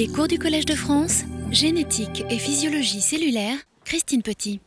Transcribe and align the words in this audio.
Les 0.00 0.08
cours 0.08 0.28
du 0.28 0.38
Collège 0.38 0.64
de 0.64 0.74
France, 0.74 1.24
génétique 1.50 2.24
et 2.30 2.38
physiologie 2.38 3.02
cellulaire, 3.02 3.58
Christine 3.84 4.22
Petit. 4.22 4.58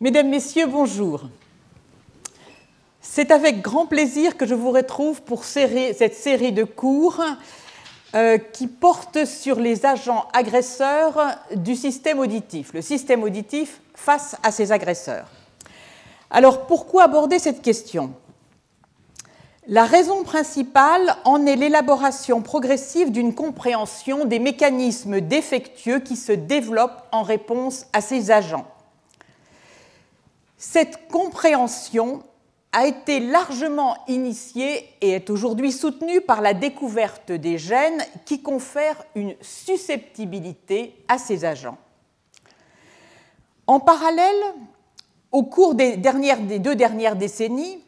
Mesdames, 0.00 0.30
Messieurs, 0.30 0.66
bonjour. 0.66 1.24
C'est 3.02 3.30
avec 3.30 3.60
grand 3.60 3.84
plaisir 3.84 4.38
que 4.38 4.46
je 4.46 4.54
vous 4.54 4.70
retrouve 4.70 5.20
pour 5.20 5.44
cette 5.44 6.14
série 6.14 6.52
de 6.52 6.64
cours 6.64 7.22
euh, 8.14 8.38
qui 8.38 8.66
porte 8.66 9.26
sur 9.26 9.60
les 9.60 9.84
agents 9.84 10.26
agresseurs 10.32 11.36
du 11.54 11.74
système 11.76 12.18
auditif, 12.18 12.72
le 12.72 12.80
système 12.80 13.24
auditif 13.24 13.82
face 13.94 14.36
à 14.42 14.50
ses 14.52 14.72
agresseurs. 14.72 15.28
Alors 16.30 16.66
pourquoi 16.66 17.02
aborder 17.02 17.38
cette 17.38 17.60
question? 17.60 18.14
La 19.66 19.84
raison 19.84 20.24
principale 20.24 21.16
en 21.24 21.46
est 21.46 21.56
l'élaboration 21.56 22.42
progressive 22.42 23.10
d'une 23.10 23.34
compréhension 23.34 24.26
des 24.26 24.38
mécanismes 24.38 25.20
défectueux 25.20 26.00
qui 26.00 26.16
se 26.16 26.32
développent 26.32 27.02
en 27.12 27.22
réponse 27.22 27.86
à 27.92 28.00
ces 28.00 28.30
agents. 28.30 28.66
Cette 30.58 31.08
compréhension 31.08 32.22
a 32.72 32.86
été 32.86 33.20
largement 33.20 33.96
initiée 34.08 34.88
et 35.00 35.10
est 35.10 35.30
aujourd'hui 35.30 35.72
soutenue 35.72 36.20
par 36.20 36.42
la 36.42 36.54
découverte 36.54 37.30
des 37.32 37.56
gènes 37.56 38.02
qui 38.24 38.42
confèrent 38.42 39.04
une 39.14 39.34
susceptibilité 39.40 40.96
à 41.08 41.18
ces 41.18 41.44
agents. 41.44 41.78
En 43.66 43.80
parallèle, 43.80 44.42
au 45.32 45.44
cours 45.44 45.74
des, 45.74 45.96
deux 45.96 46.74
dernières 46.74 47.16
décennies, 47.16 47.83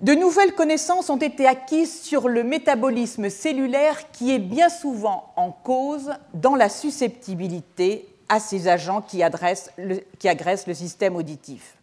de 0.00 0.14
nouvelles 0.14 0.54
connaissances 0.54 1.10
ont 1.10 1.18
été 1.18 1.46
acquises 1.46 2.00
sur 2.00 2.28
le 2.28 2.42
métabolisme 2.42 3.28
cellulaire 3.28 4.10
qui 4.10 4.32
est 4.32 4.38
bien 4.38 4.68
souvent 4.68 5.32
en 5.36 5.50
cause 5.50 6.12
dans 6.34 6.54
la 6.54 6.68
susceptibilité 6.68 8.08
à 8.28 8.40
ces 8.40 8.68
agents 8.68 9.02
qui, 9.02 9.22
agressent 9.22 9.70
le 9.76 10.74
système 10.74 11.16
auditif. 11.16 11.76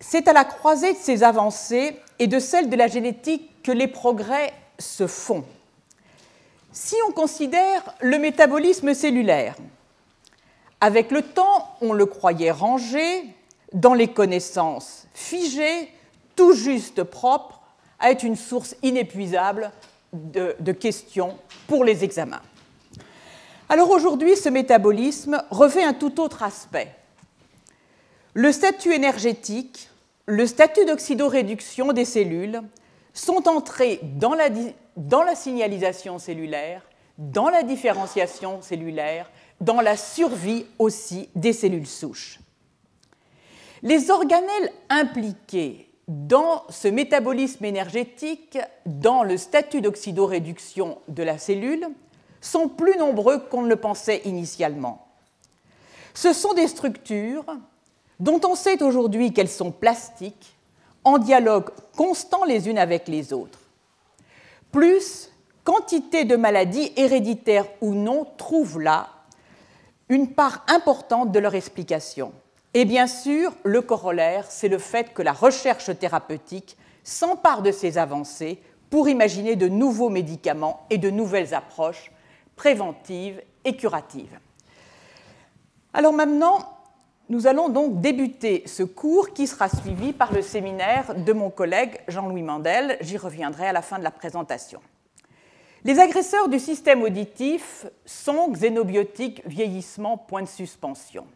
C'est 0.00 0.26
à 0.26 0.32
la 0.32 0.44
croisée 0.44 0.94
de 0.94 0.98
ces 0.98 1.22
avancées 1.22 2.00
et 2.18 2.26
de 2.26 2.38
celles 2.38 2.70
de 2.70 2.76
la 2.76 2.86
génétique 2.86 3.62
que 3.62 3.72
les 3.72 3.88
progrès 3.88 4.52
se 4.78 5.06
font. 5.06 5.44
Si 6.72 6.94
on 7.08 7.12
considère 7.12 7.94
le 8.00 8.18
métabolisme 8.18 8.94
cellulaire, 8.94 9.56
avec 10.80 11.10
le 11.10 11.22
temps, 11.22 11.76
on 11.82 11.92
le 11.92 12.06
croyait 12.06 12.52
rangé, 12.52 13.24
dans 13.74 13.92
les 13.94 14.08
connaissances 14.08 14.97
figées, 15.18 15.92
tout 16.36 16.54
juste 16.54 17.02
propres, 17.02 17.60
à 17.98 18.12
être 18.12 18.22
une 18.22 18.36
source 18.36 18.76
inépuisable 18.82 19.72
de, 20.12 20.54
de 20.60 20.72
questions 20.72 21.36
pour 21.66 21.84
les 21.84 22.04
examens. 22.04 22.40
Alors 23.68 23.90
aujourd'hui, 23.90 24.36
ce 24.36 24.48
métabolisme 24.48 25.42
revêt 25.50 25.82
un 25.82 25.92
tout 25.92 26.20
autre 26.20 26.42
aspect. 26.42 26.94
Le 28.32 28.52
statut 28.52 28.94
énergétique, 28.94 29.90
le 30.26 30.46
statut 30.46 30.84
d'oxydoréduction 30.84 31.92
des 31.92 32.04
cellules 32.04 32.62
sont 33.12 33.48
entrés 33.48 34.00
dans 34.02 34.34
la, 34.34 34.48
dans 34.96 35.24
la, 35.24 35.34
signalisation 35.34 36.18
cellulaire, 36.18 36.82
dans 37.18 37.48
la 37.48 37.64
différenciation 37.64 38.62
cellulaire, 38.62 39.30
dans 39.60 39.80
la 39.80 39.96
survie 39.96 40.66
aussi 40.78 41.28
des 41.34 41.52
cellules 41.52 41.88
souches. 41.88 42.38
Les 43.82 44.10
organelles 44.10 44.72
impliqués 44.88 45.88
dans 46.08 46.64
ce 46.70 46.88
métabolisme 46.88 47.64
énergétique, 47.64 48.58
dans 48.86 49.22
le 49.22 49.36
statut 49.36 49.80
d'oxydoréduction 49.80 50.98
de 51.08 51.22
la 51.22 51.38
cellule, 51.38 51.88
sont 52.40 52.68
plus 52.68 52.96
nombreux 52.96 53.38
qu'on 53.38 53.62
ne 53.62 53.68
le 53.68 53.76
pensait 53.76 54.22
initialement. 54.24 55.06
Ce 56.14 56.32
sont 56.32 56.54
des 56.54 56.66
structures 56.66 57.44
dont 58.20 58.40
on 58.44 58.54
sait 58.54 58.82
aujourd'hui 58.82 59.32
qu'elles 59.32 59.48
sont 59.48 59.70
plastiques, 59.70 60.56
en 61.04 61.18
dialogue 61.18 61.70
constant 61.96 62.44
les 62.44 62.68
unes 62.68 62.78
avec 62.78 63.06
les 63.06 63.32
autres. 63.32 63.60
Plus, 64.72 65.30
quantité 65.64 66.24
de 66.24 66.36
maladies 66.36 66.92
héréditaires 66.96 67.66
ou 67.80 67.94
non 67.94 68.26
trouvent 68.36 68.80
là 68.80 69.08
une 70.08 70.32
part 70.32 70.64
importante 70.68 71.32
de 71.32 71.38
leur 71.38 71.54
explication. 71.54 72.32
Et 72.78 72.84
bien 72.84 73.08
sûr, 73.08 73.52
le 73.64 73.82
corollaire, 73.82 74.48
c'est 74.48 74.68
le 74.68 74.78
fait 74.78 75.12
que 75.12 75.20
la 75.20 75.32
recherche 75.32 75.90
thérapeutique 75.98 76.76
s'empare 77.02 77.62
de 77.62 77.72
ces 77.72 77.98
avancées 77.98 78.62
pour 78.88 79.08
imaginer 79.08 79.56
de 79.56 79.66
nouveaux 79.66 80.10
médicaments 80.10 80.86
et 80.88 80.96
de 80.96 81.10
nouvelles 81.10 81.54
approches 81.54 82.12
préventives 82.54 83.42
et 83.64 83.76
curatives. 83.76 84.38
Alors 85.92 86.12
maintenant, 86.12 86.72
nous 87.28 87.48
allons 87.48 87.68
donc 87.68 88.00
débuter 88.00 88.62
ce 88.66 88.84
cours 88.84 89.32
qui 89.32 89.48
sera 89.48 89.68
suivi 89.68 90.12
par 90.12 90.32
le 90.32 90.40
séminaire 90.40 91.16
de 91.16 91.32
mon 91.32 91.50
collègue 91.50 91.98
Jean-Louis 92.06 92.44
Mandel. 92.44 92.96
J'y 93.00 93.16
reviendrai 93.16 93.66
à 93.66 93.72
la 93.72 93.82
fin 93.82 93.98
de 93.98 94.04
la 94.04 94.12
présentation. 94.12 94.80
Les 95.82 95.98
agresseurs 95.98 96.48
du 96.48 96.60
système 96.60 97.02
auditif 97.02 97.86
sont 98.06 98.52
xénobiotiques 98.52 99.42
vieillissement 99.46 100.16
point 100.16 100.42
de 100.42 100.46
suspension. 100.46 101.26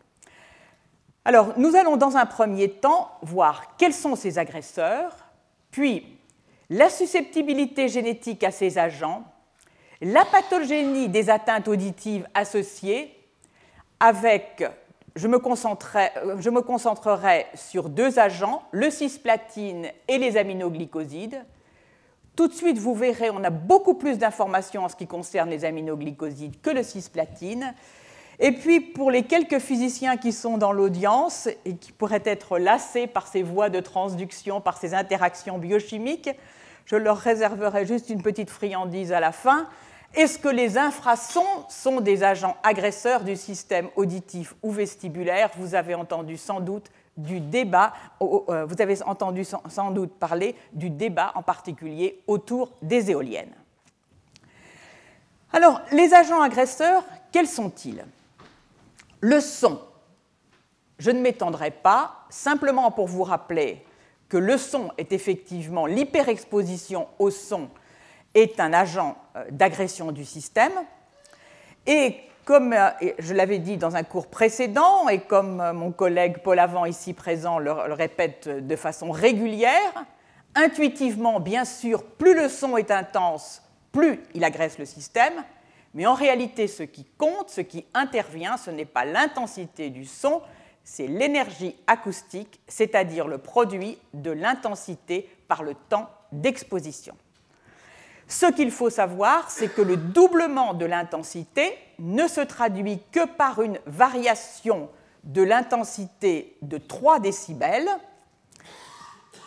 Alors, 1.25 1.55
nous 1.57 1.77
allons 1.77 1.97
dans 1.97 2.17
un 2.17 2.27
premier 2.27 2.69
temps 2.69 3.11
voir 3.23 3.77
quels 3.77 3.95
sont 3.95 4.17
ces 4.17 4.39
agresseurs, 4.39 5.17
puis 5.71 6.19
la 6.69 6.91
susceptibilité 6.91 7.89
génétique 7.89 8.43
à 8.43 8.51
ces 8.51 8.77
agents, 8.79 9.23
la 10.01 10.25
pathogénie 10.25 11.09
des 11.09 11.31
atteintes 11.31 11.69
auditives 11.69 12.27
associées, 12.35 13.17
avec, 14.01 14.65
je 15.15 15.29
me, 15.29 15.39
je 15.39 16.51
me 16.51 16.61
concentrerai 16.61 17.47
sur 17.55 17.89
deux 17.89 18.19
agents, 18.19 18.65
le 18.73 18.91
cisplatine 18.91 19.87
et 20.09 20.19
les 20.19 20.37
aminoglycosides. 20.37 21.45
Tout 22.35 22.49
de 22.49 22.55
suite, 22.55 22.79
vous 22.79 22.95
verrez, 22.95 23.31
on 23.31 23.45
a 23.45 23.51
beaucoup 23.51 23.95
plus 23.95 24.19
d'informations 24.19 24.85
en 24.85 24.89
ce 24.89 24.97
qui 24.97 25.07
concerne 25.07 25.51
les 25.51 25.65
aminoglycosides 25.65 26.61
que 26.61 26.71
le 26.71 26.83
cisplatine. 26.83 27.75
Et 28.39 28.53
puis, 28.53 28.81
pour 28.81 29.11
les 29.11 29.25
quelques 29.25 29.59
physiciens 29.59 30.17
qui 30.17 30.33
sont 30.33 30.59
dans 30.59 30.73
l'audience 30.73 31.49
et 31.65 31.77
qui 31.77 31.93
pourraient 31.93 32.23
être 32.25 32.59
lassés 32.59 33.07
par 33.07 33.27
ces 33.27 33.43
voies 33.43 33.71
de 33.71 33.81
transduction, 33.81 34.61
par 34.61 34.79
ces 34.79 34.95
interactions 34.95 35.59
biochimiques, 35.59 36.31
je 36.87 36.97
leur 36.97 37.19
réserverai 37.19 37.87
juste 37.87 38.11
une 38.11 38.23
petite 38.23 38.51
friandise 38.51 39.13
à 39.13 39.21
la 39.21 39.33
fin. 39.33 39.69
Est-ce 40.15 40.39
que 40.39 40.49
les 40.49 40.77
infrasons 40.77 41.47
sont 41.69 42.01
des 42.01 42.23
agents 42.23 42.57
agresseurs 42.63 43.25
du 43.25 43.37
système 43.37 43.89
auditif 43.97 44.55
ou 44.63 44.71
vestibulaire? 44.71 45.51
Vous 45.57 45.75
avez 45.75 45.95
entendu 45.95 46.37
sans 46.37 46.61
doute 46.61 46.91
du 47.17 47.41
débat, 47.41 47.93
euh, 48.21 48.65
vous 48.67 48.81
avez 48.81 49.03
entendu 49.03 49.45
sans 49.45 49.91
doute 49.91 50.13
parler 50.15 50.57
du 50.73 50.91
débat 50.91 51.33
en 51.35 51.43
particulier 51.43 52.23
autour 52.27 52.73
des 52.81 53.11
éoliennes. 53.11 53.55
Alors, 55.53 55.83
les 55.93 56.15
agents 56.15 56.41
agresseurs, 56.41 57.05
quels 57.31 57.47
sont-ils? 57.47 58.05
Le 59.23 59.41
son, 59.41 59.81
je 60.99 61.11
ne 61.11 61.21
m'étendrai 61.21 61.71
pas, 61.71 62.27
simplement 62.29 62.91
pour 62.91 63.07
vous 63.07 63.23
rappeler 63.23 63.87
que 64.29 64.37
le 64.37 64.59
son 64.59 64.91
est 64.99 65.13
effectivement 65.13 65.87
l'hyperexposition 65.87 67.07
au 67.19 67.31
son 67.31 67.71
est 68.35 68.59
un 68.61 68.73
agent 68.73 69.17
euh, 69.37 69.45
d'agression 69.51 70.11
du 70.11 70.25
système. 70.25 70.73
Et 71.87 72.17
comme 72.45 72.73
euh, 72.73 72.91
je 73.19 73.33
l'avais 73.33 73.59
dit 73.59 73.77
dans 73.77 73.95
un 73.95 74.03
cours 74.03 74.27
précédent, 74.27 75.09
et 75.09 75.21
comme 75.21 75.61
euh, 75.61 75.73
mon 75.73 75.93
collègue 75.93 76.39
Paul 76.43 76.59
Avant 76.59 76.85
ici 76.85 77.13
présent 77.13 77.59
le, 77.59 77.73
répète 77.73 78.49
de 78.49 78.77
façon 78.77 79.11
régulière, 79.11 80.05
intuitivement, 80.55 81.39
bien 81.39 81.65
sûr, 81.65 82.03
plus 82.03 82.35
le 82.35 82.49
son 82.49 82.77
est 82.77 82.91
intense, 82.91 83.63
plus 83.93 84.21
il 84.35 84.43
agresse 84.43 84.79
le 84.79 84.85
système, 84.85 85.45
mais 85.95 86.07
en 86.07 86.15
réalité, 86.15 86.69
ce 86.69 86.83
qui 86.83 87.05
compte, 87.19 87.51
ce 87.51 87.61
qui 87.61 87.85
intervient, 87.95 88.57
ce 88.57 88.71
n'est 88.71 88.87
pas 88.87 89.05
l'intensité 89.05 89.91
du 89.91 90.05
son, 90.05 90.43
c'est 90.85 91.07
l'énergie 91.07 91.77
acoustique, 91.87 92.61
c'est-à-dire 92.67 93.29
le 93.29 93.39
produit 93.39 93.99
de 94.15 94.31
l'intensité 94.31 95.29
par 95.49 95.63
le 95.63 95.75
temps 95.89 96.09
d'exposition. 96.33 97.15
Ce 98.27 98.47
qu'il 98.47 98.71
faut 98.71 98.91
savoir, 98.91 99.51
c'est 99.51 99.69
que 99.69 99.83
le 99.83 99.97
doublement 99.97 100.73
de 100.75 100.87
l'intensité 100.87 101.77
ne 101.99 102.27
se 102.27 102.41
traduit 102.41 103.01
que 103.13 103.27
par 103.27 103.61
une 103.61 103.79
variation 103.87 104.89
de 105.25 105.43
l'intensité 105.43 106.57
de 106.63 106.79
3 106.79 107.21
décibels 107.21 107.89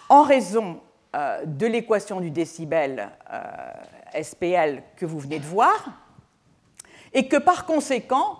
en 0.08 0.22
raison 0.22 0.80
euh, 1.16 1.44
de 1.46 1.66
l'équation 1.66 2.22
du 2.22 2.30
décibel 2.30 3.10
euh, 3.34 4.22
SPL 4.22 4.84
que 4.96 5.06
vous 5.06 5.20
venez 5.20 5.40
de 5.40 5.46
voir 5.46 6.05
et 7.16 7.28
que 7.28 7.38
par 7.38 7.66
conséquent, 7.66 8.38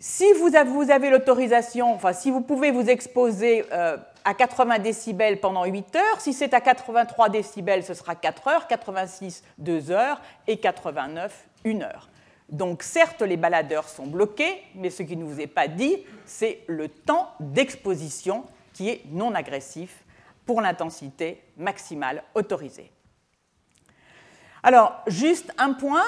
si 0.00 0.24
vous 0.32 0.56
avez, 0.56 1.10
l'autorisation, 1.10 1.94
enfin 1.94 2.12
si 2.12 2.30
vous 2.30 2.40
pouvez 2.40 2.72
vous 2.72 2.88
exposer 2.88 3.66
euh, 3.70 3.98
à 4.24 4.34
80 4.34 4.78
décibels 4.78 5.38
pendant 5.38 5.64
8 5.64 5.96
heures. 5.96 6.20
Si 6.20 6.32
c'est 6.32 6.54
à 6.54 6.60
83 6.60 7.28
décibels, 7.28 7.84
ce 7.84 7.94
sera 7.94 8.14
4 8.14 8.48
heures, 8.48 8.66
86 8.66 9.44
2 9.58 9.90
heures 9.90 10.20
et 10.46 10.56
89 10.56 11.48
1 11.66 11.82
heure. 11.82 12.08
Donc 12.48 12.82
certes, 12.82 13.22
les 13.22 13.36
baladeurs 13.36 13.88
sont 13.88 14.06
bloqués, 14.06 14.62
mais 14.74 14.90
ce 14.90 15.02
qui 15.02 15.16
ne 15.16 15.24
vous 15.24 15.40
est 15.40 15.46
pas 15.46 15.68
dit, 15.68 15.98
c'est 16.24 16.60
le 16.66 16.88
temps 16.88 17.30
d'exposition 17.38 18.44
qui 18.72 18.88
est 18.88 19.02
non 19.10 19.34
agressif 19.34 20.04
pour 20.46 20.60
l'intensité 20.60 21.42
maximale 21.56 22.24
autorisée. 22.34 22.90
Alors, 24.62 25.00
juste 25.06 25.52
un 25.58 25.74
point, 25.74 26.04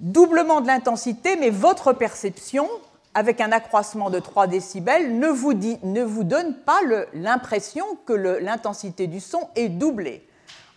doublement 0.00 0.60
de 0.60 0.66
l'intensité, 0.66 1.36
mais 1.36 1.50
votre 1.50 1.92
perception, 1.92 2.68
avec 3.14 3.40
un 3.40 3.52
accroissement 3.52 4.10
de 4.10 4.18
3 4.18 4.46
décibels, 4.46 5.18
ne 5.18 5.28
vous, 5.28 5.52
ne 5.52 6.02
vous 6.02 6.24
donne 6.24 6.54
pas 6.54 6.80
l'impression 7.12 7.84
que 8.06 8.12
l'intensité 8.12 9.06
du 9.06 9.20
son 9.20 9.48
est 9.56 9.68
doublée. 9.68 10.26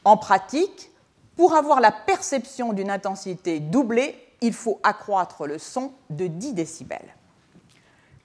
En 0.04 0.18
pratique, 0.18 0.92
pour 1.36 1.56
avoir 1.56 1.80
la 1.80 1.92
perception 1.92 2.74
d'une 2.74 2.92
intensité 2.92 3.60
doublée, 3.60 4.16
il 4.42 4.54
faut 4.54 4.80
accroître 4.84 5.48
le 5.48 5.58
son 5.58 5.94
de 6.10 6.28
10 6.28 6.54
décibels. 6.54 7.16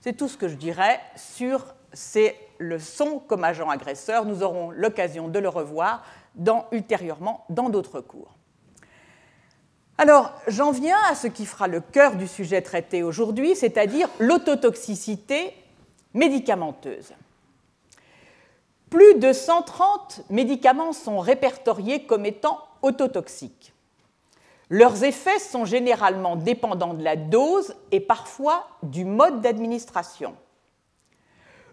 C'est 0.01 0.13
tout 0.13 0.27
ce 0.27 0.37
que 0.37 0.47
je 0.47 0.55
dirais 0.55 0.99
sur 1.15 1.75
le 2.57 2.79
son 2.79 3.19
comme 3.19 3.43
agent 3.43 3.69
agresseur. 3.69 4.25
Nous 4.25 4.43
aurons 4.43 4.71
l'occasion 4.71 5.27
de 5.27 5.39
le 5.39 5.49
revoir 5.49 6.03
ultérieurement 6.71 7.45
dans 7.49 7.69
d'autres 7.69 8.01
cours. 8.01 8.38
Alors, 9.99 10.31
j'en 10.47 10.71
viens 10.71 10.95
à 11.09 11.13
ce 11.15 11.27
qui 11.27 11.45
fera 11.45 11.67
le 11.67 11.81
cœur 11.81 12.15
du 12.15 12.25
sujet 12.25 12.61
traité 12.61 13.03
aujourd'hui, 13.03 13.53
c'est-à-dire 13.53 14.07
l'autotoxicité 14.17 15.53
médicamenteuse. 16.13 17.11
Plus 18.89 19.15
de 19.15 19.33
130 19.33 20.21
médicaments 20.29 20.93
sont 20.93 21.19
répertoriés 21.19 22.05
comme 22.05 22.25
étant 22.25 22.59
autotoxiques. 22.81 23.73
Leurs 24.69 25.03
effets 25.03 25.37
sont 25.37 25.65
généralement 25.65 26.37
dépendants 26.37 26.93
de 26.93 27.03
la 27.03 27.17
dose 27.17 27.75
et 27.91 27.99
parfois 27.99 28.67
du 28.83 29.03
mode 29.03 29.41
d'administration. 29.41 30.33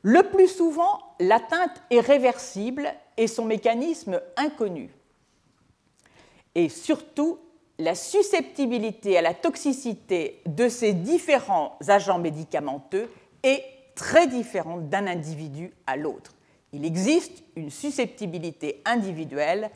Le 0.02 0.24
plus 0.24 0.48
souvent, 0.48 1.14
l'atteinte 1.20 1.80
est 1.90 2.00
réversible 2.00 2.92
et 3.18 3.28
son 3.28 3.44
mécanisme 3.44 4.20
inconnu. 4.36 4.90
Et 6.56 6.68
surtout, 6.68 7.38
la 7.78 7.94
susceptibilité 7.94 9.18
à 9.18 9.22
la 9.22 9.34
toxicité 9.34 10.40
de 10.46 10.68
ces 10.68 10.92
différents 10.92 11.78
agents 11.88 12.18
médicamenteux 12.18 13.10
est 13.42 13.62
très 13.94 14.26
différente 14.26 14.88
d'un 14.88 15.06
individu 15.06 15.72
à 15.86 15.96
l'autre. 15.96 16.34
Il 16.72 16.84
existe 16.84 17.42
une 17.54 17.70
susceptibilité 17.70 18.82
individuelle 18.84 19.70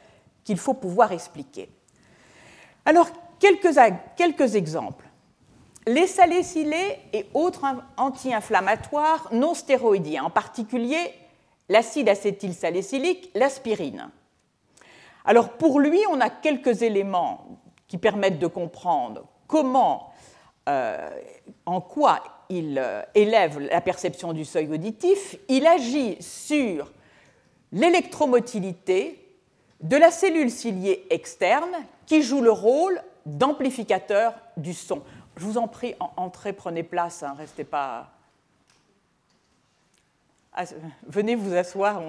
qu'il 0.44 0.58
faut 0.58 0.74
pouvoir 0.74 1.12
expliquer. 1.12 1.68
Alors, 2.84 3.10
quelques, 3.38 4.54
exemples. 4.54 5.06
Les 5.86 6.06
salicylés 6.06 6.98
et 7.12 7.26
autres 7.34 7.64
anti-inflammatoires 7.96 9.28
non 9.32 9.54
stéroïdiens, 9.54 10.24
en 10.24 10.30
particulier 10.30 11.14
l'acide 11.68 12.08
acétylsalicylique, 12.08 13.30
l'aspirine. 13.34 14.10
Alors 15.24 15.50
pour 15.50 15.80
lui, 15.80 16.00
on 16.10 16.20
a 16.20 16.30
quelques 16.30 16.82
éléments 16.82 17.59
qui 17.90 17.98
permettent 17.98 18.38
de 18.38 18.46
comprendre 18.46 19.24
comment, 19.48 20.12
euh, 20.68 21.10
en 21.66 21.80
quoi 21.80 22.22
il 22.48 22.78
euh, 22.78 23.02
élève 23.16 23.58
la 23.58 23.80
perception 23.80 24.32
du 24.32 24.44
seuil 24.44 24.72
auditif. 24.72 25.36
Il 25.48 25.66
agit 25.66 26.16
sur 26.22 26.92
l'électromotilité 27.72 29.18
de 29.80 29.96
la 29.96 30.12
cellule 30.12 30.52
ciliée 30.52 31.04
externe 31.10 31.72
qui 32.06 32.22
joue 32.22 32.40
le 32.40 32.52
rôle 32.52 33.02
d'amplificateur 33.26 34.34
du 34.56 34.72
son. 34.72 35.02
Je 35.36 35.44
vous 35.44 35.58
en 35.58 35.66
prie, 35.66 35.96
entrez, 36.16 36.52
prenez 36.52 36.84
place, 36.84 37.24
hein, 37.24 37.34
restez 37.36 37.64
pas. 37.64 38.12
Ah, 40.52 40.62
venez 41.08 41.34
vous 41.34 41.54
asseoir. 41.56 42.00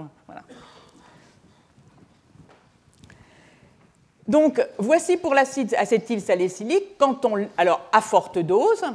Donc, 4.31 4.66
voici 4.78 5.18
pour 5.18 5.33
l'acide 5.33 5.75
acétylsalicylique, 5.75 6.98
quand 6.98 7.25
on, 7.25 7.50
alors 7.57 7.81
à 7.92 8.00
forte 8.00 8.39
dose, 8.39 8.86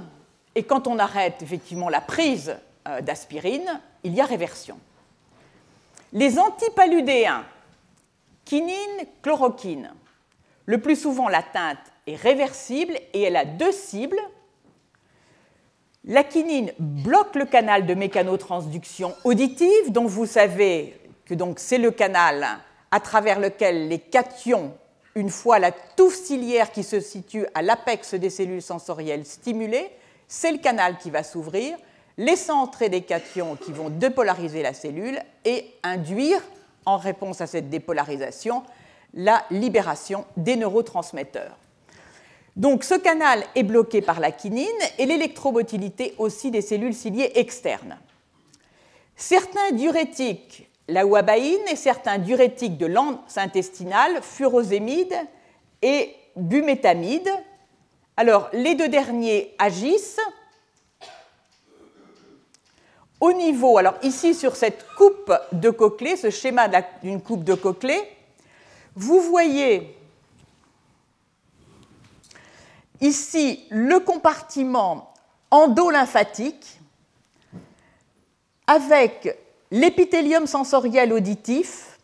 et 0.54 0.62
quand 0.62 0.86
on 0.86 0.98
arrête 0.98 1.42
effectivement 1.42 1.90
la 1.90 2.00
prise 2.00 2.56
euh, 2.88 3.02
d'aspirine, 3.02 3.82
il 4.02 4.14
y 4.14 4.22
a 4.22 4.24
réversion. 4.24 4.78
Les 6.14 6.38
antipaludéens, 6.38 7.44
quinine, 8.46 9.04
chloroquine, 9.20 9.92
le 10.64 10.80
plus 10.80 10.96
souvent 10.96 11.28
l'atteinte 11.28 11.84
est 12.06 12.16
réversible 12.16 12.94
et 13.12 13.20
elle 13.20 13.36
a 13.36 13.44
deux 13.44 13.72
cibles. 13.72 14.20
La 16.06 16.24
quinine 16.24 16.72
bloque 16.78 17.34
le 17.34 17.44
canal 17.44 17.84
de 17.84 17.92
mécanotransduction 17.92 19.14
auditive, 19.24 19.92
dont 19.92 20.06
vous 20.06 20.24
savez 20.24 20.98
que 21.26 21.34
c'est 21.56 21.76
le 21.76 21.90
canal 21.90 22.46
à 22.90 23.00
travers 23.00 23.38
lequel 23.38 23.88
les 23.88 23.98
cations 23.98 24.72
une 25.16 25.30
fois 25.30 25.58
la 25.58 25.72
touffe 25.72 26.14
ciliaire 26.14 26.70
qui 26.70 26.84
se 26.84 27.00
situe 27.00 27.46
à 27.54 27.62
l'apex 27.62 28.14
des 28.14 28.30
cellules 28.30 28.62
sensorielles 28.62 29.24
stimulées, 29.24 29.90
c'est 30.28 30.52
le 30.52 30.58
canal 30.58 30.98
qui 30.98 31.10
va 31.10 31.22
s'ouvrir, 31.22 31.76
laissant 32.18 32.60
entrer 32.60 32.90
des 32.90 33.00
cations 33.00 33.56
qui 33.56 33.72
vont 33.72 33.88
dépolariser 33.88 34.62
la 34.62 34.74
cellule 34.74 35.18
et 35.44 35.72
induire, 35.82 36.40
en 36.84 36.98
réponse 36.98 37.40
à 37.40 37.46
cette 37.46 37.70
dépolarisation, 37.70 38.62
la 39.14 39.44
libération 39.50 40.26
des 40.36 40.56
neurotransmetteurs. 40.56 41.56
Donc 42.54 42.84
ce 42.84 42.94
canal 42.94 43.42
est 43.54 43.62
bloqué 43.62 44.02
par 44.02 44.20
la 44.20 44.32
quinine 44.32 44.66
et 44.98 45.06
l'électromotilité 45.06 46.14
aussi 46.18 46.50
des 46.50 46.62
cellules 46.62 46.94
ciliées 46.94 47.32
externes. 47.34 47.98
Certains 49.16 49.72
diurétiques 49.72 50.68
la 50.88 51.06
wabaïne 51.06 51.66
et 51.70 51.76
certains 51.76 52.18
diurétiques 52.18 52.78
de 52.78 52.86
l'anse 52.86 53.36
intestinale, 53.36 54.22
furosémide 54.22 55.14
et 55.82 56.14
bumétamide. 56.36 57.28
Alors, 58.16 58.48
les 58.52 58.74
deux 58.74 58.88
derniers 58.88 59.54
agissent 59.58 60.20
au 63.20 63.32
niveau, 63.32 63.78
alors 63.78 63.94
ici 64.02 64.34
sur 64.34 64.56
cette 64.56 64.86
coupe 64.96 65.32
de 65.52 65.70
Cochlet, 65.70 66.16
ce 66.16 66.30
schéma 66.30 66.68
d'une 67.02 67.20
coupe 67.20 67.44
de 67.44 67.54
Cochlet, 67.54 68.16
vous 68.94 69.20
voyez 69.20 69.96
ici 73.00 73.66
le 73.70 74.00
compartiment 74.00 75.12
endolymphatique 75.50 76.78
avec 78.66 79.38
l'épithélium 79.70 80.46
sensoriel 80.46 81.12
auditif, 81.12 81.98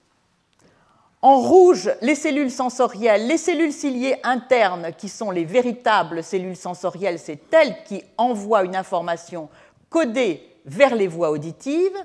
en 1.21 1.38
rouge, 1.38 1.90
les 2.00 2.16
cellules 2.16 2.50
sensorielles, 2.50 3.28
les 3.28 3.38
cellules 3.38 3.73
ciliées 3.73 4.16
internes, 4.25 4.88
qui 4.99 5.09
sont 5.09 5.31
les 5.31 5.45
véritables 5.45 6.25
cellules 6.25 6.57
sensorielles, 6.57 7.21
c'est 7.21 7.54
elles 7.54 7.76
qui 7.85 8.02
envoient 8.19 8.64
une 8.64 8.75
information 8.75 9.49
codée 9.88 10.42
vers 10.66 10.97
les 10.97 11.07
voies 11.07 11.31
auditives, 11.31 11.97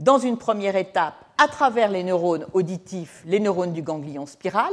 dans 0.00 0.18
une 0.18 0.38
première 0.38 0.74
étape 0.74 1.14
à 1.38 1.46
travers 1.46 1.88
les 1.88 2.02
neurones 2.02 2.46
auditifs, 2.52 3.22
les 3.26 3.38
neurones 3.38 3.72
du 3.72 3.82
ganglion 3.82 4.26
spiral. 4.26 4.72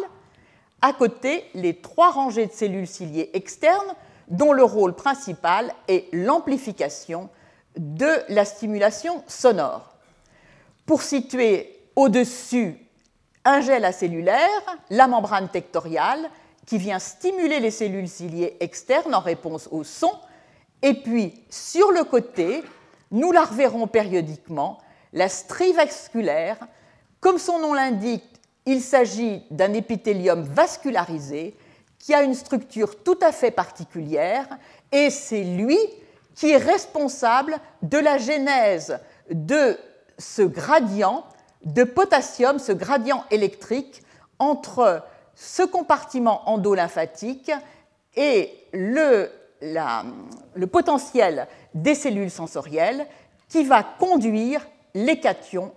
À 0.82 0.94
côté, 0.94 1.46
les 1.54 1.76
trois 1.76 2.10
rangées 2.10 2.48
de 2.48 2.52
cellules 2.52 2.88
ciliées 2.88 3.30
externes, 3.34 3.94
dont 4.30 4.52
le 4.52 4.64
rôle 4.64 4.96
principal 4.96 5.74
est 5.88 6.08
l'amplification 6.12 7.30
de 7.78 8.10
la 8.30 8.46
stimulation 8.46 9.24
sonore 9.28 9.91
pour 10.86 11.02
situer 11.02 11.80
au-dessus 11.96 12.78
un 13.44 13.62
gel 13.62 13.86
acellulaire, 13.86 14.78
la 14.90 15.08
membrane 15.08 15.50
tectoriale, 15.50 16.30
qui 16.66 16.78
vient 16.78 17.00
stimuler 17.00 17.60
les 17.60 17.72
cellules 17.72 18.08
ciliées 18.08 18.58
externes 18.60 19.16
en 19.16 19.20
réponse 19.20 19.68
au 19.72 19.84
son, 19.84 20.12
et 20.82 20.94
puis 20.94 21.44
sur 21.50 21.92
le 21.92 22.04
côté, 22.04 22.64
nous 23.12 23.32
la 23.32 23.44
reverrons 23.44 23.88
périodiquement, 23.88 24.80
la 25.14 25.28
strie 25.28 25.74
vasculaire. 25.74 26.58
Comme 27.20 27.38
son 27.38 27.60
nom 27.60 27.74
l'indique, 27.74 28.24
il 28.66 28.82
s'agit 28.82 29.44
d'un 29.52 29.74
épithélium 29.74 30.44
vascularisé 30.44 31.56
qui 32.00 32.14
a 32.14 32.24
une 32.24 32.34
structure 32.34 33.04
tout 33.04 33.18
à 33.22 33.32
fait 33.32 33.52
particulière, 33.52 34.48
et 34.92 35.10
c'est 35.10 35.44
lui 35.44 35.78
qui 36.36 36.52
est 36.52 36.58
responsable 36.58 37.60
de 37.82 37.98
la 37.98 38.18
genèse 38.18 39.00
de 39.30 39.78
ce 40.22 40.42
gradient 40.42 41.26
de 41.66 41.84
potassium, 41.84 42.60
ce 42.60 42.72
gradient 42.72 43.26
électrique 43.32 44.04
entre 44.40 45.04
ce 45.36 45.64
compartiment 45.64 46.50
endolymphatique 46.50 47.52
et 48.16 48.54
le, 48.74 49.30
potentiel 50.72 51.48
des 51.74 51.96
cellules 51.96 52.32
sensorielles 52.32 53.06
qui 53.50 53.64
va 53.64 53.84
conduire 53.84 54.66
les 54.94 55.20
cations 55.20 55.72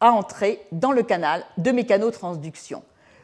à 0.00 0.12
entrer 0.12 0.64
dans 0.72 0.92
le 0.92 1.02
canal 1.02 1.44
de 1.58 1.70
mécanotransduction. 1.70 2.82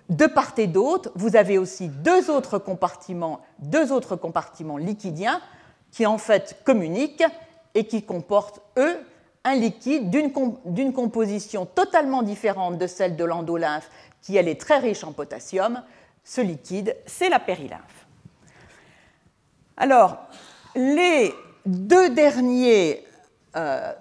De 0.09 0.27
part 0.27 0.53
et 0.59 0.67
d'autre, 0.67 1.11
vous 1.15 1.37
avez 1.37 1.59
aussi 1.59 1.89
deux 1.89 2.31
autres 2.31 2.59
compartiments, 2.59 3.41
deux 3.61 3.93
autres 3.93 4.17
compartiments 4.17 4.77
liquidiens 4.77 5.41
qui 5.91 6.07
en 6.07 6.19
fait 6.19 6.59
communiquent 6.65 7.25
et 7.75 7.87
qui 7.87 8.03
comportent, 8.03 8.61
eux, 8.79 8.99
un 9.45 9.55
liquide 9.55 10.11
d'une 10.11 10.93
composition 10.93 11.67
totalement 11.67 12.23
différente 12.23 12.79
de 12.79 12.87
celle 12.87 13.17
de 13.17 13.25
l'endolymphe, 13.25 13.91
qui 14.21 14.37
elle 14.37 14.49
est 14.49 14.61
très 14.61 14.79
riche 14.79 15.05
en 15.05 15.13
potassium. 15.13 15.83
Ce 16.25 16.41
liquide, 16.41 16.97
c'est 17.07 17.29
la 17.29 17.41
périlymphe. 17.41 18.07
Alors, 19.77 20.17
les 20.75 21.35
deux 21.67 22.11
derniers, 22.11 23.05
euh, 23.57 23.93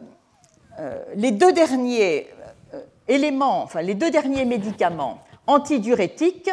euh, 0.79 1.03
les 1.15 1.37
euh, 1.41 2.83
éléments, 3.07 3.63
enfin 3.63 3.81
les 3.81 3.95
deux 3.95 4.11
derniers 4.11 4.45
médicaments 4.45 5.23
antidiurétiques 5.47 6.51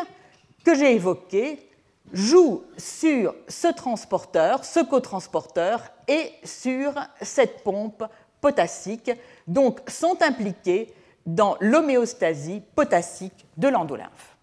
que 0.64 0.75
j'ai 0.75 0.95
évoqués 0.95 1.68
jouent 2.12 2.64
sur 2.78 3.35
ce 3.49 3.68
transporteur, 3.68 4.64
ce 4.64 4.80
cotransporteur 4.80 5.83
et 6.09 6.33
sur 6.42 6.95
cette 7.21 7.62
pompe 7.62 8.04
potassique, 8.40 9.12
donc 9.47 9.80
sont 9.88 10.23
impliqués 10.23 10.92
dans 11.26 11.57
l'homéostasie 11.61 12.62
potassique 12.75 13.47
de 13.57 13.68
l'endolymphe. 13.68 14.37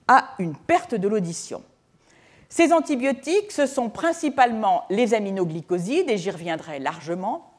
à 0.08 0.30
une 0.40 0.56
perte 0.56 0.96
de 0.96 1.08
l'audition. 1.08 1.62
Ces 2.50 2.74
antibiotiques, 2.74 3.52
ce 3.52 3.66
sont 3.66 3.90
principalement 3.90 4.86
les 4.90 5.14
aminoglycosides, 5.14 6.10
et 6.10 6.18
j'y 6.18 6.32
reviendrai 6.32 6.80
largement, 6.80 7.52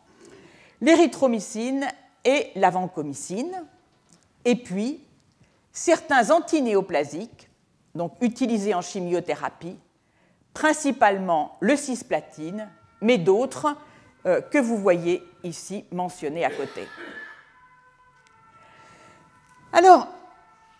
l'érythromycine 0.81 1.87
et 2.25 2.50
la 2.55 2.71
vancomycine, 2.71 3.64
et 4.45 4.57
puis 4.57 5.00
certains 5.73 6.31
antinéoplasiques, 6.31 7.49
donc 7.95 8.12
utilisés 8.21 8.75
en 8.75 8.83
chimiothérapie, 8.83 9.78
principalement 10.55 11.57
le 11.61 11.76
cisplatine, 11.76 12.69
mais 13.00 13.19
d'autres 13.19 13.76
euh, 14.26 14.40
que 14.40 14.59
vous 14.59 14.78
voyez 14.78 15.23
ici 15.45 15.85
mentionnés 15.93 16.45
à 16.45 16.50
côté. 16.50 16.87
Alors, 19.73 20.09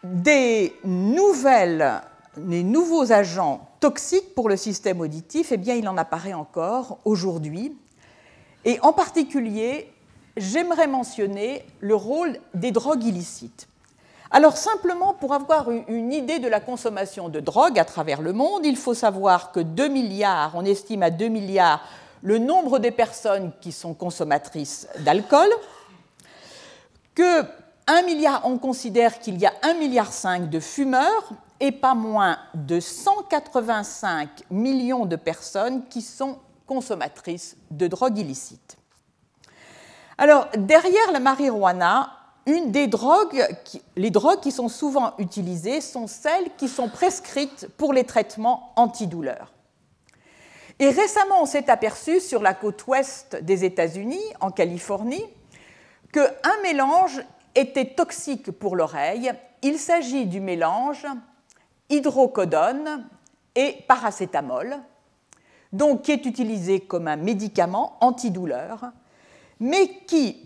des 0.03 0.75
nouvelles, 0.85 2.01
des 2.37 2.63
nouveaux 2.63 3.13
agents 3.13 3.69
toxiques 3.81 4.35
pour 4.35 4.49
le 4.49 4.57
système 4.57 5.01
auditif, 5.01 5.53
eh 5.53 5.57
bien, 5.57 5.75
il 5.75 5.89
en 5.89 5.97
apparaît 5.97 6.35
encore 6.35 6.99
aujourd'hui. 7.05 7.77
Et 8.65 8.79
en 8.81 8.93
particulier, 8.93 9.93
j'aimerais 10.37 10.87
mentionner 10.87 11.65
le 11.81 11.95
rôle 11.95 12.39
des 12.55 12.73
drogues 12.73 13.05
illicites. 13.05 13.69
Alors 14.31 14.57
simplement 14.57 15.15
pour 15.15 15.33
avoir 15.33 15.71
une 15.71 16.13
idée 16.13 16.41
de 16.41 16.49
la 16.49 16.59
consommation 16.59 17.29
de 17.29 17.39
drogue 17.39 17.79
à 17.79 17.85
travers 17.85 18.23
le 18.23 18.33
monde, 18.33 18.67
il 18.67 18.77
faut 18.77 18.95
savoir 18.95 19.53
que 19.53 19.61
2 19.61 19.89
milliards, 19.89 20.53
on 20.55 20.65
estime 20.65 21.05
à 21.05 21.11
2 21.11 21.29
milliards 21.29 21.81
le 22.23 22.39
nombre 22.39 22.81
des 22.81 22.91
personnes 22.91 23.53
qui 23.61 23.71
sont 23.71 23.95
consommatrices 23.95 24.89
d'alcool, 25.01 25.49
que 27.15 27.45
1 27.87 28.03
milliard, 28.03 28.43
on 28.45 28.59
considère 28.59 29.19
qu'il 29.21 29.39
y 29.39 29.47
a 29.47 29.53
1,5 29.63 29.79
milliard 29.79 30.11
de 30.49 30.61
fumeurs 30.61 31.31
et 31.61 31.73
pas 31.73 31.95
moins 31.95 32.39
de 32.55 32.81
185 32.81 34.45
millions 34.51 35.07
de 35.07 35.17
personnes 35.17 35.87
qui 35.89 36.03
sont 36.03 36.39
consommatrices 36.67 37.57
de 37.71 37.87
drogues 37.87 38.19
illicites. 38.19 38.77
Alors, 40.19 40.49
derrière 40.57 41.13
la 41.13 41.21
marijuana, 41.21 42.13
les 42.47 42.87
drogues 42.89 44.41
qui 44.43 44.51
sont 44.51 44.69
souvent 44.69 45.15
utilisées 45.19 45.81
sont 45.81 46.07
celles 46.07 46.51
qui 46.57 46.69
sont 46.69 46.89
prescrites 46.89 47.69
pour 47.77 47.93
les 47.93 48.05
traitements 48.05 48.73
antidouleurs. 48.77 49.53
Et 50.79 50.91
récemment, 50.91 51.43
on 51.43 51.47
s'est 51.47 51.71
aperçu 51.71 52.21
sur 52.21 52.43
la 52.43 52.53
côte 52.53 52.87
ouest 52.87 53.37
des 53.37 53.65
États-Unis, 53.65 54.23
en 54.41 54.51
Californie, 54.51 55.25
qu'un 56.13 56.63
mélange 56.63 57.23
était 57.57 57.95
toxique 57.95 58.53
pour 58.53 58.77
l'oreille. 58.77 59.33
Il 59.63 59.79
s'agit 59.79 60.27
du 60.27 60.41
mélange 60.41 61.07
hydrocodone 61.89 63.09
et 63.55 63.79
paracétamol, 63.89 64.77
donc 65.73 66.03
qui 66.03 66.13
est 66.13 66.27
utilisé 66.27 66.81
comme 66.81 67.09
un 67.09 67.17
médicament 67.17 67.97
antidouleur, 68.01 68.93
mais 69.59 69.89
qui, 70.07 70.43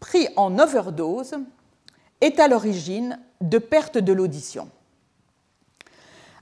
pris 0.00 0.28
en 0.36 0.58
overdose, 0.58 1.36
est 2.20 2.40
à 2.40 2.48
l'origine 2.48 3.18
de 3.40 3.58
perte 3.58 3.98
de 3.98 4.12
l'audition. 4.12 4.68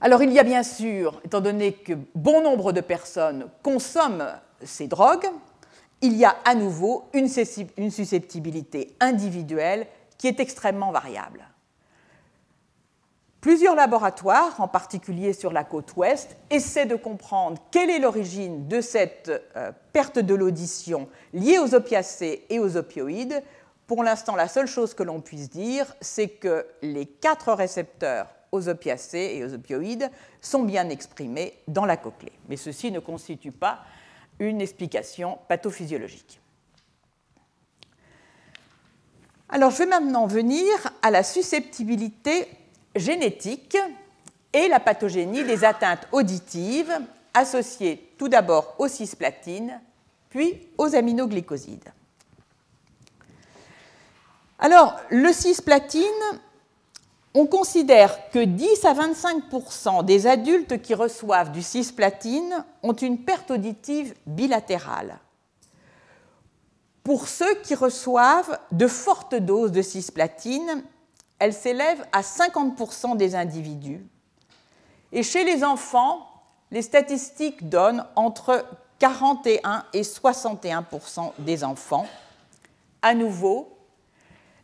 Alors 0.01 0.23
il 0.23 0.31
y 0.31 0.39
a 0.39 0.43
bien 0.43 0.63
sûr, 0.63 1.21
étant 1.23 1.41
donné 1.41 1.73
que 1.73 1.93
bon 2.15 2.41
nombre 2.41 2.71
de 2.71 2.81
personnes 2.81 3.47
consomment 3.63 4.39
ces 4.63 4.87
drogues, 4.87 5.29
il 6.01 6.15
y 6.15 6.25
a 6.25 6.35
à 6.45 6.53
nouveau 6.53 7.05
une 7.13 7.27
susceptibilité 7.27 8.95
individuelle 8.99 9.87
qui 10.17 10.27
est 10.27 10.39
extrêmement 10.39 10.91
variable. 10.91 11.47
Plusieurs 13.41 13.75
laboratoires, 13.75 14.59
en 14.59 14.67
particulier 14.67 15.31
sur 15.31 15.53
la 15.53 15.63
côte 15.63 15.95
ouest, 15.95 16.35
essaient 16.49 16.87
de 16.87 16.95
comprendre 16.95 17.61
quelle 17.71 17.89
est 17.89 17.99
l'origine 17.99 18.67
de 18.67 18.81
cette 18.81 19.31
euh, 19.55 19.71
perte 19.93 20.19
de 20.19 20.33
l'audition 20.33 21.07
liée 21.33 21.59
aux 21.59 21.75
opiacés 21.75 22.45
et 22.49 22.59
aux 22.59 22.77
opioïdes. 22.77 23.43
Pour 23.85 24.03
l'instant, 24.03 24.35
la 24.35 24.47
seule 24.47 24.67
chose 24.67 24.93
que 24.93 25.03
l'on 25.03 25.21
puisse 25.21 25.49
dire, 25.49 25.85
c'est 26.01 26.27
que 26.27 26.65
les 26.81 27.05
quatre 27.05 27.53
récepteurs 27.53 28.27
aux 28.51 28.69
opiacés 28.69 29.33
et 29.35 29.45
aux 29.45 29.53
opioïdes 29.53 30.09
sont 30.41 30.63
bien 30.63 30.89
exprimés 30.89 31.53
dans 31.67 31.85
la 31.85 31.95
cochlée. 31.95 32.33
Mais 32.49 32.57
ceci 32.57 32.91
ne 32.91 32.99
constitue 32.99 33.51
pas 33.51 33.79
une 34.39 34.61
explication 34.61 35.37
pathophysiologique. 35.47 36.41
Alors 39.49 39.71
je 39.71 39.77
vais 39.77 39.85
maintenant 39.85 40.27
venir 40.27 40.67
à 41.01 41.09
la 41.09 41.23
susceptibilité 41.23 42.47
génétique 42.95 43.77
et 44.53 44.67
la 44.67 44.79
pathogénie 44.79 45.43
des 45.43 45.63
atteintes 45.63 46.07
auditives 46.11 46.99
associées 47.33 48.13
tout 48.17 48.27
d'abord 48.27 48.75
aux 48.79 48.87
cisplatines, 48.87 49.79
puis 50.29 50.67
aux 50.77 50.95
aminoglycosides. 50.95 51.91
Alors, 54.59 54.95
le 55.11 55.31
cisplatine, 55.31 56.01
on 57.35 57.45
considère 57.45 58.31
que 58.31 58.43
10 58.43 58.85
à 58.85 58.93
25% 58.95 60.03
des 60.03 60.25
adultes 60.25 60.81
qui 60.81 60.95
reçoivent 60.95 61.51
du 61.51 61.61
cisplatine 61.61 62.65
ont 62.81 62.93
une 62.93 63.19
perte 63.19 63.51
auditive 63.51 64.15
bilatérale. 64.25 65.19
Pour 67.07 67.29
ceux 67.29 67.55
qui 67.61 67.73
reçoivent 67.73 68.59
de 68.73 68.85
fortes 68.85 69.33
doses 69.33 69.71
de 69.71 69.81
cisplatine, 69.81 70.83
elle 71.39 71.53
s'élève 71.53 72.05
à 72.11 72.19
50% 72.19 73.15
des 73.15 73.33
individus. 73.33 74.05
Et 75.13 75.23
chez 75.23 75.45
les 75.45 75.63
enfants, 75.63 76.29
les 76.69 76.81
statistiques 76.81 77.69
donnent 77.69 78.05
entre 78.17 78.65
41 78.99 79.85
et 79.93 80.01
61% 80.01 81.31
des 81.39 81.63
enfants. 81.63 82.07
À 83.01 83.13
nouveau, 83.13 83.77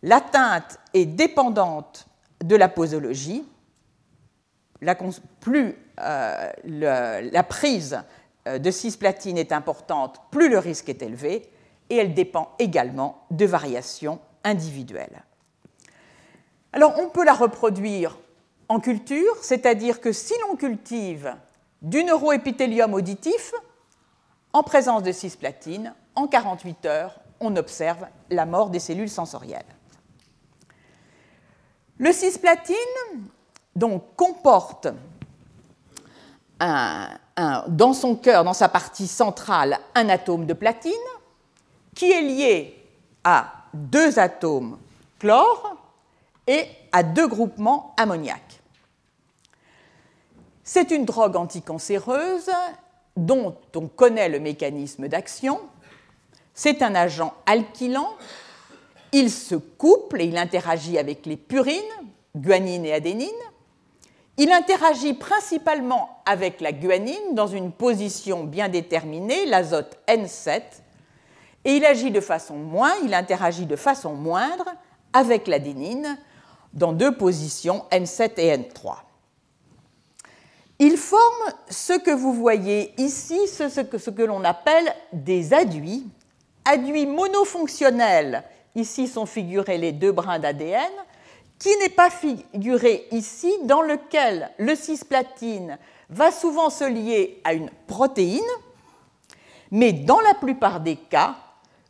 l'atteinte 0.02 0.80
est 0.94 1.06
dépendante 1.06 2.08
de 2.44 2.58
la 2.58 2.68
posologie. 2.68 3.46
plus 5.40 5.78
euh, 6.02 6.52
la 6.66 7.44
prise 7.44 8.02
euh, 8.50 8.60
de 8.60 8.70
cisplatine 8.70 9.38
est 9.38 9.54
importante, 9.54 10.20
plus 10.30 10.50
le 10.50 10.60
risque 10.60 10.90
est 10.90 11.02
élevé, 11.02 11.50
et 11.90 11.98
elle 11.98 12.14
dépend 12.14 12.52
également 12.60 13.26
de 13.32 13.46
variations 13.46 14.20
individuelles. 14.44 15.24
Alors 16.72 16.98
on 17.00 17.10
peut 17.10 17.24
la 17.24 17.34
reproduire 17.34 18.18
en 18.70 18.80
culture, 18.80 19.36
c'est-à-dire 19.42 20.02
que 20.02 20.12
si 20.12 20.34
l'on 20.42 20.56
cultive 20.56 21.36
du 21.82 22.04
neuroépithélium 22.04 22.94
auditif, 22.94 23.54
en 24.54 24.64
présence 24.64 25.04
de 25.04 25.12
cisplatine, 25.12 25.94
en 26.16 26.28
48 26.28 26.86
heures, 26.86 27.20
on 27.40 27.56
observe 27.56 28.08
la 28.30 28.46
mort 28.46 28.70
des 28.70 28.80
cellules 28.80 29.10
sensorielles. 29.10 29.66
Le 31.98 32.12
cisplatine 32.12 32.76
donc, 33.76 34.04
comporte 34.16 34.88
dans 36.60 37.94
son 37.94 38.16
cœur, 38.16 38.44
dans 38.44 38.54
sa 38.54 38.70
partie 38.70 39.08
centrale, 39.08 39.80
un 39.96 40.08
atome 40.10 40.46
de 40.46 40.54
platine 40.54 40.94
qui 41.96 42.12
est 42.12 42.22
lié 42.22 42.76
à 43.24 43.54
deux 43.74 44.20
atomes 44.20 44.78
chlore 45.20 45.78
et 46.48 46.66
à 46.92 47.04
deux 47.04 47.28
groupements 47.28 47.94
ammoniac. 47.98 48.42
C'est 50.64 50.92
une 50.92 51.06
drogue 51.06 51.36
anticancéreuse 51.36 52.52
dont 53.16 53.56
on 53.76 53.88
connaît 53.88 54.30
le 54.30 54.40
mécanisme 54.40 55.08
d'action. 55.08 55.60
C'est 56.54 56.82
un 56.82 56.96
agent 56.96 57.34
alkylant. 57.46 58.10
Il 59.12 59.30
se 59.30 59.56
couple 59.56 60.22
et 60.22 60.26
il 60.26 60.38
interagit 60.38 60.98
avec 60.98 61.26
les 61.26 61.38
purines, 61.38 61.82
guanine 62.36 62.86
et 62.86 62.94
adénine. 62.94 63.30
Il 64.38 64.52
interagit 64.52 65.14
principalement 65.14 66.22
avec 66.26 66.60
la 66.60 66.72
guanine 66.72 67.34
dans 67.36 67.46
une 67.46 67.72
position 67.72 68.44
bien 68.44 68.68
déterminée, 68.68 69.46
l'azote 69.46 69.98
N7, 70.08 70.62
et 71.66 71.78
il 71.78 71.86
agit 71.86 72.12
de 72.12 72.20
façon 72.20 72.56
moins, 72.56 72.94
il 73.04 73.14
interagit 73.14 73.66
de 73.66 73.76
façon 73.76 74.14
moindre 74.14 74.66
avec 75.14 75.48
l'adénine 75.48 76.18
dans 76.74 76.92
deux 76.92 77.16
positions 77.16 77.86
N7 77.92 78.32
et 78.38 78.58
N3. 78.58 78.96
Il 80.80 80.98
forme 80.98 81.54
ce 81.70 81.94
que 81.94 82.12
vous 82.12 82.34
voyez 82.34 82.94
ici, 82.98 83.40
ce 83.48 84.10
que, 84.10 84.24
l'on 84.24 84.44
appelle 84.44 84.94
des 85.14 85.54
aduits, 85.54 86.06
aduits 86.66 87.06
monofonctionnels. 87.06 88.44
Ici 88.76 89.08
sont 89.08 89.28
figurés 89.28 89.78
les 89.78 89.92
deux 89.92 90.12
brins 90.12 90.40
d'ADN, 90.40 90.92
qui 91.60 91.70
n'est 91.78 91.90
pas 91.90 92.10
figuré 92.10 93.08
ici, 93.12 93.54
dans 93.64 93.82
lequel 93.82 94.50
le 94.58 94.76
cisplatine 94.76 95.78
va 96.10 96.32
souvent 96.32 96.70
se 96.70 96.84
lier 96.84 97.40
à 97.44 97.54
une 97.54 97.70
protéine, 97.88 98.42
mais 99.72 99.94
dans 99.94 100.20
la 100.20 100.34
plupart 100.34 100.82
des 100.82 100.96
cas, 100.96 101.36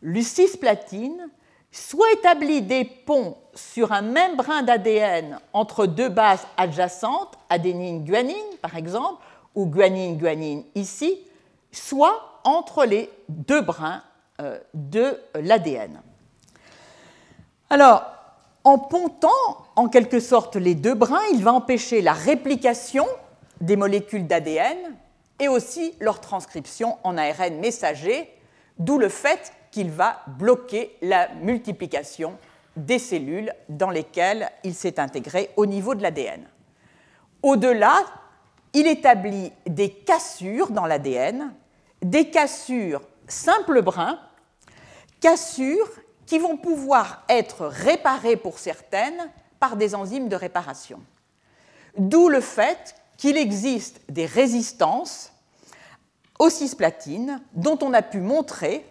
le 0.03 0.21
cisplatine 0.21 1.29
soit 1.71 2.11
établit 2.11 2.61
des 2.61 2.83
ponts 2.83 3.37
sur 3.55 3.93
un 3.93 4.01
même 4.01 4.35
brin 4.35 4.61
d'ADN 4.61 5.39
entre 5.53 5.87
deux 5.87 6.09
bases 6.09 6.45
adjacentes, 6.57 7.35
adénine-guanine 7.49 8.35
par 8.61 8.75
exemple, 8.75 9.23
ou 9.55 9.65
guanine-guanine 9.65 10.65
ici, 10.75 11.19
soit 11.71 12.41
entre 12.43 12.85
les 12.85 13.09
deux 13.29 13.61
brins 13.61 14.03
euh, 14.41 14.59
de 14.73 15.17
l'ADN. 15.35 16.01
Alors, 17.69 18.03
en 18.63 18.77
pontant 18.77 19.29
en 19.75 19.87
quelque 19.87 20.19
sorte 20.19 20.57
les 20.57 20.75
deux 20.75 20.93
brins, 20.93 21.23
il 21.33 21.43
va 21.43 21.53
empêcher 21.53 22.01
la 22.01 22.13
réplication 22.13 23.07
des 23.61 23.77
molécules 23.77 24.27
d'ADN 24.27 24.77
et 25.39 25.47
aussi 25.47 25.95
leur 25.99 26.19
transcription 26.19 26.97
en 27.03 27.17
ARN 27.17 27.55
messager, 27.59 28.29
d'où 28.77 28.97
le 28.97 29.09
fait 29.09 29.53
qu'il 29.73 29.89
va 29.89 30.21
bloquer 30.27 30.95
la 31.01 31.29
multiplication 31.41 32.37
des 32.77 32.99
cellules 32.99 33.51
dans 33.69 33.89
lesquelles 33.89 34.51
il 34.63 34.75
s'est 34.75 34.99
intégré 34.99 35.49
au 35.57 35.65
niveau 35.65 35.95
de 35.95 36.03
l'ADN. 36.03 36.47
Au-delà, 37.41 37.95
il 38.73 38.85
établit 38.85 39.51
des 39.65 39.89
cassures 39.89 40.69
dans 40.69 40.85
l'ADN, 40.85 41.51
des 42.03 42.29
cassures 42.29 43.01
simples 43.27 43.81
brins, 43.81 44.19
cassures 45.19 45.89
qui 46.27 46.37
vont 46.37 46.55
pouvoir 46.55 47.23
être 47.27 47.65
réparées 47.65 48.37
pour 48.37 48.59
certaines 48.59 49.31
par 49.59 49.75
des 49.75 49.95
enzymes 49.95 50.29
de 50.29 50.35
réparation. 50.35 51.01
D'où 51.97 52.29
le 52.29 52.41
fait 52.41 52.95
qu'il 53.17 53.37
existe 53.37 54.01
des 54.07 54.27
résistances 54.27 55.31
aux 56.37 56.51
cisplatines 56.51 57.41
dont 57.53 57.79
on 57.81 57.93
a 57.93 58.03
pu 58.03 58.19
montrer 58.19 58.85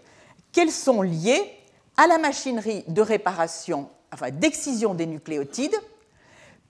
qu'elles 0.53 0.71
sont 0.71 1.03
liées 1.03 1.59
à 1.97 2.07
la 2.07 2.19
machinerie 2.19 2.85
de 2.89 3.03
réparation, 3.03 3.89
enfin 4.13 4.31
d'excision 4.31 4.95
des 4.95 5.07
nucléotides. 5.07 5.77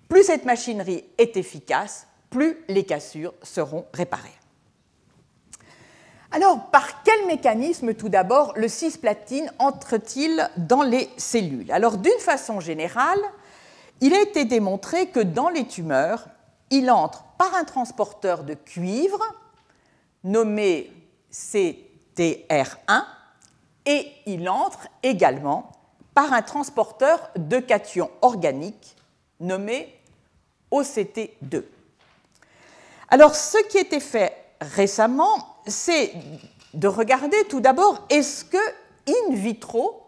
Plus 0.08 0.24
cette 0.24 0.44
machinerie 0.44 1.04
est 1.18 1.36
efficace, 1.36 2.06
plus 2.30 2.58
les 2.68 2.84
cassures 2.84 3.34
seront 3.42 3.86
réparées. 3.92 4.30
Alors, 6.34 6.70
par 6.70 7.02
quel 7.02 7.26
mécanisme, 7.26 7.92
tout 7.92 8.08
d'abord, 8.08 8.54
le 8.56 8.66
cisplatine 8.66 9.52
entre-t-il 9.58 10.50
dans 10.56 10.82
les 10.82 11.10
cellules? 11.18 11.70
Alors, 11.70 11.98
d'une 11.98 12.18
façon 12.20 12.58
générale, 12.58 13.20
il 14.00 14.14
a 14.14 14.22
été 14.22 14.46
démontré 14.46 15.08
que 15.08 15.20
dans 15.20 15.50
les 15.50 15.66
tumeurs, 15.66 16.26
il 16.70 16.90
entre 16.90 17.24
par 17.36 17.54
un 17.54 17.64
transporteur 17.64 18.44
de 18.44 18.54
cuivre 18.54 19.20
nommé 20.24 20.90
CTR1, 21.30 23.04
et 23.86 24.12
il 24.26 24.48
entre 24.48 24.88
également 25.02 25.72
par 26.14 26.32
un 26.32 26.42
transporteur 26.42 27.30
de 27.36 27.58
cations 27.58 28.10
organiques 28.20 28.96
nommé 29.40 29.98
OCT2. 30.70 31.64
Alors, 33.08 33.34
ce 33.34 33.58
qui 33.68 33.78
a 33.78 33.82
été 33.82 34.00
fait 34.00 34.34
récemment, 34.60 35.56
c'est 35.66 36.12
de 36.74 36.88
regarder 36.88 37.36
tout 37.48 37.60
d'abord 37.60 38.06
est-ce 38.08 38.44
que 38.44 38.56
in 39.06 39.34
vitro, 39.34 40.06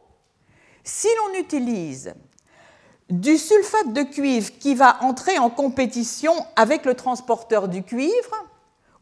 si 0.83 1.09
l'on 1.19 1.39
utilise 1.41 2.15
du 3.11 3.37
sulfate 3.37 3.93
de 3.93 4.03
cuivre 4.03 4.51
qui 4.59 4.75
va 4.75 5.03
entrer 5.03 5.39
en 5.39 5.51
compétition 5.51 6.35
avec 6.57 6.85
le 6.85 6.95
transporteur 6.95 7.69
du 7.69 7.83
cuivre, 7.83 8.47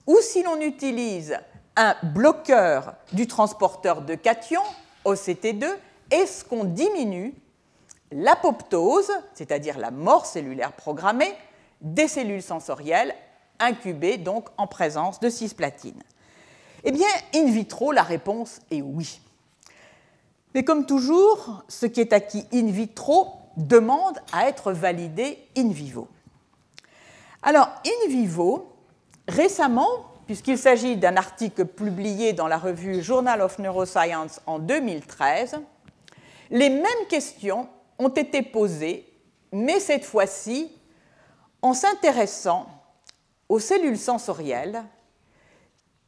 ou 0.07 0.19
si 0.21 0.43
l'on 0.43 0.61
utilise 0.61 1.39
un 1.77 1.97
bloqueur 2.03 2.95
du 3.13 3.27
transporteur 3.27 4.03
de 4.03 4.15
cations, 4.15 4.63
OCT2, 5.05 5.67
est-ce 6.11 6.45
qu'on 6.45 6.65
diminue 6.65 7.35
l'apoptose, 8.11 9.11
c'est-à-dire 9.35 9.79
la 9.79 9.91
mort 9.91 10.27
cellulaire 10.27 10.73
programmée, 10.73 11.35
des 11.81 12.09
cellules 12.09 12.43
sensorielles 12.43 13.15
incubées 13.59 14.19
donc 14.19 14.49
en 14.59 14.67
présence 14.67 15.21
de 15.21 15.31
cisplatine 15.31 16.03
Eh 16.85 16.93
bien, 16.93 17.09
in 17.35 17.47
vitro, 17.47 17.93
la 17.93 18.03
réponse 18.03 18.61
est 18.71 18.83
oui. 18.83 19.21
Mais 20.55 20.65
comme 20.65 20.85
toujours, 20.85 21.65
ce 21.69 21.87
qui 21.87 22.01
est 22.01 22.13
acquis 22.13 22.47
in 22.53 22.67
vitro 22.67 23.29
demande 23.57 24.19
à 24.33 24.49
être 24.49 24.73
validé 24.73 25.39
in 25.57 25.69
vivo. 25.69 26.09
Alors, 27.43 27.69
in 27.87 28.09
vivo, 28.09 28.73
récemment, 29.29 30.12
puisqu'il 30.33 30.57
s'agit 30.57 30.97
d'un 30.97 31.19
article 31.19 31.67
publié 31.67 32.33
dans 32.33 32.47
la 32.49 32.57
revue 32.57 33.03
Journal 33.03 33.43
of 33.43 33.59
Neuroscience 33.59 34.41
en 34.47 34.59
2013, 34.59 35.61
les 36.51 36.71
mêmes 36.71 37.07
questions 37.11 37.69
ont 37.99 38.09
été 38.09 38.41
posées, 38.41 39.07
mais 39.53 39.79
cette 39.79 40.07
fois-ci 40.07 40.73
en 41.61 41.75
s'intéressant 41.75 42.67
aux 43.51 43.59
cellules 43.59 43.99
sensorielles 43.99 44.83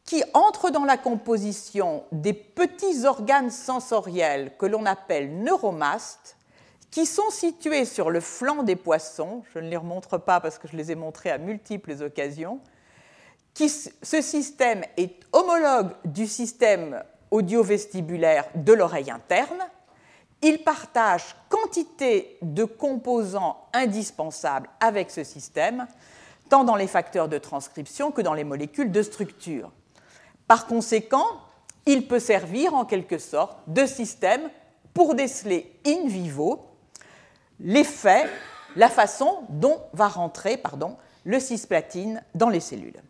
qui 0.06 0.24
entrent 0.32 0.70
dans 0.70 0.86
la 0.86 0.96
composition 0.96 2.04
des 2.10 2.32
petits 2.32 3.04
organes 3.04 3.50
sensoriels 3.50 4.56
que 4.56 4.64
l'on 4.64 4.86
appelle 4.86 5.36
neuromastes, 5.42 6.38
qui 6.90 7.04
sont 7.04 7.28
situés 7.28 7.84
sur 7.84 8.08
le 8.08 8.20
flanc 8.20 8.62
des 8.62 8.76
poissons. 8.76 9.42
Je 9.52 9.58
ne 9.58 9.68
les 9.68 9.76
remontre 9.76 10.16
pas 10.16 10.40
parce 10.40 10.56
que 10.56 10.66
je 10.66 10.78
les 10.78 10.92
ai 10.92 10.94
montrés 10.94 11.30
à 11.30 11.36
multiples 11.36 12.02
occasions 12.02 12.62
ce 13.54 14.20
système 14.20 14.82
est 14.96 15.20
homologue 15.32 15.92
du 16.04 16.26
système 16.26 17.02
audio-vestibulaire 17.30 18.46
de 18.54 18.72
l'oreille 18.72 19.10
interne. 19.10 19.58
Il 20.42 20.62
partage 20.62 21.36
quantité 21.48 22.36
de 22.42 22.64
composants 22.64 23.66
indispensables 23.72 24.68
avec 24.80 25.10
ce 25.10 25.24
système, 25.24 25.86
tant 26.48 26.64
dans 26.64 26.76
les 26.76 26.86
facteurs 26.86 27.28
de 27.28 27.38
transcription 27.38 28.10
que 28.10 28.22
dans 28.22 28.34
les 28.34 28.44
molécules 28.44 28.92
de 28.92 29.02
structure. 29.02 29.72
Par 30.46 30.66
conséquent, 30.66 31.26
il 31.86 32.06
peut 32.06 32.18
servir 32.18 32.74
en 32.74 32.84
quelque 32.84 33.18
sorte 33.18 33.58
de 33.66 33.86
système 33.86 34.50
pour 34.92 35.14
déceler 35.14 35.78
in 35.86 36.06
vivo 36.06 36.66
l'effet, 37.60 38.28
la 38.76 38.88
façon 38.88 39.44
dont 39.48 39.80
va 39.92 40.08
rentrer 40.08 40.60
le 41.24 41.40
cisplatine 41.40 42.22
dans 42.34 42.48
les 42.48 42.60
cellules. 42.60 43.00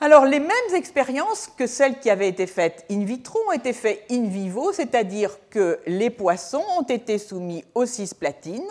Alors, 0.00 0.26
les 0.26 0.38
mêmes 0.38 0.74
expériences 0.76 1.48
que 1.56 1.66
celles 1.66 1.98
qui 1.98 2.08
avaient 2.08 2.28
été 2.28 2.46
faites 2.46 2.84
in 2.88 3.04
vitro 3.04 3.36
ont 3.48 3.52
été 3.52 3.72
faites 3.72 4.04
in 4.10 4.28
vivo, 4.28 4.72
c'est-à-dire 4.72 5.36
que 5.50 5.80
les 5.86 6.10
poissons 6.10 6.62
ont 6.78 6.84
été 6.84 7.18
soumis 7.18 7.64
aux 7.74 7.84
cisplatines 7.84 8.70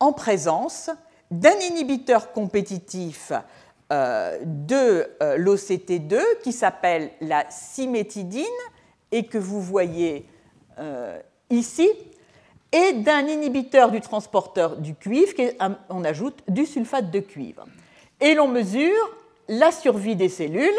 en 0.00 0.14
présence 0.14 0.88
d'un 1.30 1.58
inhibiteur 1.70 2.32
compétitif 2.32 3.32
euh, 3.92 4.38
de 4.42 5.10
euh, 5.22 5.36
l'OCT2 5.36 6.18
qui 6.42 6.52
s'appelle 6.52 7.10
la 7.20 7.44
cimétidine 7.50 8.44
et 9.12 9.26
que 9.26 9.36
vous 9.36 9.60
voyez 9.60 10.26
euh, 10.78 11.20
ici, 11.50 11.90
et 12.72 12.94
d'un 12.94 13.26
inhibiteur 13.26 13.90
du 13.90 14.00
transporteur 14.00 14.76
du 14.78 14.94
cuivre, 14.94 15.32
on 15.90 16.04
ajoute 16.04 16.42
du 16.48 16.64
sulfate 16.64 17.10
de 17.10 17.20
cuivre. 17.20 17.66
Et 18.20 18.34
l'on 18.34 18.48
mesure 18.48 19.16
la 19.48 19.72
survie 19.72 20.16
des 20.16 20.28
cellules, 20.28 20.70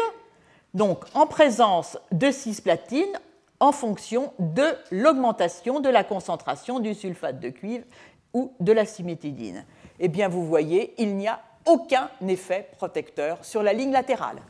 donc 0.74 1.04
en 1.14 1.26
présence 1.26 1.98
de 2.12 2.30
cisplatine 2.30 3.18
en 3.58 3.72
fonction 3.72 4.32
de 4.38 4.64
l'augmentation 4.90 5.80
de 5.80 5.88
la 5.88 6.04
concentration 6.04 6.80
du 6.80 6.94
sulfate 6.94 7.40
de 7.40 7.50
cuivre 7.50 7.84
ou 8.32 8.52
de 8.60 8.72
la 8.72 8.86
cimétidine. 8.86 9.64
Eh 9.98 10.08
bien, 10.08 10.28
vous 10.28 10.46
voyez, 10.46 10.94
il 10.98 11.16
n'y 11.16 11.28
a 11.28 11.40
aucun 11.66 12.10
effet 12.26 12.68
protecteur 12.76 13.44
sur 13.44 13.62
la 13.62 13.72
ligne 13.72 13.92
latérale. 13.92 14.40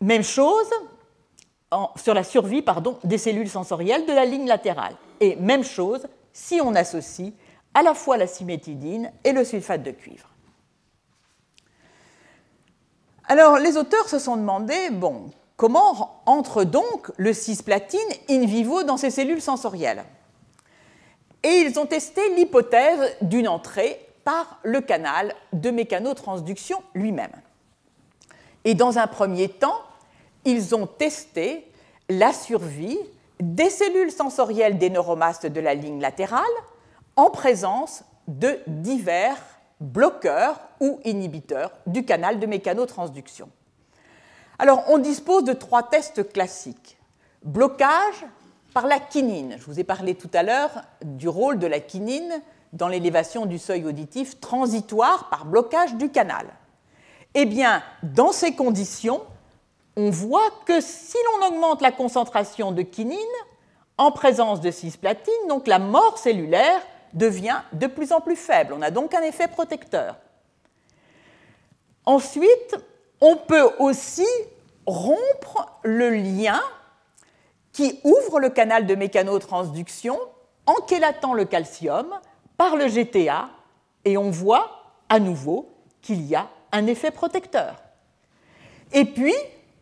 Même 0.00 0.22
chose 0.22 0.70
sur 1.96 2.14
la 2.14 2.24
survie 2.24 2.64
des 3.04 3.18
cellules 3.18 3.48
sensorielles 3.48 4.06
de 4.06 4.12
la 4.12 4.24
ligne 4.24 4.46
latérale. 4.46 4.94
Et 5.20 5.36
même 5.36 5.64
chose 5.64 6.06
si 6.32 6.60
on 6.62 6.74
associe 6.74 7.32
à 7.74 7.82
la 7.82 7.94
fois 7.94 8.16
la 8.16 8.26
cimétidine 8.26 9.12
et 9.24 9.32
le 9.32 9.44
sulfate 9.44 9.82
de 9.82 9.90
cuivre. 9.90 10.27
Alors, 13.30 13.58
les 13.58 13.76
auteurs 13.76 14.08
se 14.08 14.18
sont 14.18 14.38
demandé, 14.38 14.88
bon, 14.90 15.30
comment 15.58 16.22
entre 16.24 16.64
donc 16.64 17.12
le 17.18 17.34
cisplatine 17.34 18.00
in 18.30 18.46
vivo 18.46 18.84
dans 18.84 18.96
ces 18.96 19.10
cellules 19.10 19.42
sensorielles? 19.42 20.02
Et 21.42 21.60
ils 21.60 21.78
ont 21.78 21.84
testé 21.84 22.22
l'hypothèse 22.36 23.16
d'une 23.20 23.46
entrée 23.46 24.00
par 24.24 24.58
le 24.62 24.80
canal 24.80 25.34
de 25.52 25.70
mécanotransduction 25.70 26.82
lui-même. 26.94 27.32
Et 28.64 28.74
dans 28.74 28.98
un 28.98 29.06
premier 29.06 29.50
temps, 29.50 29.82
ils 30.46 30.74
ont 30.74 30.86
testé 30.86 31.70
la 32.08 32.32
survie 32.32 32.98
des 33.40 33.68
cellules 33.68 34.10
sensorielles 34.10 34.78
des 34.78 34.88
neuromastes 34.88 35.46
de 35.46 35.60
la 35.60 35.74
ligne 35.74 36.00
latérale 36.00 36.42
en 37.14 37.28
présence 37.28 38.04
de 38.26 38.58
divers 38.66 39.36
bloqueurs 39.80 40.60
ou 40.80 41.00
inhibiteurs 41.04 41.72
du 41.86 42.04
canal 42.04 42.38
de 42.38 42.46
mécanotransduction. 42.46 43.50
Alors, 44.58 44.84
on 44.88 44.98
dispose 44.98 45.44
de 45.44 45.52
trois 45.52 45.84
tests 45.84 46.32
classiques. 46.32 46.98
Blocage 47.44 48.26
par 48.74 48.86
la 48.86 48.98
quinine. 48.98 49.56
Je 49.58 49.64
vous 49.64 49.78
ai 49.78 49.84
parlé 49.84 50.14
tout 50.14 50.30
à 50.34 50.42
l'heure 50.42 50.82
du 51.02 51.28
rôle 51.28 51.58
de 51.58 51.66
la 51.66 51.80
quinine 51.80 52.42
dans 52.72 52.88
l'élévation 52.88 53.46
du 53.46 53.58
seuil 53.58 53.84
auditif 53.86 54.40
transitoire 54.40 55.28
par 55.30 55.46
blocage 55.46 55.94
du 55.94 56.10
canal. 56.10 56.46
Eh 57.34 57.46
bien, 57.46 57.82
dans 58.02 58.32
ces 58.32 58.54
conditions, 58.54 59.22
on 59.96 60.10
voit 60.10 60.50
que 60.66 60.80
si 60.80 61.16
l'on 61.26 61.48
augmente 61.48 61.82
la 61.82 61.92
concentration 61.92 62.72
de 62.72 62.82
quinine 62.82 63.18
en 63.96 64.12
présence 64.12 64.60
de 64.60 64.70
cisplatine, 64.70 65.48
donc 65.48 65.66
la 65.66 65.78
mort 65.78 66.18
cellulaire 66.18 66.80
devient 67.12 67.60
de 67.72 67.86
plus 67.86 68.12
en 68.12 68.20
plus 68.20 68.36
faible. 68.36 68.72
On 68.72 68.82
a 68.82 68.90
donc 68.90 69.14
un 69.14 69.22
effet 69.22 69.48
protecteur. 69.48 70.16
Ensuite, 72.04 72.76
on 73.20 73.36
peut 73.36 73.70
aussi 73.78 74.26
rompre 74.86 75.78
le 75.82 76.10
lien 76.10 76.60
qui 77.72 78.00
ouvre 78.04 78.40
le 78.40 78.50
canal 78.50 78.86
de 78.86 78.94
mécanotransduction 78.94 80.18
en 80.66 80.74
chélatant 80.88 81.34
le 81.34 81.44
calcium 81.44 82.18
par 82.56 82.76
le 82.76 82.88
GTA 82.88 83.50
et 84.04 84.16
on 84.16 84.30
voit 84.30 84.94
à 85.08 85.20
nouveau 85.20 85.68
qu'il 86.02 86.22
y 86.22 86.34
a 86.34 86.48
un 86.72 86.86
effet 86.86 87.10
protecteur. 87.10 87.76
Et 88.92 89.04
puis, 89.04 89.34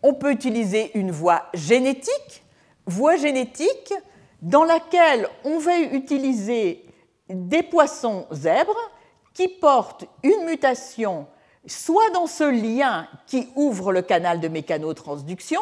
on 0.03 0.15
peut 0.15 0.33
utiliser 0.33 0.97
une 0.99 1.11
voie 1.11 1.47
génétique, 1.55 2.43
voie 2.87 3.17
génétique 3.17 3.95
dans 4.43 4.65
laquelle 4.65 5.29
on 5.45 5.59
va 5.59 5.79
utiliser 5.79 6.86
des 7.29 7.63
poissons 7.63 8.27
zèbres 8.33 8.91
qui 9.35 9.49
portent 9.49 10.05
une 10.23 10.45
mutation 10.47 11.27
soit 11.67 12.11
dans 12.11 12.27
ce 12.27 12.45
lien 12.45 13.09
qui 13.27 13.49
ouvre 13.57 13.93
le 13.93 14.03
canal 14.03 14.41
de 14.41 14.49
mécanotransduction, 14.49 15.61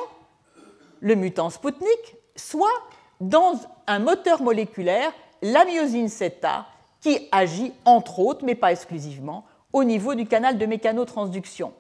le 1.01 1.15
mutant 1.15 1.51
Sputnik, 1.51 2.17
soit 2.37 2.69
dans 3.21 3.59
un 3.87 3.99
moteur 3.99 4.43
moléculaire, 4.43 5.13
la 5.43 5.65
myosine 5.65 6.09
CETA, 6.09 6.67
qui 7.01 7.29
agit 7.33 7.73
entre 7.85 8.19
autres, 8.19 8.45
mais 8.45 8.55
pas 8.55 8.73
exclusivement, 8.73 9.45
au 9.73 9.85
niveau 9.85 10.15
du 10.15 10.27
canal 10.27 10.57
de 10.57 10.67
mécanotransduction. 10.67 11.73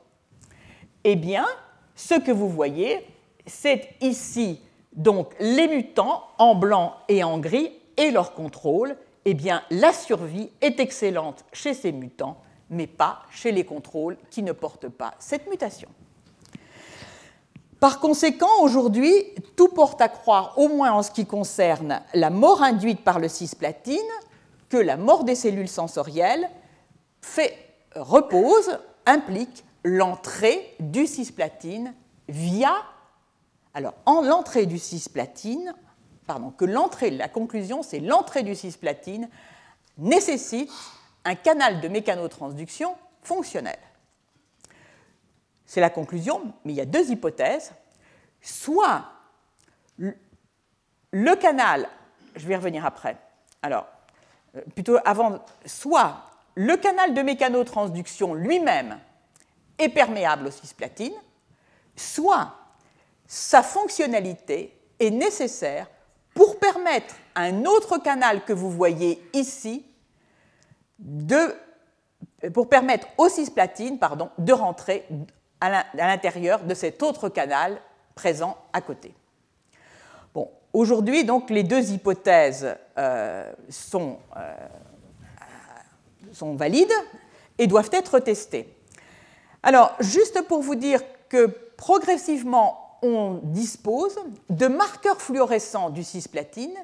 Eh 1.04 1.16
bien, 1.16 1.46
ce 1.94 2.14
que 2.14 2.32
vous 2.32 2.48
voyez, 2.48 3.06
c'est 3.46 3.90
ici 4.00 4.60
donc 4.92 5.34
les 5.40 5.68
mutants 5.68 6.24
en 6.38 6.54
blanc 6.54 6.94
et 7.08 7.24
en 7.24 7.38
gris 7.38 7.72
et 7.96 8.10
leur 8.10 8.34
contrôle. 8.34 8.96
Eh 9.24 9.34
bien, 9.34 9.62
la 9.70 9.92
survie 9.92 10.50
est 10.60 10.80
excellente 10.80 11.44
chez 11.52 11.74
ces 11.74 11.92
mutants, 11.92 12.38
mais 12.70 12.86
pas 12.86 13.22
chez 13.30 13.52
les 13.52 13.64
contrôles 13.64 14.16
qui 14.30 14.42
ne 14.42 14.52
portent 14.52 14.88
pas 14.88 15.14
cette 15.18 15.48
mutation. 15.48 15.88
Par 17.80 18.00
conséquent, 18.00 18.60
aujourd'hui, 18.60 19.12
tout 19.56 19.68
porte 19.68 20.00
à 20.00 20.08
croire, 20.08 20.58
au 20.58 20.68
moins 20.68 20.92
en 20.92 21.02
ce 21.02 21.10
qui 21.10 21.26
concerne 21.26 22.00
la 22.14 22.30
mort 22.30 22.62
induite 22.62 23.02
par 23.02 23.18
le 23.18 23.28
cisplatine, 23.28 23.98
que 24.68 24.76
la 24.76 24.96
mort 24.96 25.24
des 25.24 25.34
cellules 25.34 25.68
sensorielles 25.68 26.48
fait, 27.20 27.56
repose, 27.94 28.78
implique 29.06 29.64
l'entrée 29.84 30.74
du 30.80 31.06
cisplatine 31.06 31.94
via 32.28 32.74
alors, 33.74 33.94
en 34.06 34.22
l'entrée 34.22 34.66
du 34.66 34.78
cisplatine, 34.78 35.74
pardon, 36.26 36.50
que 36.50 36.64
l'entrée, 36.64 37.10
la 37.10 37.28
conclusion, 37.28 37.82
c'est 37.82 38.00
l'entrée 38.00 38.42
du 38.42 38.54
cisplatine 38.54 39.28
nécessite 39.98 40.72
un 41.24 41.34
canal 41.34 41.80
de 41.80 41.88
mécanotransduction 41.88 42.96
fonctionnel. 43.22 43.78
C'est 45.66 45.80
la 45.80 45.90
conclusion, 45.90 46.52
mais 46.64 46.72
il 46.72 46.76
y 46.76 46.80
a 46.80 46.86
deux 46.86 47.10
hypothèses. 47.10 47.72
Soit 48.40 49.04
le 49.98 51.34
canal, 51.36 51.88
je 52.36 52.46
vais 52.46 52.54
y 52.54 52.56
revenir 52.56 52.84
après, 52.84 53.16
alors, 53.62 53.86
euh, 54.56 54.60
plutôt 54.74 54.98
avant, 55.04 55.38
soit 55.64 56.24
le 56.54 56.76
canal 56.76 57.14
de 57.14 57.22
mécanotransduction 57.22 58.34
lui-même 58.34 58.98
est 59.78 59.88
perméable 59.88 60.48
au 60.48 60.50
cisplatine, 60.50 61.14
soit 61.96 62.54
sa 63.26 63.62
fonctionnalité 63.62 64.78
est 65.00 65.10
nécessaire 65.10 65.88
pour 66.34 66.58
permettre 66.58 67.14
à 67.34 67.42
un 67.42 67.64
autre 67.64 67.98
canal 67.98 68.44
que 68.44 68.52
vous 68.52 68.70
voyez 68.70 69.22
ici 69.32 69.86
de, 70.98 71.54
pour 72.52 72.68
permettre 72.68 73.08
aux 73.16 73.28
cisplatines 73.28 73.98
pardon, 73.98 74.30
de 74.38 74.52
rentrer 74.52 75.06
à 75.60 75.84
l'intérieur 75.94 76.64
de 76.64 76.74
cet 76.74 77.02
autre 77.02 77.28
canal 77.28 77.80
présent 78.14 78.56
à 78.72 78.80
côté. 78.80 79.14
Aujourd'hui, 80.74 81.24
donc, 81.24 81.50
les 81.50 81.62
deux 81.62 81.92
hypothèses 81.92 82.76
euh, 82.98 83.52
sont, 83.68 84.18
euh, 84.36 84.52
sont 86.32 86.56
valides 86.56 86.92
et 87.58 87.68
doivent 87.68 87.90
être 87.92 88.18
testées. 88.18 88.76
Alors, 89.62 89.94
juste 90.00 90.42
pour 90.48 90.62
vous 90.62 90.74
dire 90.74 91.00
que 91.28 91.46
progressivement, 91.76 92.83
on 93.04 93.40
dispose 93.42 94.18
de 94.48 94.66
marqueurs 94.66 95.20
fluorescents 95.20 95.90
du 95.90 96.02
cisplatine 96.02 96.74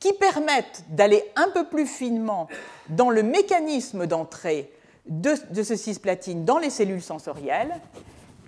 qui 0.00 0.12
permettent 0.12 0.84
d'aller 0.88 1.22
un 1.36 1.48
peu 1.50 1.66
plus 1.68 1.86
finement 1.86 2.48
dans 2.88 3.10
le 3.10 3.22
mécanisme 3.22 4.06
d'entrée 4.06 4.72
de, 5.06 5.34
ce 5.62 5.76
cisplatine 5.76 6.44
dans 6.44 6.58
les 6.58 6.70
cellules 6.70 7.02
sensorielles. 7.02 7.80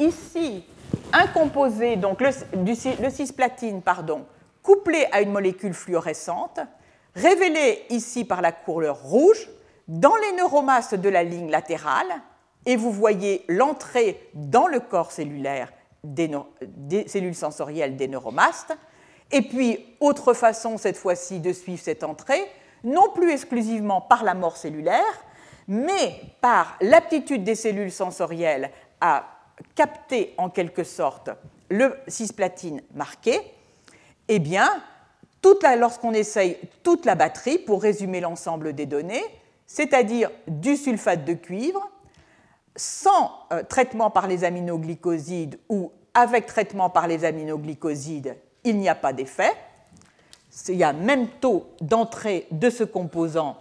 Ici, 0.00 0.64
un 1.12 1.29
composé, 1.29 1.96
donc 1.96 2.20
le, 2.20 3.11
cisplatine, 3.11 3.83
pardon, 3.83 4.24
couplé 4.62 5.07
à 5.12 5.20
une 5.20 5.31
molécule 5.31 5.74
fluorescente, 5.74 6.59
révélé 7.14 7.85
ici 7.90 8.24
par 8.24 8.42
la 8.42 8.50
couleur 8.50 9.00
rouge 9.00 9.48
dans 9.87 10.16
les 10.16 10.37
neuromasses 10.37 10.94
de 10.94 11.09
la 11.09 11.22
ligne 11.22 11.50
latérale, 11.50 12.22
et 12.66 12.77
vous 12.77 12.90
voyez 12.90 13.44
l'entrée 13.48 14.31
dans 14.35 14.66
le 14.66 14.81
corps 14.81 15.12
cellulaire 15.12 15.70
des, 16.05 17.09
cellules 17.09 17.35
sensorielles 17.35 17.97
des 17.97 18.07
neuromastes. 18.07 18.77
Et 19.33 19.43
puis, 19.43 19.97
autre 20.01 20.35
façon 20.35 20.79
cette 20.79 20.97
fois-ci 20.97 21.40
de 21.40 21.53
suivre 21.53 21.83
cette 21.83 22.05
entrée, 22.05 22.43
non 22.85 23.09
plus 23.14 23.33
exclusivement 23.33 24.01
par 24.01 24.23
la 24.23 24.35
mort 24.35 24.57
cellulaire, 24.57 25.25
mais 25.67 26.21
par 26.40 26.77
l'aptitude 26.81 27.43
des 27.43 27.55
cellules 27.55 27.90
sensorielles 27.90 28.71
à 29.01 29.25
capter 29.75 30.35
en 30.37 30.51
quelque 30.51 30.85
sorte 30.85 31.31
le 31.71 31.97
cisplatine 32.07 32.83
marqué, 32.95 33.40
eh 34.29 34.38
bien, 34.38 34.69
lorsqu'on 35.79 36.12
essaye 36.12 36.59
toute 36.83 37.05
la 37.07 37.14
batterie, 37.14 37.59
pour 37.59 37.83
résumer 37.83 38.21
l'ensemble 38.21 38.73
des 38.73 38.87
données, 38.87 39.25
c'est-à-dire 39.67 40.31
du 40.47 40.77
sulfate 40.77 41.25
de 41.25 41.35
cuivre, 41.35 41.88
sans 42.76 43.32
euh, 43.52 43.62
traitement 43.62 44.10
par 44.10 44.26
les 44.26 44.44
aminoglycosides 44.44 45.58
ou 45.68 45.92
avec 46.14 46.46
traitement 46.46 46.90
par 46.90 47.06
les 47.06 47.24
aminoglycosides, 47.24 48.37
il 48.64 48.78
n'y 48.78 48.88
a 48.88 48.94
pas 48.94 49.12
d'effet. 49.12 49.52
Il 50.68 50.76
y 50.76 50.84
a 50.84 50.92
même 50.92 51.28
taux 51.28 51.66
d'entrée 51.80 52.46
de 52.50 52.70
ce 52.70 52.84
composant 52.84 53.56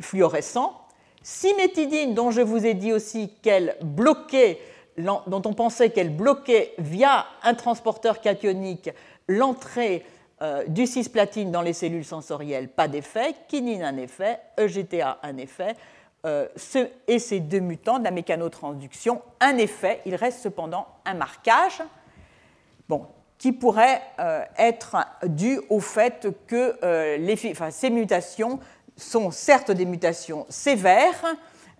fluorescent. 0.00 0.78
Cimétidine, 1.22 2.14
dont 2.14 2.30
je 2.30 2.40
vous 2.40 2.66
ai 2.66 2.74
dit 2.74 2.92
aussi 2.92 3.30
qu'elle 3.42 3.76
bloquait 3.82 4.58
dont 4.98 5.42
on 5.44 5.54
pensait 5.54 5.90
qu'elle 5.90 6.14
bloquait 6.14 6.74
via 6.78 7.26
un 7.42 7.54
transporteur 7.54 8.20
cationique 8.20 8.90
l'entrée 9.28 10.04
euh, 10.42 10.64
du 10.66 10.86
cisplatine 10.86 11.50
dans 11.50 11.62
les 11.62 11.72
cellules 11.72 12.04
sensorielles, 12.04 12.68
pas 12.68 12.88
d'effet, 12.88 13.34
quinine 13.48 13.82
un 13.82 13.96
effet, 13.96 14.38
EGTA 14.58 15.18
un 15.22 15.36
effet, 15.36 15.76
euh, 16.24 16.46
et 17.08 17.18
ces 17.18 17.40
deux 17.40 17.60
mutants 17.60 17.98
de 17.98 18.04
la 18.04 18.10
mécanotransduction, 18.10 19.22
un 19.40 19.56
effet, 19.56 20.00
il 20.06 20.14
reste 20.14 20.40
cependant 20.40 20.86
un 21.04 21.14
marquage, 21.14 21.82
bon, 22.88 23.06
qui 23.38 23.52
pourrait 23.52 24.02
euh, 24.20 24.44
être 24.56 24.96
dû 25.24 25.60
au 25.68 25.80
fait 25.80 26.28
que 26.46 26.76
ces 27.70 27.90
mutations 27.90 28.60
sont 28.96 29.30
certes 29.30 29.72
des 29.72 29.84
mutations 29.84 30.46
sévères, 30.48 31.24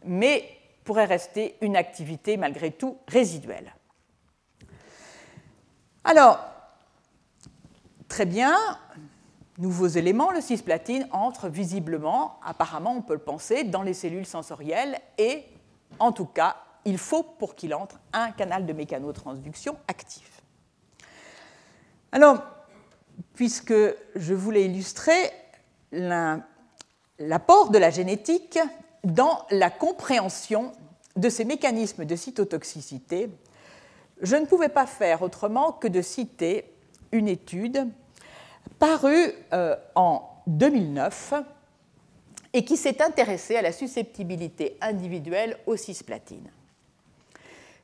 mais 0.05 0.44
pourraient 0.85 1.05
rester 1.05 1.57
une 1.61 1.76
activité 1.76 2.37
malgré 2.37 2.72
tout 2.72 2.98
résiduelle. 3.07 3.72
Alors, 6.05 6.40
très 8.09 8.26
bien, 8.26 8.57
nouveaux 9.62 9.87
éléments, 9.87 10.31
le 10.31 10.42
cisplatine 10.42 11.09
entre 11.12 11.48
visiblement, 11.48 12.38
apparemment 12.44 12.94
on 12.94 13.01
peut 13.01 13.14
le 13.14 13.20
penser, 13.20 13.64
dans 13.64 13.83
les 13.83 13.94
cellules 13.94 14.27
sensorielles 14.27 14.98
et 15.16 15.44
en 15.98 16.12
tout 16.12 16.27
cas, 16.27 16.57
il 16.85 16.98
faut 16.98 17.22
pour 17.22 17.55
qu'il 17.55 17.75
entre 17.75 18.01
un 18.12 18.33
canal 18.33 18.66
de 18.66 18.72
mécanotransduction 18.72 19.77
actif. 19.88 20.42
Alors, 22.11 22.42
puisque 23.35 23.75
je 24.16 24.35
voulais 24.35 24.66
illustrer 24.66 25.31
l'apport 25.92 27.70
de 27.70 27.79
la 27.79 27.90
génétique 27.90 28.59
dans 29.05 29.46
la 29.51 29.70
compréhension 29.70 30.72
de 31.16 31.29
ces 31.29 31.44
mécanismes 31.44 32.05
de 32.05 32.16
cytotoxicité, 32.16 33.31
je 34.20 34.37
ne 34.37 34.46
pouvais 34.46 34.68
pas 34.68 34.87
faire 34.87 35.22
autrement 35.22 35.72
que 35.72 35.88
de 35.88 36.03
citer 36.03 36.75
une 37.12 37.29
étude 37.29 37.88
paru 38.79 39.33
euh, 39.53 39.77
en 39.94 40.29
2009 40.46 41.35
et 42.53 42.64
qui 42.64 42.77
s'est 42.77 43.03
intéressée 43.03 43.57
à 43.57 43.62
la 43.62 43.72
susceptibilité 43.72 44.77
individuelle 44.81 45.57
aux 45.66 45.77
cisplatines. 45.77 46.51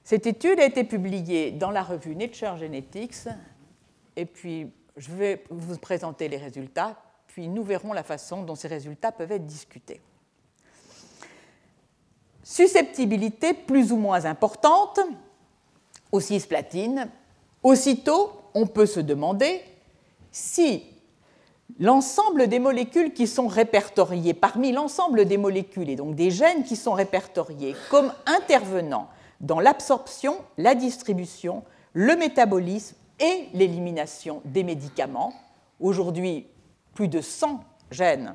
Cette 0.05 0.27
étude 0.27 0.59
a 0.61 0.65
été 0.65 0.85
publiée 0.85 1.51
dans 1.51 1.71
la 1.71 1.83
revue 1.83 2.17
Nature 2.17 2.57
Genetics 2.57 3.29
et 4.17 4.25
puis 4.25 4.71
je 4.97 5.11
vais 5.13 5.45
vous 5.51 5.79
présenter 5.79 6.29
les 6.29 6.39
résultats, 6.39 6.97
puis 7.29 7.49
nous 7.49 7.63
verrons 7.63 7.93
la 7.93 8.03
façon 8.03 8.43
dont 8.43 8.57
ces 8.57 8.69
résultats 8.69 9.13
peuvent 9.13 9.33
être 9.33 9.47
discutés. 9.47 10.01
Susceptibilité 12.43 13.55
plus 13.55 13.93
ou 13.93 13.97
moins 13.97 14.25
importante 14.25 15.01
aux 16.11 16.21
cisplatines. 16.21 17.09
Aussitôt, 17.63 18.33
on 18.55 18.67
peut 18.67 18.87
se 18.87 19.01
demander 19.01 19.63
si 20.39 20.85
l'ensemble 21.81 22.47
des 22.47 22.59
molécules 22.59 23.13
qui 23.13 23.27
sont 23.27 23.49
répertoriées, 23.49 24.35
parmi 24.35 24.73
l'ensemble 24.73 25.25
des 25.25 25.37
molécules 25.37 25.91
et 25.91 25.97
donc 25.97 26.15
des 26.15 26.31
gènes 26.31 26.65
qui 26.65 26.77
sont 26.77 26.93
répertoriés 26.93 27.75
comme 27.91 28.13
intervenant 28.27 29.09
dans 29.41 29.61
l'absorption, 29.61 30.37
la 30.57 30.75
distribution, 30.75 31.65
le 31.93 32.17
métabolisme 32.17 32.97
et 33.21 33.49
l'élimination 33.53 34.41
des 34.45 34.63
médicaments, 34.63 35.33
aujourd'hui 35.81 36.47
plus 36.95 37.09
de 37.09 37.21
100 37.21 37.61
gènes 37.91 38.35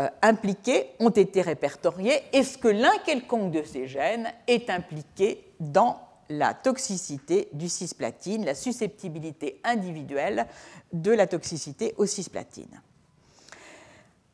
euh, 0.00 0.08
impliqués 0.22 0.90
ont 1.00 1.10
été 1.10 1.40
répertoriés. 1.40 2.20
Est-ce 2.32 2.58
que 2.58 2.68
l'un 2.68 2.96
quelconque 3.04 3.50
de 3.50 3.62
ces 3.62 3.86
gènes 3.86 4.28
est 4.46 4.68
impliqué 4.70 5.44
dans 5.60 5.98
la 6.28 6.54
toxicité 6.54 7.48
du 7.52 7.68
cisplatine, 7.68 8.44
la 8.44 8.54
susceptibilité 8.54 9.60
individuelle 9.64 10.46
de 10.92 11.12
la 11.12 11.26
toxicité 11.26 11.94
au 11.96 12.06
cisplatine. 12.06 12.80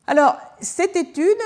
Alors, 0.07 0.37
cette 0.59 0.95
étude 0.95 1.37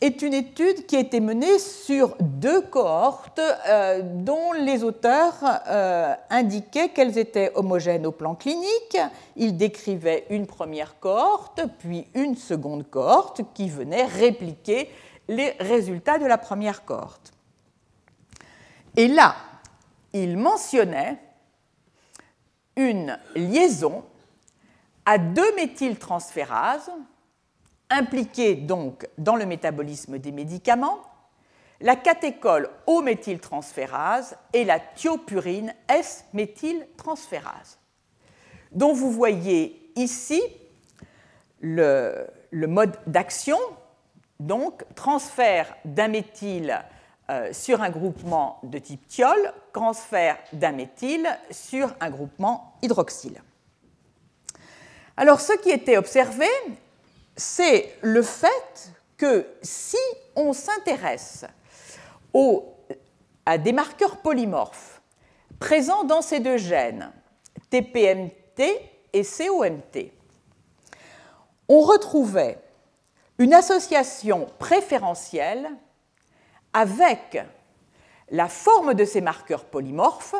est 0.00 0.22
une 0.22 0.32
étude 0.34 0.86
qui 0.86 0.96
a 0.96 1.00
été 1.00 1.20
menée 1.20 1.58
sur 1.58 2.16
deux 2.20 2.62
cohortes 2.62 3.40
euh, 3.68 4.00
dont 4.02 4.52
les 4.52 4.82
auteurs 4.82 5.34
euh, 5.68 6.14
indiquaient 6.30 6.88
qu'elles 6.88 7.18
étaient 7.18 7.52
homogènes 7.54 8.06
au 8.06 8.12
plan 8.12 8.34
clinique. 8.34 8.96
Ils 9.36 9.56
décrivaient 9.56 10.26
une 10.30 10.46
première 10.46 10.98
cohorte, 11.00 11.62
puis 11.78 12.06
une 12.14 12.34
seconde 12.34 12.88
cohorte 12.88 13.42
qui 13.52 13.68
venait 13.68 14.04
répliquer 14.04 14.90
les 15.28 15.50
résultats 15.60 16.18
de 16.18 16.26
la 16.26 16.38
première 16.38 16.84
cohorte. 16.84 17.32
Et 18.96 19.06
là, 19.06 19.34
il 20.12 20.36
mentionnait 20.36 21.18
une 22.76 23.18
liaison 23.34 24.04
à 25.04 25.18
deux 25.18 25.54
méthyltransférases 25.56 26.90
impliquées 27.90 28.54
donc 28.54 29.08
dans 29.18 29.36
le 29.36 29.46
métabolisme 29.46 30.18
des 30.18 30.32
médicaments, 30.32 31.00
la 31.80 31.96
catéchol 31.96 32.70
O-méthyltransférase 32.86 34.36
et 34.52 34.64
la 34.64 34.78
thiopurine 34.78 35.74
S-méthyltransférase, 35.88 37.78
dont 38.72 38.92
vous 38.92 39.10
voyez 39.10 39.92
ici 39.96 40.42
le, 41.60 42.26
le 42.50 42.66
mode 42.66 42.96
d'action, 43.06 43.58
donc 44.38 44.84
transfert 44.94 45.74
d'un 45.84 46.08
méthyle 46.08 46.82
euh, 47.30 47.52
sur 47.52 47.80
un 47.80 47.90
groupement 47.90 48.58
de 48.64 48.78
type 48.78 49.06
thiol, 49.06 49.52
transfert 49.72 50.36
d'un 50.52 50.72
méthyle 50.72 51.28
sur 51.52 51.94
un 52.00 52.10
groupement 52.10 52.74
hydroxyle. 52.82 53.40
Alors 55.16 55.40
ce 55.40 55.52
qui 55.52 55.70
était 55.70 55.96
observé, 55.96 56.48
c'est 57.36 57.94
le 58.02 58.22
fait 58.22 58.90
que 59.16 59.46
si 59.62 59.96
on 60.34 60.52
s'intéresse 60.52 61.44
à 63.46 63.58
des 63.58 63.72
marqueurs 63.72 64.16
polymorphes 64.16 65.00
présents 65.60 66.02
dans 66.02 66.22
ces 66.22 66.40
deux 66.40 66.56
gènes, 66.56 67.12
TPMT 67.70 68.60
et 69.12 69.22
COMT, 69.22 70.10
on 71.68 71.80
retrouvait 71.82 72.58
une 73.38 73.54
association 73.54 74.48
préférentielle 74.58 75.70
avec 76.72 77.38
la 78.30 78.48
forme 78.48 78.94
de 78.94 79.04
ces 79.04 79.20
marqueurs 79.20 79.64
polymorphes, 79.64 80.36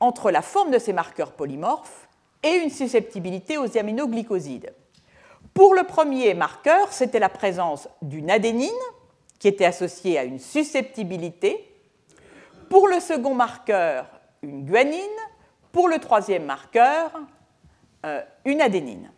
entre 0.00 0.30
la 0.30 0.42
forme 0.42 0.70
de 0.70 0.78
ces 0.78 0.92
marqueurs 0.92 1.32
polymorphes 1.32 2.08
et 2.42 2.54
une 2.56 2.70
susceptibilité 2.70 3.56
aux 3.56 3.78
aminoglycosides. 3.78 4.74
Pour 5.54 5.74
le 5.74 5.84
premier 5.84 6.34
marqueur, 6.34 6.92
c'était 6.92 7.18
la 7.18 7.28
présence 7.28 7.88
d'une 8.00 8.30
adénine 8.30 8.70
qui 9.38 9.48
était 9.48 9.64
associée 9.64 10.18
à 10.18 10.24
une 10.24 10.38
susceptibilité. 10.38 11.68
Pour 12.68 12.88
le 12.88 13.00
second 13.00 13.34
marqueur, 13.34 14.06
une 14.42 14.64
guanine. 14.64 15.00
Pour 15.72 15.88
le 15.88 15.98
troisième 15.98 16.44
marqueur, 16.44 17.10
euh, 18.04 18.20
une 18.44 18.60
adénine. 18.60 19.10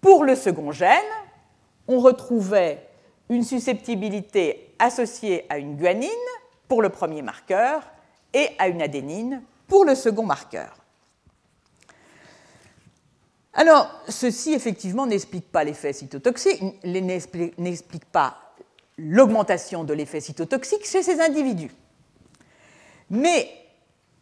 Pour 0.00 0.24
le 0.24 0.34
second 0.34 0.72
gène, 0.72 0.98
on 1.86 2.00
retrouvait 2.00 2.89
une 3.30 3.44
susceptibilité 3.44 4.74
associée 4.78 5.46
à 5.48 5.56
une 5.58 5.76
guanine 5.76 6.10
pour 6.68 6.82
le 6.82 6.90
premier 6.90 7.22
marqueur 7.22 7.82
et 8.34 8.48
à 8.58 8.68
une 8.68 8.82
adénine 8.82 9.42
pour 9.66 9.84
le 9.84 9.94
second 9.94 10.26
marqueur. 10.26 10.76
Alors, 13.54 13.88
ceci 14.08 14.52
effectivement 14.52 15.06
n'explique 15.06 15.50
pas 15.50 15.64
l'effet 15.64 15.92
cytotoxique, 15.92 16.62
n'explique 16.84 18.04
pas 18.06 18.36
l'augmentation 18.98 19.84
de 19.84 19.94
l'effet 19.94 20.20
cytotoxique 20.20 20.86
chez 20.86 21.02
ces 21.02 21.20
individus. 21.20 21.72
Mais 23.10 23.50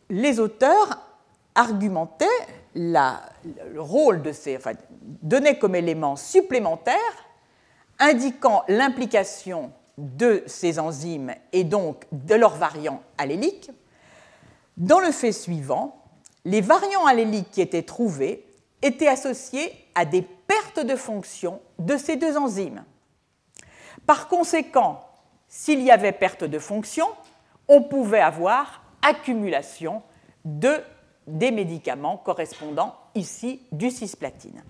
les 0.08 0.38
auteurs 0.38 1.02
argumentaient 1.54 2.26
le 2.74 3.80
rôle 3.80 4.22
de 4.22 4.32
ces, 4.32 4.56
enfin, 4.56 4.72
donnaient 5.02 5.58
comme 5.58 5.74
élément 5.74 6.16
supplémentaire 6.16 7.27
indiquant 7.98 8.64
l'implication 8.68 9.72
de 9.98 10.44
ces 10.46 10.78
enzymes 10.78 11.34
et 11.52 11.64
donc 11.64 12.06
de 12.12 12.34
leurs 12.34 12.56
variants 12.56 13.02
alléliques, 13.18 13.70
dans 14.76 15.00
le 15.00 15.10
fait 15.10 15.32
suivant, 15.32 16.04
les 16.44 16.60
variants 16.60 17.06
alléliques 17.06 17.50
qui 17.50 17.60
étaient 17.60 17.82
trouvés 17.82 18.46
étaient 18.80 19.08
associés 19.08 19.72
à 19.94 20.04
des 20.04 20.22
pertes 20.22 20.80
de 20.80 20.94
fonction 20.94 21.60
de 21.78 21.96
ces 21.96 22.16
deux 22.16 22.36
enzymes. 22.36 22.84
Par 24.06 24.28
conséquent, 24.28 25.04
s'il 25.48 25.82
y 25.82 25.90
avait 25.90 26.12
perte 26.12 26.44
de 26.44 26.58
fonction, 26.58 27.06
on 27.66 27.82
pouvait 27.82 28.20
avoir 28.20 28.82
accumulation 29.02 30.02
de, 30.44 30.80
des 31.26 31.50
médicaments 31.50 32.16
correspondant 32.16 32.94
ici 33.14 33.62
du 33.72 33.90
cisplatine. 33.90 34.62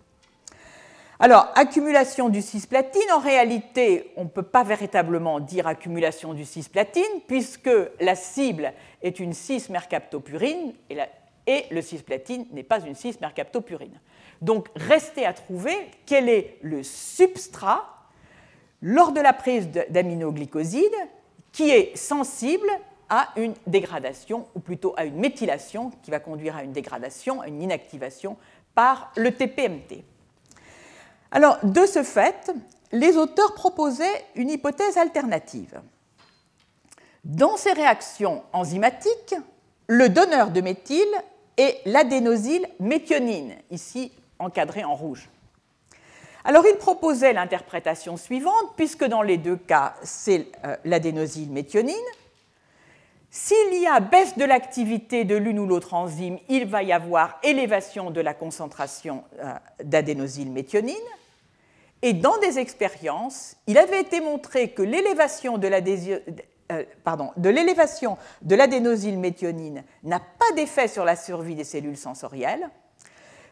Alors, 1.21 1.49
accumulation 1.57 2.29
du 2.29 2.43
cisplatine, 2.43 3.11
en 3.13 3.19
réalité, 3.19 4.13
on 4.17 4.25
ne 4.25 4.29
peut 4.29 4.45
pas 4.45 4.63
véritablement 4.63 5.41
dire 5.41 5.67
accumulation 5.67 6.33
du 6.33 6.45
cisplatine, 6.45 7.03
puisque 7.27 7.71
la 8.01 8.15
cible 8.15 8.73
est 9.03 9.19
une 9.19 9.33
6-mercaptopurine 9.33 10.75
et, 10.89 11.65
le 11.73 11.83
cisplatine 11.83 12.47
n'est 12.53 12.63
pas 12.63 12.81
une 12.81 12.93
6-mercaptopurine. 12.93 13.99
Donc, 14.43 14.69
restez 14.77 15.27
à 15.27 15.33
trouver 15.33 15.75
quel 16.07 16.29
est 16.29 16.57
le 16.63 16.85
substrat 16.85 17.85
lors 18.81 19.11
de 19.11 19.21
la 19.21 19.33
prise 19.33 19.71
d'aminoglycosides 19.91 20.85
qui 21.51 21.71
est 21.71 21.97
sensible 21.97 22.69
à 23.09 23.31
une 23.35 23.55
dégradation, 23.67 24.47
ou 24.55 24.61
plutôt 24.61 24.95
à 24.97 25.05
une 25.05 25.17
méthylation, 25.17 25.91
qui 26.05 26.13
va 26.13 26.21
conduire 26.21 26.57
à 26.57 26.63
une 26.63 26.73
dégradation, 26.73 27.41
à 27.41 27.49
une 27.49 27.61
inactivation 27.61 28.37
par 28.77 29.11
le 29.17 29.33
TPMT. 29.33 30.05
Alors, 31.31 31.59
de 31.63 31.85
ce 31.87 32.03
fait, 32.03 32.51
les 32.93 33.17
auteurs 33.17 33.55
proposaient 33.55 34.25
une 34.35 34.51
hypothèse 34.51 34.97
alternative. 34.97 35.81
Dans 37.25 37.57
ces 37.57 37.73
réactions 37.73 38.43
enzymatiques, 38.53 39.35
le 39.87 40.09
donneur 40.09 40.51
de 40.51 40.61
méthyle 40.61 41.05
est 41.57 41.81
l'adénosyl 41.85 42.67
méthionine, 42.81 43.55
ici 43.71 44.13
encadré 44.39 44.85
en 44.85 44.95
rouge. 44.95 45.29
Alors 46.45 46.65
il 46.67 46.77
proposait 46.77 47.33
l'interprétation 47.33 48.17
suivante, 48.17 48.75
puisque 48.77 49.05
dans 49.05 49.23
les 49.23 49.37
deux 49.37 49.57
cas, 49.57 49.95
c'est 50.03 50.47
euh, 50.65 50.77
l'adénosyl 50.85 51.51
méthionine. 51.51 51.97
S'il 53.31 53.81
y 53.81 53.87
a 53.87 54.01
baisse 54.01 54.39
de 54.39 54.45
l'activité 54.45 55.25
de 55.25 55.37
l'une 55.37 55.59
ou 55.59 55.67
l'autre 55.67 55.95
enzyme, 55.95 56.39
il 56.49 56.67
va 56.67 56.83
y 56.83 56.93
avoir 56.93 57.39
élévation 57.43 58.11
de 58.11 58.21
la 58.21 58.33
concentration 58.33 59.25
euh, 59.41 59.53
d'adénosyl 59.85 60.51
méthionine. 60.51 60.97
Et 62.01 62.15
dans 62.15 62.39
des 62.39 62.59
expériences, 62.59 63.57
il 63.67 63.77
avait 63.77 64.01
été 64.01 64.21
montré 64.21 64.71
que 64.71 64.83
l'élévation 64.83 65.59
de 65.59 65.69
euh, 66.71 66.85
l'élévation 67.51 68.19
de 68.43 68.55
l'adénosylméthionine 68.55 69.85
n'a 70.05 70.21
pas 70.21 70.55
d'effet 70.55 70.89
sur 70.89 71.05
la 71.05 71.17
survie 71.17 71.55
des 71.55 71.65
cellules 71.65 71.97
sensorielles. 71.97 72.71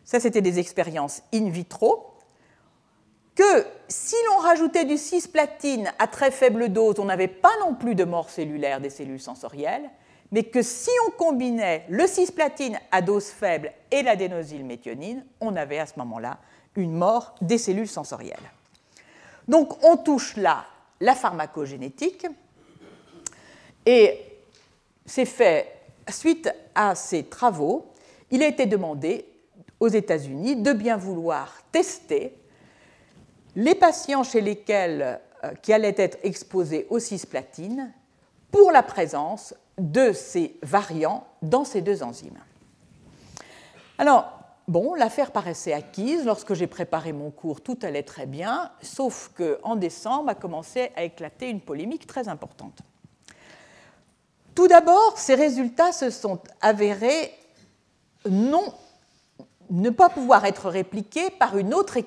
Ça, 0.05 0.21
c'était 0.21 0.43
des 0.43 0.59
expériences 0.59 1.23
in 1.35 1.51
vitro. 1.51 2.16
Que 3.37 3.67
si 3.87 4.17
l'on 4.29 4.39
rajoutait 4.39 4.87
du 4.87 4.97
cisplatine 4.97 5.93
à 5.99 6.07
très 6.07 6.31
faible 6.31 6.71
dose, 6.71 6.99
on 6.99 7.05
n'avait 7.05 7.29
pas 7.29 7.53
non 7.61 7.75
plus 7.75 7.95
de 7.95 8.05
mort 8.05 8.31
cellulaire 8.31 8.81
des 8.81 8.91
cellules 8.91 9.21
sensorielles, 9.21 9.89
mais 10.33 10.43
que 10.43 10.63
si 10.63 10.91
on 11.07 11.11
combinait 11.11 11.85
le 11.91 12.07
cisplatine 12.07 12.81
à 12.91 13.03
dose 13.03 13.27
faible 13.27 13.73
et 13.91 14.03
l'adénosylméthionine, 14.03 15.25
on 15.41 15.55
avait 15.55 15.79
à 15.79 15.87
ce 15.87 15.99
moment-là 15.99 16.39
une 16.77 16.93
mort 16.93 17.35
des 17.43 17.59
cellules 17.59 17.89
sensorielles. 17.89 18.51
Donc 19.47 19.85
on 19.85 19.97
touche 19.97 20.37
là 20.37 20.65
la 21.01 21.15
pharmacogénétique 21.15 22.27
et 23.85 24.19
c'est 25.05 25.27
fait 25.27 25.73
suite 26.09 26.51
à 26.75 26.95
ces 26.95 27.25
travaux. 27.25 27.93
Il 28.31 28.43
a 28.43 28.49
été 28.49 28.67
demandé 28.67 29.27
aux 29.79 29.89
États-Unis 29.89 30.57
de 30.57 30.73
bien 30.73 30.97
vouloir 30.97 31.61
tester 31.71 32.35
les 33.57 33.75
patients 33.75 34.23
chez 34.23 34.41
lesquels 34.41 35.21
euh, 35.43 35.53
qui 35.63 35.73
allaient 35.73 35.95
être 35.97 36.19
exposés 36.23 36.87
aux 36.91 37.01
cisplatines 37.01 37.93
pour 38.53 38.71
la 38.71 38.83
présence 38.83 39.55
de 39.79 40.13
ces 40.13 40.57
variants 40.63 41.27
dans 41.43 41.65
ces 41.65 41.83
deux 41.83 42.03
enzymes. 42.03 42.39
Alors, 43.99 44.37
Bon, 44.69 44.95
l'affaire 44.95 45.31
paraissait 45.31 45.73
acquise. 45.73 46.25
Lorsque 46.25 46.55
j'ai 46.55 46.67
préparé 46.67 47.13
mon 47.13 47.31
cours, 47.31 47.61
tout 47.61 47.79
allait 47.83 48.03
très 48.03 48.27
bien, 48.27 48.73
sauf 48.83 49.31
qu'en 49.37 49.77
décembre 49.77 50.31
a 50.31 50.35
commencé 50.35 50.91
à 50.97 51.05
éclater 51.05 51.49
une 51.49 51.61
polémique 51.61 52.07
très 52.07 52.27
importante. 52.29 52.81
Tout 54.57 54.67
d'abord, 54.67 55.17
ces 55.17 55.37
résultats 55.37 55.93
se 55.93 56.11
sont 56.11 56.41
avérés 56.61 57.33
non, 58.29 58.65
ne 59.71 59.91
pas 59.91 60.09
pouvoir 60.09 60.45
être 60.47 60.69
répliqués 60.69 61.31
par 61.31 61.59
une 61.59 61.73
autre, 61.73 61.99
euh, 61.99 62.03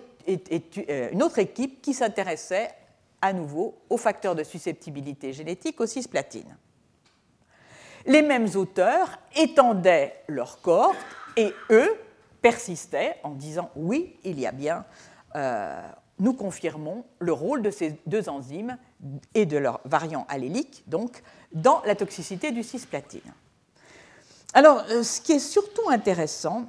une 1.12 1.24
autre 1.24 1.40
équipe 1.40 1.82
qui 1.82 1.94
s'intéressait 1.94 2.70
à 3.22 3.34
nouveau 3.34 3.80
aux 3.90 3.98
facteurs 3.98 4.36
de 4.36 4.44
susceptibilité 4.44 5.34
génétique 5.34 5.80
aux 5.82 5.86
cisplatines. 5.86 6.58
Les 8.06 8.22
mêmes 8.22 8.48
auteurs 8.56 9.20
étendaient 9.36 10.24
leur 10.28 10.62
corps 10.62 10.96
et 11.36 11.54
eux 11.70 11.96
persistait 12.42 13.18
en 13.24 13.32
disant 13.32 13.70
oui, 13.76 14.16
il 14.24 14.40
y 14.40 14.48
a 14.48 14.52
bien, 14.52 14.86
euh, 15.36 15.82
nous 16.20 16.34
confirmons 16.34 17.06
le 17.20 17.34
rôle 17.34 17.62
de 17.62 17.72
ces 17.72 18.00
deux 18.06 18.30
enzymes 18.30 18.78
et 19.34 19.46
de 19.46 19.58
leurs 19.58 19.82
variants 19.86 20.26
alléliques, 20.30 20.84
donc, 20.88 21.22
dans 21.54 21.82
la 21.86 21.96
toxicité 21.96 22.52
du 22.52 22.64
cisplatine. 22.64 23.34
Alors, 24.54 24.84
euh, 24.90 25.04
ce 25.04 25.22
qui 25.22 25.34
est 25.34 25.40
surtout 25.40 25.90
intéressant, 25.90 26.68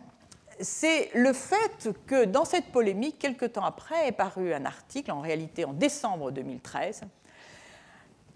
c'est 0.61 1.11
le 1.14 1.33
fait 1.33 1.90
que 2.07 2.25
dans 2.25 2.44
cette 2.44 2.66
polémique, 2.66 3.18
quelque 3.18 3.46
temps 3.46 3.64
après, 3.64 4.09
est 4.09 4.12
paru 4.12 4.53
un 4.53 4.64
article, 4.64 5.11
en 5.11 5.20
réalité 5.20 5.64
en 5.64 5.73
décembre 5.73 6.31
2013, 6.31 7.03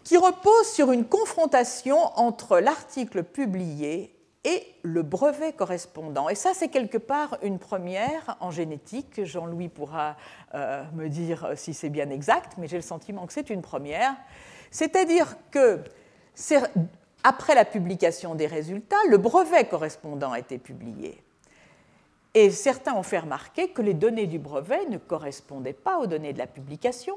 qui 0.02 0.16
repose 0.16 0.66
sur 0.66 0.92
une 0.92 1.06
confrontation 1.06 1.96
entre 2.16 2.58
l'article 2.60 3.22
publié 3.22 4.14
et 4.44 4.66
le 4.82 5.02
brevet 5.02 5.52
correspondant. 5.52 6.28
Et 6.28 6.34
ça, 6.34 6.52
c'est 6.52 6.68
quelque 6.68 6.98
part 6.98 7.38
une 7.42 7.58
première 7.58 8.36
en 8.40 8.50
génétique. 8.50 9.24
Jean-Louis 9.24 9.70
pourra 9.70 10.16
euh, 10.54 10.84
me 10.92 11.08
dire 11.08 11.52
si 11.56 11.72
c'est 11.72 11.88
bien 11.88 12.10
exact, 12.10 12.52
mais 12.58 12.68
j'ai 12.68 12.76
le 12.76 12.82
sentiment 12.82 13.26
que 13.26 13.32
c'est 13.32 13.48
une 13.48 13.62
première. 13.62 14.14
C'est-à-dire 14.70 15.36
que 15.50 15.80
après 17.22 17.54
la 17.54 17.64
publication 17.64 18.34
des 18.34 18.46
résultats, 18.46 18.96
le 19.08 19.16
brevet 19.16 19.64
correspondant 19.64 20.32
a 20.32 20.38
été 20.38 20.58
publié. 20.58 21.23
Et 22.34 22.50
certains 22.50 22.94
ont 22.94 23.04
fait 23.04 23.20
remarquer 23.20 23.68
que 23.68 23.80
les 23.80 23.94
données 23.94 24.26
du 24.26 24.40
brevet 24.40 24.86
ne 24.86 24.98
correspondaient 24.98 25.72
pas 25.72 25.98
aux 25.98 26.06
données 26.06 26.32
de 26.32 26.38
la 26.38 26.48
publication, 26.48 27.16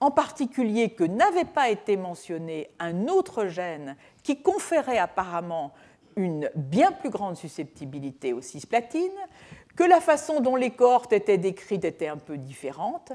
en 0.00 0.10
particulier 0.10 0.90
que 0.90 1.04
n'avait 1.04 1.46
pas 1.46 1.70
été 1.70 1.96
mentionné 1.96 2.70
un 2.78 3.08
autre 3.08 3.46
gène 3.46 3.96
qui 4.22 4.42
conférait 4.42 4.98
apparemment 4.98 5.72
une 6.16 6.50
bien 6.54 6.92
plus 6.92 7.08
grande 7.08 7.36
susceptibilité 7.36 8.34
aux 8.34 8.42
cisplatines, 8.42 9.10
que 9.74 9.84
la 9.84 10.00
façon 10.00 10.40
dont 10.40 10.56
les 10.56 10.70
cohortes 10.70 11.14
étaient 11.14 11.38
décrites 11.38 11.86
était 11.86 12.08
un 12.08 12.18
peu 12.18 12.36
différente, 12.36 13.12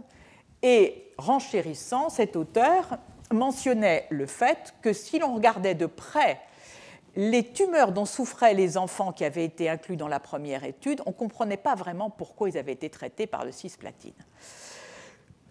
et 0.64 1.12
renchérissant, 1.20 2.10
cet 2.10 2.36
auteur 2.36 2.98
mentionnait 3.32 4.08
le 4.10 4.26
fait 4.26 4.74
que 4.82 4.94
si 4.94 5.20
l'on 5.20 5.36
regardait 5.36 5.76
de 5.76 5.86
près 5.86 6.40
les 7.18 7.52
tumeurs 7.52 7.92
dont 7.92 8.06
souffraient 8.06 8.54
les 8.54 8.78
enfants 8.78 9.12
qui 9.12 9.26
avaient 9.26 9.44
été 9.44 9.70
inclus 9.70 9.98
dans 9.98 10.08
la 10.08 10.20
première 10.20 10.64
étude, 10.64 11.02
on 11.08 11.10
ne 11.10 11.16
comprenait 11.16 11.58
pas 11.58 11.74
vraiment 11.74 12.12
pourquoi 12.12 12.48
ils 12.48 12.60
avaient 12.60 12.74
été 12.74 12.92
traités 12.92 13.26
par 13.26 13.44
le 13.44 13.52
cisplatine. 13.52 14.14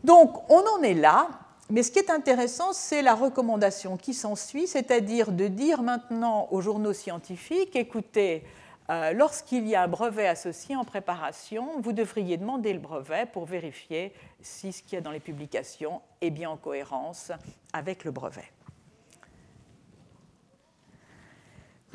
Donc 0.04 0.48
on 0.48 0.62
en 0.78 0.82
est 0.82 0.94
là, 0.94 1.28
mais 1.68 1.82
ce 1.82 1.90
qui 1.90 1.98
est 1.98 2.10
intéressant, 2.10 2.72
c'est 2.72 3.02
la 3.02 3.16
recommandation 3.16 3.96
qui 3.96 4.14
s'ensuit, 4.14 4.68
c'est-à-dire 4.68 5.32
de 5.32 5.48
dire 5.48 5.82
maintenant 5.82 6.46
aux 6.52 6.60
journaux 6.60 6.92
scientifiques, 6.92 7.74
écoutez, 7.74 8.44
euh, 8.88 9.12
lorsqu'il 9.12 9.66
y 9.66 9.74
a 9.74 9.82
un 9.82 9.88
brevet 9.88 10.28
associé 10.28 10.76
en 10.76 10.84
préparation, 10.84 11.80
vous 11.80 11.92
devriez 11.92 12.36
demander 12.36 12.72
le 12.74 12.78
brevet 12.78 13.26
pour 13.26 13.44
vérifier 13.44 14.12
si 14.40 14.72
ce 14.72 14.84
qu'il 14.84 14.92
y 14.92 14.98
a 14.98 15.00
dans 15.00 15.10
les 15.10 15.18
publications 15.18 16.00
est 16.20 16.30
bien 16.30 16.48
en 16.48 16.56
cohérence 16.56 17.32
avec 17.72 18.04
le 18.04 18.12
brevet. 18.12 18.52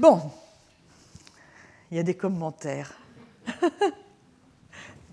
Bon, 0.02 0.20
il 1.92 1.98
y 1.98 2.00
a 2.00 2.04
des 2.04 2.16
commentaires. 2.16 2.92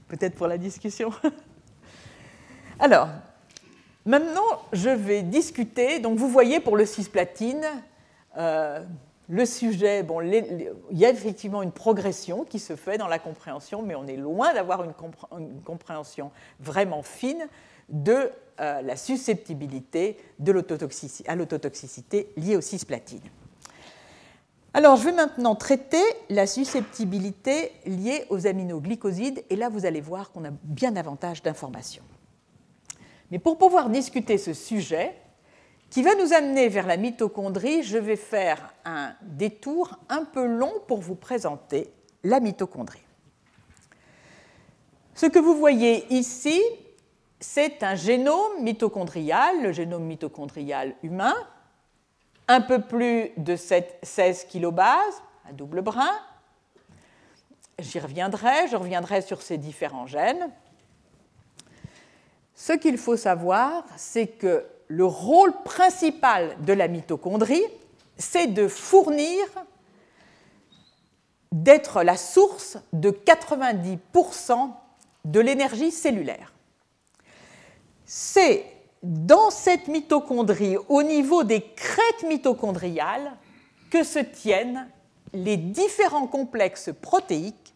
Peut-être 0.08 0.34
pour 0.34 0.46
la 0.46 0.56
discussion. 0.56 1.12
Alors, 2.80 3.08
Maintenant, 4.06 4.62
je 4.72 4.88
vais 4.88 5.20
discuter. 5.20 5.98
Donc, 5.98 6.16
vous 6.16 6.30
voyez 6.30 6.60
pour 6.60 6.78
le 6.78 6.86
cisplatine, 6.86 7.66
euh, 8.38 8.82
le 9.28 9.44
sujet, 9.44 10.02
bon, 10.02 10.22
il 10.22 10.72
y 10.92 11.04
a 11.04 11.10
effectivement 11.10 11.60
une 11.60 11.72
progression 11.72 12.44
qui 12.44 12.58
se 12.58 12.74
fait 12.74 12.96
dans 12.96 13.06
la 13.08 13.18
compréhension, 13.18 13.82
mais 13.82 13.94
on 13.94 14.06
est 14.06 14.16
loin 14.16 14.54
d'avoir 14.54 14.82
une, 14.84 14.94
compréhension 15.62 16.30
vraiment 16.58 17.02
fine 17.02 17.48
de 17.90 18.30
euh, 18.60 18.80
la 18.80 18.96
susceptibilité 18.96 20.16
à 21.26 21.34
l'autotoxicité 21.36 22.32
liée 22.38 22.56
au 22.56 22.62
cisplatine. 22.62 23.20
Alors, 24.78 24.94
je 24.94 25.06
vais 25.06 25.12
maintenant 25.12 25.56
traiter 25.56 26.04
la 26.30 26.46
susceptibilité 26.46 27.72
liée 27.84 28.26
aux 28.30 28.46
aminoglycosides, 28.46 29.44
et 29.50 29.56
là, 29.56 29.68
vous 29.68 29.86
allez 29.86 30.00
voir 30.00 30.30
qu'on 30.30 30.44
a 30.44 30.52
bien 30.62 30.92
davantage 30.92 31.42
d'informations. 31.42 32.04
Mais 33.32 33.40
pour 33.40 33.58
pouvoir 33.58 33.90
discuter 33.90 34.38
ce 34.38 34.52
sujet, 34.52 35.16
qui 35.90 36.04
va 36.04 36.14
nous 36.14 36.32
amener 36.32 36.68
vers 36.68 36.86
la 36.86 36.96
mitochondrie, 36.96 37.82
je 37.82 37.98
vais 37.98 38.14
faire 38.14 38.72
un 38.84 39.14
détour 39.22 39.98
un 40.08 40.24
peu 40.24 40.46
long 40.46 40.74
pour 40.86 41.00
vous 41.00 41.16
présenter 41.16 41.92
la 42.22 42.38
mitochondrie. 42.38 43.02
Ce 45.16 45.26
que 45.26 45.40
vous 45.40 45.56
voyez 45.56 46.06
ici, 46.14 46.62
c'est 47.40 47.82
un 47.82 47.96
génome 47.96 48.62
mitochondrial, 48.62 49.60
le 49.60 49.72
génome 49.72 50.04
mitochondrial 50.04 50.94
humain, 51.02 51.34
un 52.48 52.62
peu 52.62 52.80
plus 52.80 53.30
de 53.36 53.56
16 53.56 54.44
kilobases, 54.44 55.22
à 55.48 55.52
double 55.52 55.82
brin. 55.82 56.18
J'y 57.78 58.00
reviendrai, 58.00 58.66
je 58.68 58.76
reviendrai 58.76 59.22
sur 59.22 59.42
ces 59.42 59.58
différents 59.58 60.06
gènes. 60.06 60.50
Ce 62.54 62.72
qu'il 62.72 62.98
faut 62.98 63.16
savoir, 63.16 63.84
c'est 63.96 64.26
que 64.26 64.66
le 64.88 65.04
rôle 65.04 65.52
principal 65.62 66.56
de 66.64 66.72
la 66.72 66.88
mitochondrie, 66.88 67.62
c'est 68.16 68.48
de 68.48 68.66
fournir, 68.66 69.44
d'être 71.52 72.02
la 72.02 72.16
source 72.16 72.78
de 72.92 73.10
90% 73.10 74.70
de 75.24 75.40
l'énergie 75.40 75.92
cellulaire. 75.92 76.52
C'est 78.04 78.64
dans 79.02 79.50
cette 79.50 79.88
mitochondrie, 79.88 80.76
au 80.88 81.02
niveau 81.02 81.44
des 81.44 81.62
crêtes 81.62 82.28
mitochondriales, 82.28 83.32
que 83.90 84.04
se 84.04 84.18
tiennent 84.18 84.88
les 85.32 85.56
différents 85.56 86.26
complexes 86.26 86.90
protéiques 87.00 87.74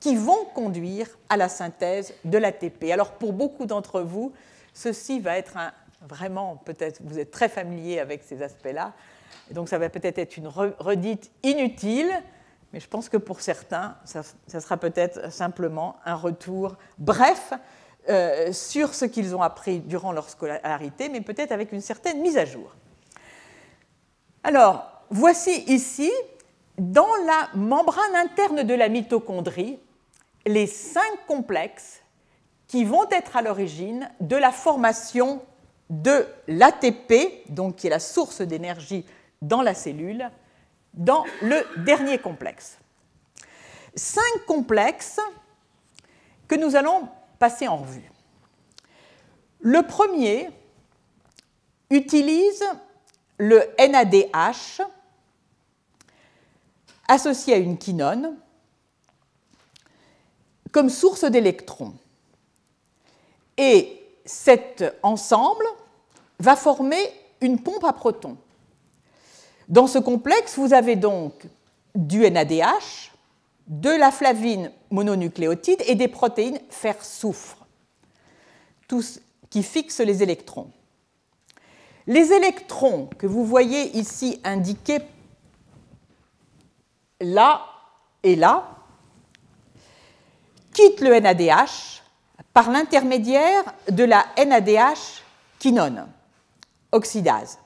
qui 0.00 0.16
vont 0.16 0.44
conduire 0.54 1.08
à 1.28 1.36
la 1.36 1.48
synthèse 1.48 2.12
de 2.24 2.36
l'ATP. 2.38 2.90
Alors 2.92 3.12
pour 3.12 3.32
beaucoup 3.32 3.66
d'entre 3.66 4.02
vous, 4.02 4.32
ceci 4.74 5.20
va 5.20 5.38
être 5.38 5.56
un, 5.56 5.72
vraiment, 6.06 6.56
peut-être, 6.56 7.00
vous 7.02 7.18
êtes 7.18 7.30
très 7.30 7.48
familier 7.48 7.98
avec 7.98 8.22
ces 8.22 8.42
aspects-là, 8.42 8.92
donc 9.50 9.68
ça 9.68 9.78
va 9.78 9.88
peut-être 9.88 10.18
être 10.18 10.36
une 10.36 10.48
redite 10.48 11.30
inutile, 11.42 12.10
mais 12.72 12.80
je 12.80 12.88
pense 12.88 13.08
que 13.08 13.16
pour 13.16 13.40
certains, 13.40 13.96
ça, 14.04 14.22
sera 14.60 14.76
peut-être 14.76 15.32
simplement 15.32 15.96
un 16.04 16.16
retour 16.16 16.76
bref 16.98 17.52
euh, 18.08 18.52
sur 18.52 18.94
ce 18.94 19.04
qu'ils 19.06 19.34
ont 19.34 19.42
appris 19.42 19.80
durant 19.80 20.12
leur 20.12 20.28
scolarité, 20.28 21.08
mais 21.08 21.20
peut-être 21.20 21.52
avec 21.52 21.72
une 21.72 21.80
certaine 21.80 22.20
mise 22.20 22.36
à 22.36 22.44
jour. 22.44 22.74
Alors, 24.42 25.02
voici 25.10 25.64
ici, 25.68 26.12
dans 26.76 27.14
la 27.26 27.48
membrane 27.54 28.14
interne 28.16 28.62
de 28.62 28.74
la 28.74 28.88
mitochondrie, 28.88 29.78
les 30.44 30.66
cinq 30.66 31.26
complexes 31.26 32.02
qui 32.66 32.84
vont 32.84 33.08
être 33.10 33.36
à 33.36 33.42
l'origine 33.42 34.10
de 34.20 34.36
la 34.36 34.52
formation 34.52 35.40
de 35.88 36.26
l'ATP, 36.48 37.48
donc 37.48 37.76
qui 37.76 37.86
est 37.86 37.90
la 37.90 38.00
source 38.00 38.40
d'énergie 38.40 39.06
dans 39.40 39.62
la 39.62 39.74
cellule, 39.74 40.30
dans 40.92 41.24
le 41.42 41.62
dernier 41.84 42.18
complexe. 42.18 42.78
Cinq 43.94 44.44
complexes 44.46 45.20
que 46.48 46.54
nous 46.54 46.76
allons 46.76 47.08
passer 47.38 47.68
en 47.68 47.78
revue. 47.78 48.10
Le 49.60 49.82
premier 49.82 50.50
utilise 51.90 52.64
le 53.38 53.62
NADH 53.78 54.82
associé 57.08 57.54
à 57.54 57.58
une 57.58 57.78
quinone 57.78 58.36
comme 60.72 60.90
source 60.90 61.24
d'électrons. 61.24 61.94
Et 63.56 64.02
cet 64.24 64.84
ensemble 65.02 65.64
va 66.40 66.56
former 66.56 66.98
une 67.40 67.62
pompe 67.62 67.84
à 67.84 67.92
protons. 67.92 68.36
Dans 69.68 69.86
ce 69.86 69.98
complexe, 69.98 70.58
vous 70.58 70.72
avez 70.72 70.96
donc 70.96 71.46
du 71.94 72.28
NADH, 72.28 73.12
de 73.66 73.90
la 73.90 74.10
flavine 74.10 74.70
mononucléotide 74.90 75.82
et 75.86 75.94
des 75.94 76.08
protéines 76.08 76.60
fer-soufre, 76.70 77.66
qui 79.50 79.62
fixent 79.62 80.00
les 80.00 80.22
électrons. 80.22 80.70
Les 82.06 82.32
électrons 82.32 83.08
que 83.18 83.26
vous 83.26 83.44
voyez 83.44 83.96
ici 83.96 84.40
indiqués 84.44 85.00
là 87.20 87.62
et 88.22 88.36
là 88.36 88.68
quittent 90.72 91.00
le 91.00 91.18
NADH 91.18 92.02
par 92.52 92.70
l'intermédiaire 92.70 93.64
de 93.90 94.04
la 94.04 94.26
NADH 94.36 95.22
quinone, 95.58 96.06
oxydase. 96.92 97.58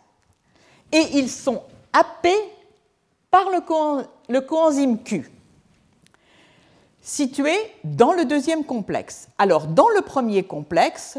Et 0.92 1.04
ils 1.14 1.30
sont 1.30 1.62
happés 1.92 2.38
par 3.30 3.50
le, 3.50 4.40
coenzyme 4.40 5.02
Q, 5.02 5.30
situé 7.08 7.54
dans 7.84 8.12
le 8.12 8.26
deuxième 8.26 8.64
complexe. 8.64 9.30
Alors, 9.38 9.66
dans 9.66 9.88
le 9.88 10.02
premier 10.02 10.42
complexe, 10.42 11.16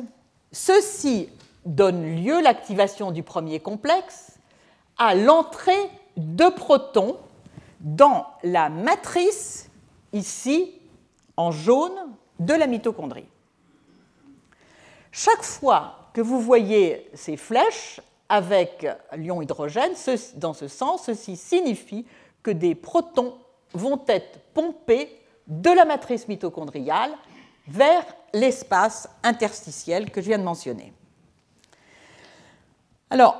ceci 0.51 1.29
donne 1.65 2.15
lieu, 2.23 2.41
l'activation 2.41 3.09
du 3.09 3.23
premier 3.23 3.59
complexe, 3.59 4.37
à 4.99 5.15
l'entrée 5.15 5.89
de 6.15 6.47
protons 6.47 7.17
dans 7.79 8.27
la 8.43 8.69
matrice, 8.69 9.71
ici, 10.13 10.71
en 11.37 11.49
jaune, 11.49 11.97
de 12.37 12.53
la 12.53 12.67
mitochondrie. 12.67 13.27
Chaque 15.11 15.43
fois 15.43 16.11
que 16.13 16.21
vous 16.21 16.39
voyez 16.39 17.09
ces 17.15 17.35
flèches 17.35 17.99
avec 18.29 18.85
l'ion 19.17 19.41
hydrogène, 19.41 19.93
dans 20.35 20.53
ce 20.53 20.67
sens, 20.67 21.05
ceci 21.05 21.35
signifie 21.35 22.05
que 22.43 22.51
des 22.51 22.75
protons 22.75 23.33
vont 23.73 23.99
être 24.07 24.39
pompés 24.53 25.19
de 25.49 25.69
la 25.71 25.83
matrice 25.83 26.27
mitochondriale 26.27 27.11
vers 27.67 28.05
l'espace 28.33 29.09
interstitiel 29.23 30.11
que 30.11 30.21
je 30.21 30.27
viens 30.27 30.37
de 30.37 30.43
mentionner. 30.43 30.93
Alors, 33.09 33.35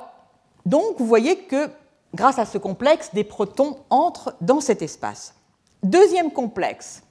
donc, 0.66 0.98
vous 0.98 1.06
voyez 1.06 1.44
que 1.44 1.70
grâce 2.14 2.38
à 2.38 2.44
ce 2.44 2.58
complexe, 2.58 3.14
des 3.14 3.24
protons 3.24 3.78
entrent 3.88 4.34
dans 4.40 4.60
cet 4.60 4.82
espace. 4.82 5.34
Deuxième 5.82 6.32
complexe, 6.32 7.02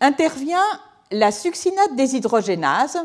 intervient 0.00 0.62
la 1.10 1.32
succinate 1.32 1.96
déshydrogénase 1.96 2.98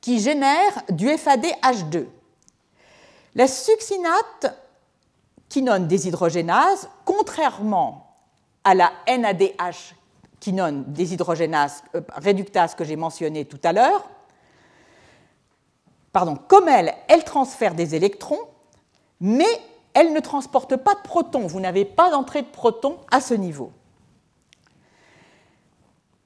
qui 0.00 0.20
génère 0.20 0.82
du 0.90 1.08
FADH2. 1.08 2.06
La 3.34 3.48
succinate 3.48 4.58
quinone 5.48 5.86
déshydrogénase, 5.86 6.88
contrairement 7.04 8.03
à 8.64 8.74
la 8.74 8.92
NADH 9.06 9.94
quinone 10.40 10.84
déshydrogénase 10.88 11.82
euh, 11.94 12.00
réductase 12.16 12.74
que 12.74 12.84
j'ai 12.84 12.96
mentionnée 12.96 13.44
tout 13.44 13.60
à 13.64 13.72
l'heure, 13.72 14.08
pardon, 16.12 16.36
comme 16.36 16.68
elle, 16.68 16.94
elle 17.08 17.24
transfère 17.24 17.74
des 17.74 17.94
électrons, 17.94 18.40
mais 19.20 19.46
elle 19.94 20.12
ne 20.12 20.20
transporte 20.20 20.76
pas 20.76 20.94
de 20.94 21.00
protons. 21.00 21.46
Vous 21.46 21.60
n'avez 21.60 21.84
pas 21.84 22.10
d'entrée 22.10 22.42
de 22.42 22.48
protons 22.48 22.98
à 23.10 23.20
ce 23.20 23.34
niveau. 23.34 23.72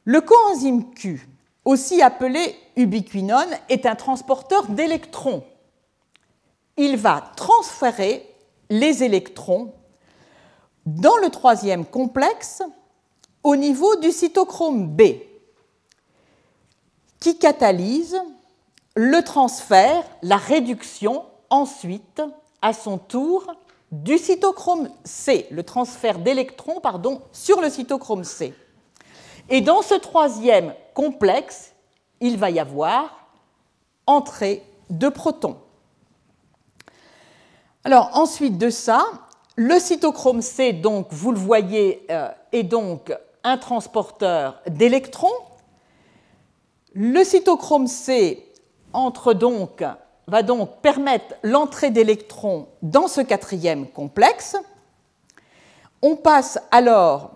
Le 0.04 0.20
coenzyme 0.20 0.90
Q, 0.94 1.28
aussi 1.64 2.00
appelé 2.02 2.56
ubiquinone, 2.76 3.54
est 3.68 3.84
un 3.84 3.94
transporteur 3.94 4.66
d'électrons. 4.68 5.44
Il 6.76 6.96
va 6.96 7.32
transférer 7.36 8.26
les 8.70 9.04
électrons 9.04 9.74
dans 10.94 11.16
le 11.18 11.28
troisième 11.28 11.84
complexe 11.84 12.62
au 13.42 13.56
niveau 13.56 13.96
du 13.96 14.10
cytochrome 14.10 14.88
B, 14.88 15.02
qui 17.20 17.38
catalyse 17.38 18.18
le 18.94 19.22
transfert, 19.22 20.02
la 20.22 20.36
réduction 20.36 21.24
ensuite 21.50 22.22
à 22.62 22.72
son 22.72 22.96
tour 22.98 23.46
du 23.92 24.18
cytochrome 24.18 24.88
C, 25.04 25.46
le 25.50 25.62
transfert 25.62 26.18
d'électrons 26.18 26.80
pardon, 26.80 27.20
sur 27.32 27.60
le 27.60 27.68
cytochrome 27.68 28.24
C. 28.24 28.54
Et 29.50 29.60
dans 29.60 29.82
ce 29.82 29.94
troisième 29.94 30.74
complexe, 30.94 31.72
il 32.20 32.38
va 32.38 32.50
y 32.50 32.58
avoir 32.58 33.28
entrée 34.06 34.62
de 34.90 35.08
protons. 35.08 35.58
Alors 37.84 38.10
ensuite 38.14 38.58
de 38.58 38.70
ça, 38.70 39.04
le 39.60 39.80
cytochrome 39.80 40.40
C, 40.40 40.72
donc 40.72 41.08
vous 41.10 41.32
le 41.32 41.38
voyez, 41.38 42.06
euh, 42.12 42.28
est 42.52 42.62
donc 42.62 43.12
un 43.42 43.58
transporteur 43.58 44.62
d'électrons. 44.68 45.34
Le 46.94 47.24
cytochrome 47.24 47.88
C 47.88 48.46
entre 48.92 49.34
donc 49.34 49.82
va 50.28 50.42
donc 50.44 50.80
permettre 50.80 51.34
l'entrée 51.42 51.90
d'électrons 51.90 52.68
dans 52.82 53.08
ce 53.08 53.20
quatrième 53.20 53.88
complexe. 53.88 54.54
On 56.02 56.14
passe 56.14 56.60
alors 56.70 57.32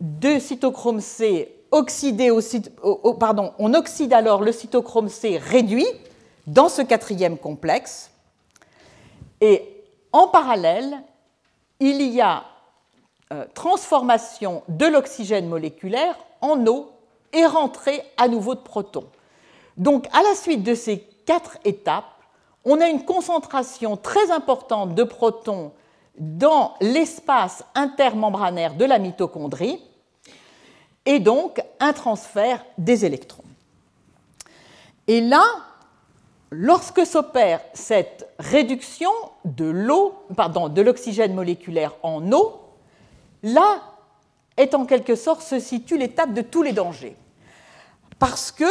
de 0.00 0.38
cytochrome 0.38 1.02
C 1.02 1.54
oxydé 1.70 2.30
au, 2.30 3.12
pardon, 3.12 3.52
on 3.58 3.74
oxyde 3.74 4.14
alors 4.14 4.40
le 4.40 4.52
cytochrome 4.52 5.10
C 5.10 5.36
réduit 5.36 5.86
dans 6.46 6.70
ce 6.70 6.80
quatrième 6.80 7.36
complexe. 7.36 8.10
Et 9.42 9.84
en 10.12 10.28
parallèle, 10.28 11.02
il 11.80 12.02
y 12.02 12.20
a 12.20 12.44
euh, 13.32 13.44
transformation 13.54 14.62
de 14.68 14.86
l'oxygène 14.86 15.48
moléculaire 15.48 16.16
en 16.40 16.66
eau 16.66 16.90
et 17.32 17.44
rentrée 17.46 18.02
à 18.16 18.28
nouveau 18.28 18.54
de 18.54 18.60
protons. 18.60 19.08
Donc, 19.76 20.06
à 20.12 20.22
la 20.22 20.34
suite 20.34 20.62
de 20.62 20.74
ces 20.74 21.00
quatre 21.26 21.58
étapes, 21.64 22.06
on 22.64 22.80
a 22.80 22.88
une 22.88 23.04
concentration 23.04 23.96
très 23.96 24.30
importante 24.30 24.94
de 24.94 25.04
protons 25.04 25.72
dans 26.18 26.74
l'espace 26.80 27.64
intermembranaire 27.74 28.74
de 28.74 28.84
la 28.84 28.98
mitochondrie 28.98 29.80
et 31.06 31.20
donc 31.20 31.62
un 31.80 31.92
transfert 31.92 32.64
des 32.76 33.04
électrons. 33.04 33.44
Et 35.06 35.20
là, 35.20 35.44
lorsque 36.50 37.04
s'opère 37.06 37.60
cette 37.74 38.28
réduction 38.38 39.10
de 39.44 39.70
l'oxygène 40.80 41.34
moléculaire 41.34 41.94
en 42.02 42.32
eau, 42.32 42.60
là 43.42 43.82
est 44.56 44.74
en 44.74 44.86
quelque 44.86 45.14
sorte 45.14 45.42
se 45.42 45.60
situe 45.60 45.98
l'étape 45.98 46.34
de 46.34 46.42
tous 46.42 46.62
les 46.62 46.72
dangers. 46.72 47.16
Parce 48.18 48.50
que 48.50 48.64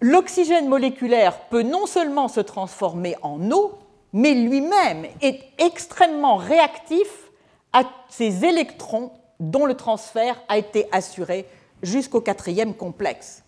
l'oxygène 0.00 0.68
moléculaire 0.68 1.38
peut 1.48 1.62
non 1.62 1.86
seulement 1.86 2.28
se 2.28 2.40
transformer 2.40 3.16
en 3.22 3.50
eau, 3.50 3.78
mais 4.12 4.34
lui-même 4.34 5.06
est 5.22 5.40
extrêmement 5.58 6.36
réactif 6.36 7.30
à 7.72 7.84
ces 8.10 8.44
électrons 8.44 9.12
dont 9.40 9.64
le 9.64 9.74
transfert 9.74 10.40
a 10.48 10.58
été 10.58 10.86
assuré 10.92 11.46
jusqu'au 11.82 12.20
quatrième 12.20 12.74
complexe. 12.74 13.42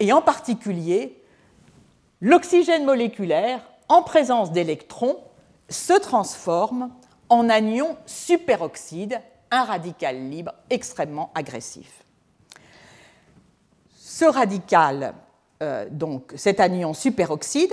Et 0.00 0.12
en 0.14 0.22
particulier, 0.22 1.19
l'oxygène 2.20 2.84
moléculaire, 2.84 3.60
en 3.88 4.02
présence 4.02 4.52
d'électrons, 4.52 5.18
se 5.68 5.92
transforme 5.92 6.90
en 7.28 7.48
anion 7.48 7.96
superoxyde, 8.06 9.20
un 9.50 9.64
radical 9.64 10.28
libre 10.30 10.52
extrêmement 10.68 11.30
agressif. 11.34 12.04
Ce 13.96 14.24
radical, 14.24 15.14
euh, 15.62 15.86
donc 15.90 16.32
cet 16.36 16.60
anion 16.60 16.94
superoxyde, 16.94 17.72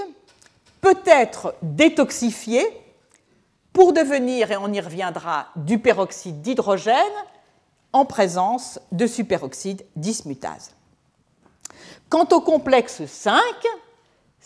peut 0.81 1.01
être 1.05 1.55
détoxifié 1.61 2.63
pour 3.73 3.93
devenir, 3.93 4.51
et 4.51 4.57
on 4.57 4.71
y 4.71 4.79
reviendra, 4.79 5.47
du 5.55 5.79
peroxyde 5.79 6.41
d'hydrogène 6.41 6.95
en 7.93 8.05
présence 8.05 8.79
de 8.91 9.05
superoxyde 9.05 9.85
dismutase. 9.95 10.71
Quant 12.09 12.27
au 12.31 12.41
complexe 12.41 13.05
5, 13.05 13.41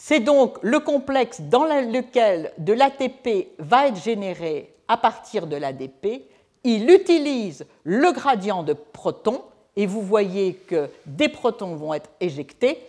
c'est 0.04 0.20
donc 0.20 0.58
le 0.64 0.80
complexe 0.80 1.42
dans 1.42 1.64
lequel 1.64 2.54
de 2.58 2.74
l'ATP 2.74 3.50
va 3.60 3.88
être 3.88 4.02
généré 4.02 4.74
à 4.88 4.98
partir 4.98 5.46
de 5.46 5.56
l'ADP. 5.56 6.24
Il 6.64 6.90
utilise 6.90 7.68
le 7.84 8.12
gradient 8.12 8.64
de 8.64 8.74
protons, 8.74 9.44
et 9.76 9.86
vous 9.86 10.02
voyez 10.02 10.56
que 10.56 10.90
des 11.06 11.30
protons 11.30 11.76
vont 11.76 11.94
être 11.94 12.10
éjectés 12.20 12.80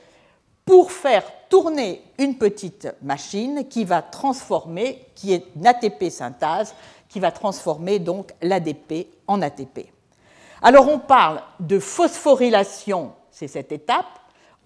pour 0.64 0.90
faire 0.90 1.24
tourner 1.50 2.02
une 2.18 2.38
petite 2.38 2.88
machine 3.02 3.68
qui 3.68 3.84
va 3.84 4.00
transformer, 4.00 5.04
qui 5.14 5.34
est 5.34 5.44
une 5.54 5.66
ATP 5.66 6.08
synthase, 6.08 6.74
qui 7.10 7.20
va 7.20 7.30
transformer 7.30 7.98
donc 7.98 8.32
l'ADP 8.40 9.06
en 9.26 9.42
ATP. 9.42 9.80
Alors 10.62 10.88
on 10.88 10.98
parle 10.98 11.42
de 11.60 11.78
phosphorylation, 11.78 13.12
c'est 13.30 13.48
cette 13.48 13.70
étape, 13.70 14.18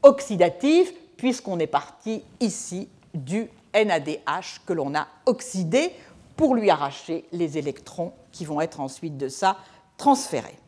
oxydative, 0.04 0.92
puisqu'on 1.16 1.58
est 1.58 1.66
parti 1.66 2.22
ici 2.40 2.88
du 3.14 3.48
NADH 3.74 4.60
que 4.66 4.72
l'on 4.72 4.94
a 4.94 5.06
oxydé 5.26 5.92
pour 6.36 6.54
lui 6.54 6.70
arracher 6.70 7.24
les 7.32 7.58
électrons 7.58 8.12
qui 8.32 8.44
vont 8.44 8.60
être 8.60 8.80
ensuite 8.80 9.16
de 9.16 9.28
ça 9.28 9.58
transférés. 9.96 10.58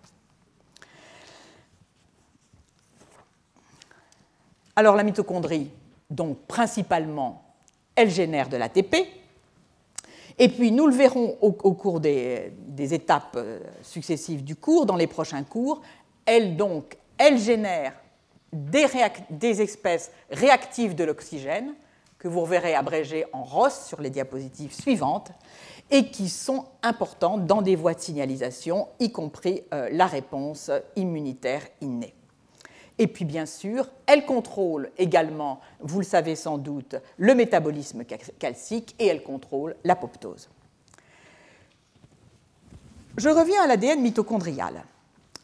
Alors 4.77 4.95
la 4.95 5.03
mitochondrie, 5.03 5.71
donc 6.09 6.39
principalement, 6.47 7.43
elle 7.95 8.11
génère 8.11 8.49
de 8.49 8.57
l'ATP, 8.57 8.97
et 10.39 10.49
puis, 10.49 10.71
nous 10.71 10.87
le 10.87 10.95
verrons 10.95 11.37
au, 11.41 11.51
cours 11.53 11.99
des, 11.99 12.53
étapes 12.79 13.35
euh, 13.37 13.59
successives 13.83 14.45
du 14.45 14.55
cours, 14.55 14.87
dans 14.87 14.95
les 14.95 15.09
prochains 15.09 15.43
cours, 15.43 15.83
elle, 16.25 16.57
donc, 16.57 16.97
elle 17.17 17.39
génère 17.39 17.93
des, 18.53 19.63
espèces 19.63 20.11
réactives 20.31 20.95
de 20.95 21.05
l'oxygène, 21.05 21.75
que 22.19 22.29
vous 22.29 22.41
reverrez 22.41 22.75
abrégées 22.75 23.27
en 23.33 23.45
ROS 23.45 23.71
sur 23.87 24.01
les 24.01 24.11
diapositives 24.11 24.75
suivantes, 24.75 25.31
et 25.91 26.11
qui 26.11 26.29
sont 26.29 26.67
importantes 26.83 27.47
dans 27.47 27.63
des 27.63 27.77
voies 27.77 27.95
de 27.95 28.01
signalisation, 28.01 28.89
y 29.01 29.11
compris 29.11 29.63
euh, 29.73 29.89
la 29.93 30.07
réponse 30.07 30.71
immunitaire 30.97 31.63
innée. 31.81 32.15
Et 32.99 33.07
puis 33.07 33.25
bien 33.25 33.47
sûr, 33.47 33.89
elle 34.07 34.27
contrôle 34.27 34.91
également, 34.99 35.61
vous 35.81 36.01
le 36.01 36.05
savez 36.05 36.35
sans 36.35 36.59
doute, 36.59 36.97
le 37.17 37.35
métabolisme 37.35 38.05
calcique 38.39 38.97
et 38.99 39.07
elle 39.07 39.23
contrôle 39.23 39.77
l'apoptose. 39.85 40.51
Je 43.17 43.29
reviens 43.29 43.63
à 43.63 43.67
l'ADN 43.67 44.01
mitochondrial. 44.01 44.85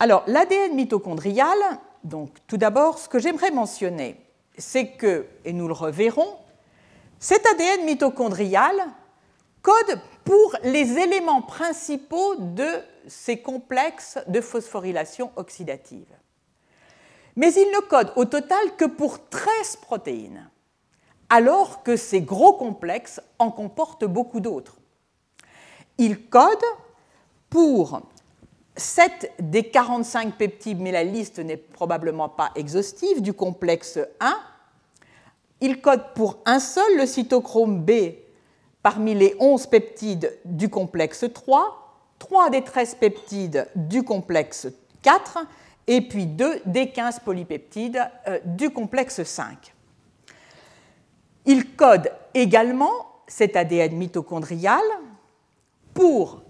Alors, 0.00 0.24
l'ADN 0.26 0.74
mitochondrial, 0.74 1.58
donc 2.04 2.30
tout 2.46 2.56
d'abord, 2.56 2.98
ce 2.98 3.08
que 3.08 3.18
j'aimerais 3.18 3.50
mentionner, 3.50 4.20
c'est 4.56 4.92
que, 4.92 5.26
et 5.44 5.52
nous 5.52 5.66
le 5.66 5.74
reverrons, 5.74 6.36
cet 7.18 7.44
ADN 7.46 7.84
mitochondrial 7.86 8.74
code 9.62 9.98
pour 10.24 10.56
les 10.62 10.98
éléments 10.98 11.42
principaux 11.42 12.36
de 12.36 12.68
ces 13.08 13.38
complexes 13.38 14.18
de 14.28 14.40
phosphorylation 14.40 15.32
oxydative 15.36 16.14
mais 17.36 17.52
il 17.54 17.70
ne 17.70 17.80
code 17.80 18.12
au 18.16 18.24
total 18.24 18.76
que 18.76 18.84
pour 18.84 19.28
13 19.28 19.76
protéines, 19.76 20.48
alors 21.28 21.82
que 21.82 21.96
ces 21.96 22.20
gros 22.20 22.52
complexes 22.52 23.20
en 23.38 23.50
comportent 23.50 24.04
beaucoup 24.04 24.40
d'autres. 24.40 24.76
Il 25.98 26.28
code 26.28 26.64
pour 27.50 28.02
7 28.76 29.32
des 29.38 29.64
45 29.64 30.36
peptides, 30.36 30.80
mais 30.80 30.92
la 30.92 31.04
liste 31.04 31.38
n'est 31.38 31.56
probablement 31.56 32.28
pas 32.28 32.50
exhaustive, 32.56 33.22
du 33.22 33.32
complexe 33.32 33.98
1. 34.20 34.36
Il 35.60 35.80
code 35.80 36.12
pour 36.14 36.38
un 36.44 36.58
seul, 36.58 36.96
le 36.98 37.06
cytochrome 37.06 37.84
B, 37.84 37.92
parmi 38.82 39.14
les 39.14 39.36
11 39.38 39.66
peptides 39.68 40.36
du 40.44 40.68
complexe 40.68 41.24
3, 41.32 41.84
3 42.18 42.50
des 42.50 42.62
13 42.62 42.96
peptides 42.96 43.68
du 43.74 44.02
complexe 44.02 44.68
4 45.02 45.38
et 45.86 46.00
puis 46.00 46.26
2 46.26 46.62
des 46.66 46.90
15 46.90 47.20
polypeptides 47.20 48.02
euh, 48.28 48.40
du 48.44 48.70
complexe 48.70 49.22
5. 49.22 49.74
Il 51.46 51.76
code 51.76 52.10
également 52.32 52.92
cet 53.26 53.56
ADN 53.56 53.94
mitochondrial 53.96 54.82
pour 55.92 56.43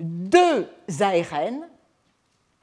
deux 0.00 0.68
ARN, 1.00 1.68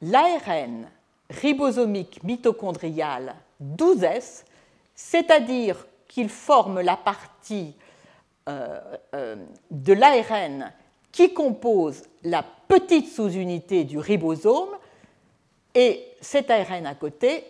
l'ARN 0.02 0.88
ribosomique 1.30 2.24
mitochondrial 2.24 3.36
12S, 3.62 4.44
c'est-à-dire 4.96 5.88
qu'il 6.08 6.30
forme 6.30 6.82
la 6.82 6.98
partie 6.98 7.76
euh, 8.50 8.80
euh, 9.16 9.36
de 9.70 9.94
l'ARN 9.94 10.72
qui 11.12 11.34
compose 11.34 12.04
la 12.24 12.44
petite 12.68 13.08
sous-unité 13.08 13.84
du 13.84 13.98
ribosome 13.98 14.70
et 15.74 16.06
cet 16.20 16.52
ARN 16.52 16.86
à 16.86 16.96
côté, 16.96 17.46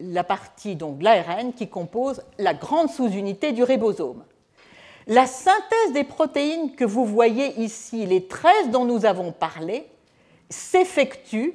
la 0.00 0.24
partie 0.24 0.76
donc 0.76 1.02
l'ARN 1.02 1.52
qui 1.52 1.68
compose 1.68 2.22
la 2.38 2.54
grande 2.54 2.88
sous-unité 2.88 3.52
du 3.52 3.62
ribosome. 3.62 4.24
La 5.06 5.26
synthèse 5.26 5.92
des 5.92 6.04
protéines 6.04 6.74
que 6.74 6.84
vous 6.84 7.04
voyez 7.04 7.60
ici, 7.60 8.06
les 8.06 8.26
13 8.26 8.70
dont 8.70 8.84
nous 8.84 9.04
avons 9.04 9.32
parlé, 9.32 9.86
s'effectue 10.48 11.54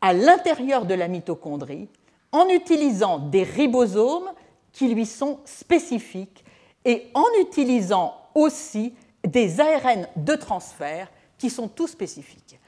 à 0.00 0.14
l'intérieur 0.14 0.86
de 0.86 0.94
la 0.94 1.08
mitochondrie 1.08 1.88
en 2.32 2.48
utilisant 2.48 3.18
des 3.18 3.42
ribosomes 3.42 4.30
qui 4.72 4.88
lui 4.88 5.04
sont 5.04 5.40
spécifiques 5.44 6.44
et 6.84 7.08
en 7.12 7.26
utilisant 7.40 8.14
aussi 8.34 8.94
des 9.26 9.60
ARN 9.60 10.06
de 10.16 10.34
transfert 10.34 11.10
qui 11.36 11.50
sont 11.50 11.68
tous 11.68 11.88
spécifiques. 11.88 12.58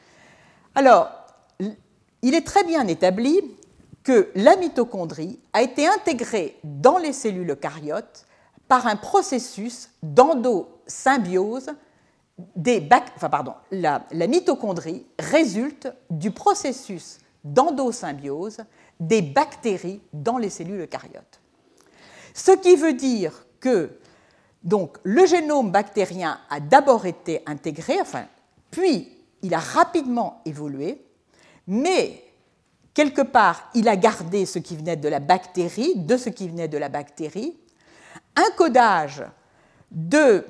Alors, 0.75 1.11
il 2.23 2.35
est 2.35 2.47
très 2.47 2.65
bien 2.65 2.87
établi 2.87 3.41
que 4.03 4.31
la 4.35 4.57
mitochondrie 4.57 5.39
a 5.53 5.63
été 5.63 5.87
intégrée 5.87 6.59
dans 6.65 6.99
les 6.99 7.13
cellules 7.13 7.51
eucaryotes 7.51 8.27
par 8.69 8.87
un 8.87 8.97
processus 8.97 9.91
d'endosymbiose 10.03 11.71
la, 13.71 14.27
mitochondrie 14.27 15.07
résulte 15.19 15.93
du 16.11 16.31
processus 16.31 17.19
d'endosymbiose 17.45 18.59
des 18.99 19.23
bactéries 19.23 20.01
dans 20.13 20.39
les 20.39 20.51
cellules 20.51 20.81
eucaryotes. 20.81 21.41
Ce 22.35 22.53
qui 22.53 22.77
veut 22.77 22.95
dire 22.95 23.47
que 23.61 23.99
donc, 24.65 24.97
le 25.03 25.27
génome 25.27 25.73
bactérien 25.73 26.39
a 26.49 26.61
d'abord 26.61 27.05
été 27.05 27.43
intégré, 27.47 27.99
puis 28.71 29.09
il 29.43 29.55
a 29.55 29.59
rapidement 29.59 30.41
évolué 30.45 31.05
mais 31.67 32.23
quelque 32.95 33.23
part, 33.23 33.71
il 33.75 33.89
a 33.89 33.97
gardé 33.97 34.47
ce 34.47 34.59
qui 34.59 34.77
venait 34.77 34.97
de 34.97 35.09
la 35.09 35.21
bactérie, 35.21 35.95
de 35.97 36.17
ce 36.17 36.29
qui 36.29 36.49
venait 36.49 36.69
de 36.69 36.79
la 36.79 36.89
bactérie, 36.89 37.57
un 38.37 38.51
codage 38.57 39.25
de, 39.91 40.45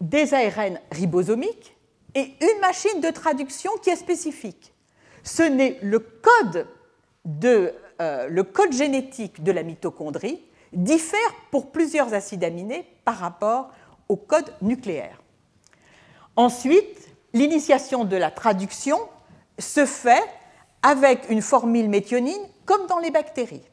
des 0.00 0.34
ARN 0.34 0.78
ribosomiques 0.90 1.76
et 2.14 2.34
une 2.40 2.60
machine 2.60 3.00
de 3.00 3.10
traduction 3.10 3.70
qui 3.82 3.90
est 3.90 3.96
spécifique. 3.96 4.72
Ce 5.22 5.42
n'est 5.42 5.78
le 5.82 6.04
euh, 8.00 8.28
le 8.28 8.42
code 8.44 8.72
génétique 8.72 9.42
de 9.42 9.52
la 9.52 9.62
mitochondrie 9.62 10.40
diffère 10.72 11.34
pour 11.50 11.70
plusieurs 11.70 12.14
acides 12.14 12.44
aminés 12.44 12.86
par 13.04 13.16
rapport 13.16 13.70
au 14.08 14.16
code 14.16 14.52
nucléaire. 14.62 15.20
Ensuite, 16.36 17.08
l'initiation 17.32 18.04
de 18.04 18.16
la 18.16 18.30
traduction 18.30 18.98
se 19.58 19.84
fait 19.84 20.22
avec 20.82 21.28
une 21.28 21.42
formule 21.42 21.88
méthionine 21.88 22.40
comme 22.64 22.86
dans 22.86 22.98
les 22.98 23.10
bactéries. 23.10 23.67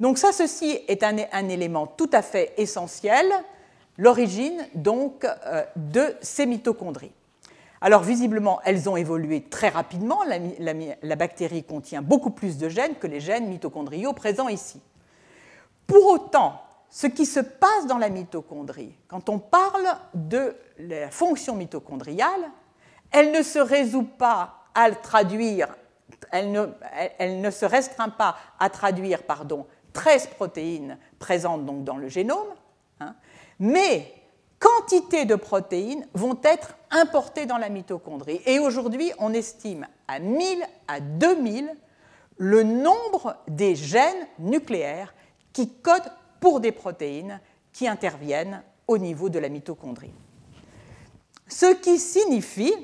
Donc 0.00 0.18
ça, 0.18 0.32
ceci 0.32 0.78
est 0.88 1.02
un, 1.02 1.48
élément 1.48 1.86
tout 1.86 2.10
à 2.12 2.22
fait 2.22 2.52
essentiel, 2.56 3.26
l'origine 3.96 4.66
donc 4.74 5.24
euh, 5.24 5.64
de 5.76 6.14
ces 6.20 6.46
mitochondries. 6.46 7.12
Alors 7.80 8.02
visiblement, 8.02 8.60
elles 8.64 8.88
ont 8.88 8.96
évolué 8.96 9.42
très 9.42 9.68
rapidement. 9.68 10.20
La, 10.58 11.16
bactérie 11.16 11.64
contient 11.64 12.00
beaucoup 12.00 12.30
plus 12.30 12.56
de 12.56 12.70
gènes 12.70 12.94
que 12.94 13.06
les 13.06 13.20
gènes 13.20 13.46
mitochondriaux 13.46 14.14
présents 14.14 14.48
ici. 14.48 14.80
Pour 15.86 16.06
autant, 16.06 16.62
ce 16.88 17.06
qui 17.06 17.26
se 17.26 17.40
passe 17.40 17.86
dans 17.86 17.98
la 17.98 18.08
mitochondrie, 18.08 18.94
quand 19.06 19.28
on 19.28 19.38
parle 19.38 19.86
de 20.14 20.56
la 20.78 21.10
fonction 21.10 21.56
mitochondriale, 21.56 22.50
elle 23.10 23.32
ne 23.32 23.42
se 23.42 23.58
résout 23.58 24.04
pas 24.04 24.64
à 24.74 24.90
traduire, 24.90 25.68
elle 26.32 26.52
ne, 26.52 27.50
se 27.50 27.66
restreint 27.66 28.08
pas 28.08 28.36
à 28.58 28.70
traduire 28.70 29.24
pardon, 29.24 29.66
13 29.94 30.26
protéines 30.36 30.98
présentes 31.18 31.64
donc 31.64 31.84
dans 31.84 31.96
le 31.96 32.08
génome, 32.08 32.48
hein, 33.00 33.14
mais 33.58 34.12
quantité 34.58 35.24
de 35.24 35.36
protéines 35.36 36.06
vont 36.12 36.38
être 36.42 36.74
importées 36.90 37.46
dans 37.46 37.58
la 37.58 37.70
mitochondrie. 37.70 38.40
Et 38.44 38.58
aujourd'hui, 38.58 39.12
on 39.18 39.32
estime 39.32 39.86
à 40.06 40.18
1000 40.18 40.62
à 40.88 41.00
2000 41.00 41.70
le 42.36 42.62
nombre 42.62 43.36
des 43.48 43.74
gènes 43.74 44.26
nucléaires 44.38 45.14
qui 45.52 45.70
codent 45.70 46.12
pour 46.40 46.60
des 46.60 46.72
protéines 46.72 47.40
qui 47.72 47.86
interviennent 47.88 48.62
au 48.86 48.98
niveau 48.98 49.28
de 49.28 49.38
la 49.38 49.48
mitochondrie. 49.48 50.12
Ce 51.48 51.74
qui 51.74 51.98
signifie 51.98 52.74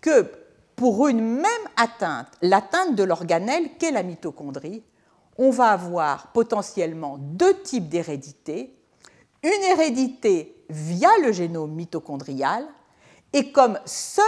que 0.00 0.30
pour 0.76 1.08
une 1.08 1.20
même 1.20 1.44
atteinte, 1.76 2.28
l'atteinte 2.40 2.94
de 2.94 3.02
l'organelle 3.02 3.70
qu'est 3.78 3.90
la 3.90 4.04
mitochondrie, 4.04 4.82
on 5.38 5.50
va 5.50 5.70
avoir 5.70 6.32
potentiellement 6.32 7.16
deux 7.18 7.62
types 7.62 7.88
d'hérédité. 7.88 8.76
Une 9.42 9.62
hérédité 9.70 10.64
via 10.68 11.10
le 11.22 11.32
génome 11.32 11.72
mitochondrial, 11.72 12.66
et 13.32 13.52
comme 13.52 13.78
seules 13.84 14.24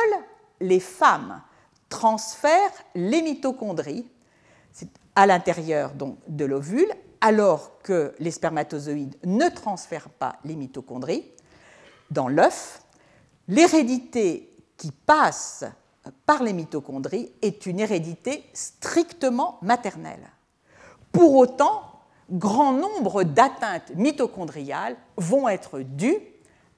les 0.60 0.80
femmes 0.80 1.42
transfèrent 1.88 2.84
les 2.94 3.22
mitochondries 3.22 4.06
à 5.16 5.26
l'intérieur 5.26 5.92
de 6.28 6.44
l'ovule, 6.44 6.90
alors 7.20 7.82
que 7.82 8.14
les 8.18 8.30
spermatozoïdes 8.30 9.16
ne 9.24 9.48
transfèrent 9.48 10.08
pas 10.08 10.36
les 10.44 10.54
mitochondries 10.54 11.24
dans 12.10 12.28
l'œuf, 12.28 12.82
l'hérédité 13.48 14.54
qui 14.76 14.92
passe 14.92 15.64
par 16.24 16.42
les 16.42 16.52
mitochondries 16.52 17.32
est 17.42 17.66
une 17.66 17.80
hérédité 17.80 18.44
strictement 18.54 19.58
maternelle. 19.60 20.30
Pour 21.12 21.34
autant, 21.36 21.82
grand 22.30 22.72
nombre 22.72 23.24
d'atteintes 23.24 23.92
mitochondriales 23.94 24.96
vont 25.16 25.48
être 25.48 25.80
dues 25.80 26.20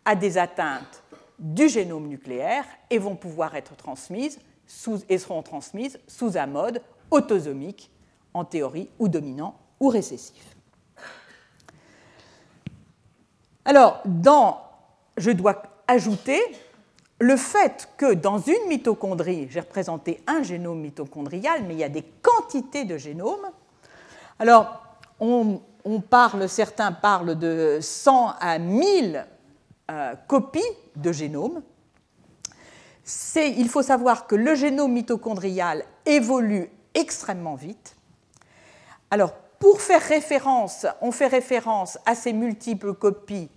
à 0.05 0.15
des 0.15 0.39
atteintes 0.39 1.03
du 1.39 1.69
génome 1.69 2.07
nucléaire 2.07 2.65
et 2.91 2.99
vont 2.99 3.17
pouvoir 3.17 3.55
être 3.55 3.77
transmises 3.77 4.39
et 5.09 5.19
seront 5.19 5.43
transmises 5.43 5.99
sous 6.07 6.39
un 6.39 6.47
mode 6.47 6.83
autosomique, 7.11 7.91
en 8.33 8.45
théorie, 8.45 8.89
ou 8.99 9.09
dominant 9.09 9.55
ou 9.81 9.89
récessif. 9.89 10.57
Alors, 13.65 14.01
dans, 14.05 14.61
je 15.17 15.31
dois 15.31 15.63
ajouter 15.87 16.41
le 17.19 17.37
fait 17.37 17.89
que 17.97 18.15
dans 18.15 18.39
une 18.39 18.67
mitochondrie, 18.69 19.47
j'ai 19.51 19.61
représenté 19.61 20.21
un 20.27 20.43
génome 20.43 20.81
mitochondrial, 20.81 21.63
mais 21.65 21.75
il 21.75 21.81
y 21.81 21.85
a 21.85 21.89
des 21.89 22.03
quantités 22.03 22.85
de 22.85 22.97
génomes, 22.97 23.51
alors, 24.43 24.83
on, 25.21 25.61
parle, 26.01 26.49
certains 26.49 26.91
parlent 26.91 27.39
de 27.39 27.79
100 27.81 28.35
à 28.41 28.59
1000 28.59 29.25
euh, 29.89 30.15
copies 30.27 30.61
de 30.97 31.13
génome. 31.13 31.63
Il 33.37 33.69
faut 33.69 33.83
savoir 33.83 34.27
que 34.27 34.35
le 34.35 34.57
génome 34.57 34.95
mitochondrial 34.95 35.85
évolue 36.05 36.69
extrêmement 36.93 37.55
vite. 37.55 37.95
Alors, 39.13 39.33
pour 39.61 39.81
faire 39.81 40.03
référence, 40.03 40.87
on 41.03 41.13
fait 41.13 41.29
référence 41.29 41.97
à 42.05 42.17
ces 42.17 42.33
multiples 42.33 42.95
copies. 42.95 43.49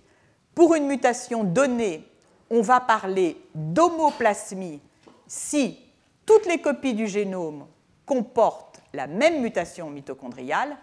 Pour 0.54 0.76
une 0.76 0.86
mutation 0.86 1.42
donnée, 1.42 2.08
on 2.48 2.60
va 2.60 2.78
parler 2.78 3.44
d'homoplasmie 3.56 4.80
si 5.26 5.80
toutes 6.24 6.46
les 6.46 6.60
copies 6.60 6.94
du 6.94 7.08
génome 7.08 7.66
comportent 8.06 8.65
la 8.96 9.06
même 9.06 9.42
mutation 9.42 9.90
mitochondriale 9.90 10.76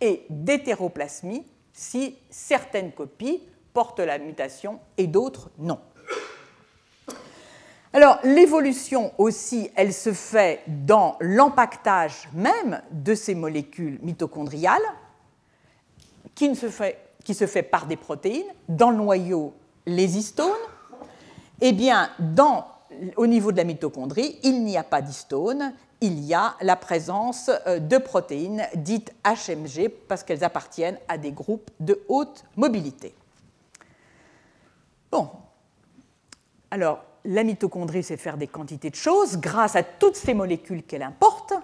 et 0.00 0.26
d'hétéroplasmie 0.28 1.44
si 1.72 2.16
certaines 2.30 2.92
copies 2.92 3.42
portent 3.72 4.00
la 4.00 4.18
mutation 4.18 4.78
et 4.96 5.06
d'autres 5.06 5.50
non. 5.58 5.80
Alors 7.92 8.18
l'évolution 8.24 9.12
aussi, 9.18 9.70
elle 9.76 9.92
se 9.92 10.12
fait 10.12 10.62
dans 10.66 11.16
l'empaquetage 11.20 12.28
même 12.32 12.82
de 12.90 13.14
ces 13.14 13.34
molécules 13.34 13.98
mitochondriales 14.02 14.82
qui, 16.34 16.54
se 16.54 16.68
fait, 16.68 17.62
par 17.62 17.86
des 17.86 17.96
protéines, 17.96 18.42
dans 18.68 18.90
le 18.90 18.96
noyau 18.96 19.54
les 19.86 20.18
histones. 20.18 20.50
Eh 21.60 21.72
bien, 21.72 22.10
au 23.16 23.26
niveau 23.28 23.52
de 23.52 23.56
la 23.56 23.64
mitochondrie, 23.64 24.40
il 24.42 24.64
n'y 24.64 24.76
a 24.76 24.82
pas 24.82 25.00
d'histones, 25.00 25.72
il 26.04 26.22
y 26.22 26.34
a 26.34 26.56
la 26.60 26.76
présence 26.76 27.50
euh, 27.66 27.78
de 27.78 27.96
protéines 27.96 28.66
dites 28.74 29.14
HMG 29.24 29.88
parce 30.06 30.22
qu'elles 30.22 30.44
appartiennent 30.44 30.98
à 31.08 31.16
des 31.16 31.32
groupes 31.32 31.70
de 31.80 32.04
haute 32.08 32.44
mobilité. 32.56 33.14
Bon, 35.10 35.30
alors 36.70 37.02
la 37.24 37.42
mitochondrie 37.42 38.02
sait 38.02 38.18
faire 38.18 38.36
des 38.36 38.48
quantités 38.48 38.90
de 38.90 38.94
choses 38.94 39.38
grâce 39.38 39.76
à 39.76 39.82
toutes 39.82 40.16
ces 40.16 40.34
molécules 40.34 40.82
qu'elle 40.82 41.02
importe 41.02 41.54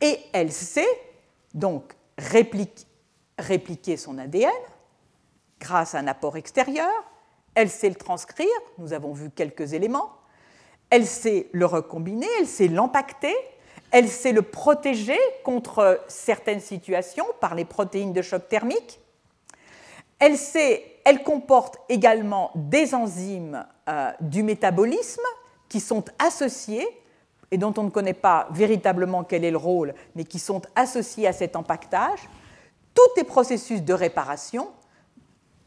et 0.00 0.18
elle 0.32 0.50
sait 0.52 0.88
donc 1.52 1.94
répliquer 2.16 3.96
son 3.98 4.16
ADN 4.16 4.50
grâce 5.60 5.94
à 5.94 5.98
un 5.98 6.06
apport 6.06 6.36
extérieur, 6.36 6.88
elle 7.54 7.68
sait 7.68 7.88
le 7.88 7.96
transcrire, 7.96 8.46
nous 8.78 8.92
avons 8.92 9.12
vu 9.12 9.30
quelques 9.30 9.72
éléments, 9.72 10.12
elle 10.90 11.06
sait 11.06 11.48
le 11.52 11.66
recombiner, 11.66 12.28
elle 12.40 12.46
sait 12.46 12.68
l'empacter, 12.68 13.34
elle 13.90 14.08
sait 14.08 14.32
le 14.32 14.42
protéger 14.42 15.18
contre 15.44 16.00
certaines 16.08 16.60
situations 16.60 17.26
par 17.40 17.54
les 17.54 17.64
protéines 17.64 18.12
de 18.12 18.22
choc 18.22 18.48
thermique. 18.48 19.00
Elle, 20.18 21.22
comporte 21.24 21.78
également 21.88 22.50
des 22.54 22.94
enzymes 22.94 23.64
euh, 23.88 24.10
du 24.20 24.42
métabolisme 24.42 25.22
qui 25.68 25.80
sont 25.80 26.04
associées 26.18 26.86
et 27.50 27.56
dont 27.56 27.72
on 27.78 27.84
ne 27.84 27.90
connaît 27.90 28.12
pas 28.12 28.48
véritablement 28.50 29.24
quel 29.24 29.44
est 29.44 29.50
le 29.50 29.56
rôle, 29.56 29.94
mais 30.14 30.24
qui 30.24 30.38
sont 30.38 30.60
associés 30.74 31.26
à 31.26 31.32
cet 31.32 31.56
empaquetage. 31.56 32.28
Tous 32.94 33.16
les 33.16 33.24
processus 33.24 33.82
de 33.82 33.94
réparation, 33.94 34.68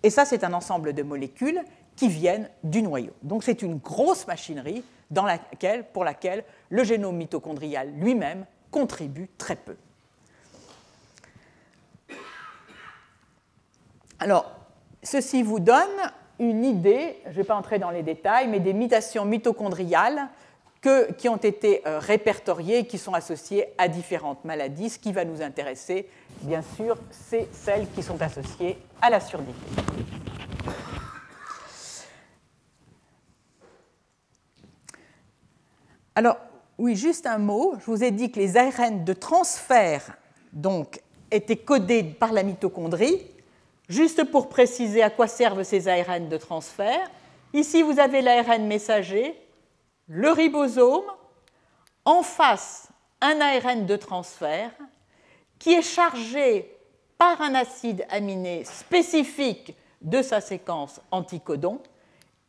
et 0.04 0.10
ça 0.10 0.26
c'est 0.26 0.44
un 0.44 0.54
ensemble 0.54 0.94
de 0.94 1.02
molécules 1.02 1.62
qui 1.96 2.08
viennent 2.08 2.50
du 2.64 2.84
noyau. 2.84 3.14
Donc 3.24 3.44
c'est 3.44 3.62
une 3.62 3.78
grosse 3.78 4.28
machinerie 4.28 4.84
dans 5.12 5.26
laquelle, 5.26 5.86
pour 5.91 6.03
laquelle 6.03 6.43
le 6.70 6.84
génome 6.84 7.18
mitochondrial 7.18 7.91
lui-même 7.91 8.45
contribue 8.72 9.30
très 9.38 9.55
peu. 9.55 9.76
Alors, 14.20 14.51
ceci 15.03 15.43
vous 15.43 15.59
donne 15.59 15.89
une 16.39 16.64
idée, 16.64 17.18
je 17.26 17.30
ne 17.30 17.36
vais 17.36 17.43
pas 17.43 17.55
entrer 17.55 17.78
dans 17.78 17.91
les 17.91 18.03
détails, 18.03 18.47
mais 18.47 18.59
des 18.59 18.74
mutations 18.74 19.26
mitochondriales 19.26 20.30
qui 21.18 21.30
ont 21.30 21.38
été 21.38 21.82
euh, 21.86 21.99
répertoriées 21.99 22.88
qui 22.88 22.97
sont 22.97 23.14
associées 23.14 23.68
à 23.78 23.88
différentes 23.88 24.43
maladies. 24.45 24.89
Ce 24.89 24.99
qui 24.99 25.12
va 25.12 25.26
nous 25.26 25.41
intéresser, 25.41 26.07
bien 26.41 26.64
sûr, 26.76 26.97
c'est 27.12 27.47
celles 27.51 27.88
qui 27.91 28.01
sont 28.01 28.20
associées 28.22 28.78
à 29.01 29.12
la 29.12 29.20
surdité. 29.20 29.59
Alors, 36.16 36.38
oui, 36.78 36.95
juste 36.95 37.26
un 37.26 37.38
mot. 37.38 37.76
Je 37.80 37.86
vous 37.86 38.03
ai 38.03 38.12
dit 38.12 38.32
que 38.32 38.39
les 38.39 38.57
ARN 38.57 39.03
de 39.03 39.14
transfert 39.14 40.18
donc, 40.51 40.99
étaient 41.30 41.57
codés 41.57 42.03
par 42.03 42.34
la 42.34 42.43
mitochondrie. 42.43 43.26
Juste 43.88 44.24
pour 44.26 44.49
préciser 44.49 45.03
à 45.03 45.09
quoi 45.09 45.28
servent 45.28 45.64
ces 45.64 45.88
ARN 45.88 46.30
de 46.30 46.38
transfert, 46.38 47.09
ici 47.53 47.82
vous 47.82 47.99
avez 47.99 48.22
l'ARN 48.22 48.66
messager, 48.66 49.36
le 50.07 50.32
ribosome, 50.32 51.03
en 52.05 52.24
face 52.24 52.88
un 53.20 53.39
ARN 53.39 53.86
de 53.86 53.95
transfert 53.95 54.72
qui 55.59 55.74
est 55.74 55.82
chargé 55.82 56.76
par 57.18 57.41
un 57.41 57.53
acide 57.53 58.05
aminé 58.09 58.64
spécifique 58.64 59.76
de 60.01 60.22
sa 60.22 60.41
séquence 60.41 60.99
anticodon. 61.12 61.80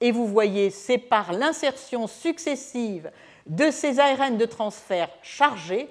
Et 0.00 0.10
vous 0.10 0.26
voyez, 0.26 0.70
c'est 0.70 0.98
par 0.98 1.32
l'insertion 1.32 2.06
successive 2.06 3.10
de 3.46 3.70
ces 3.70 3.98
ARN 3.98 4.36
de 4.36 4.44
transfert 4.44 5.08
chargés, 5.22 5.88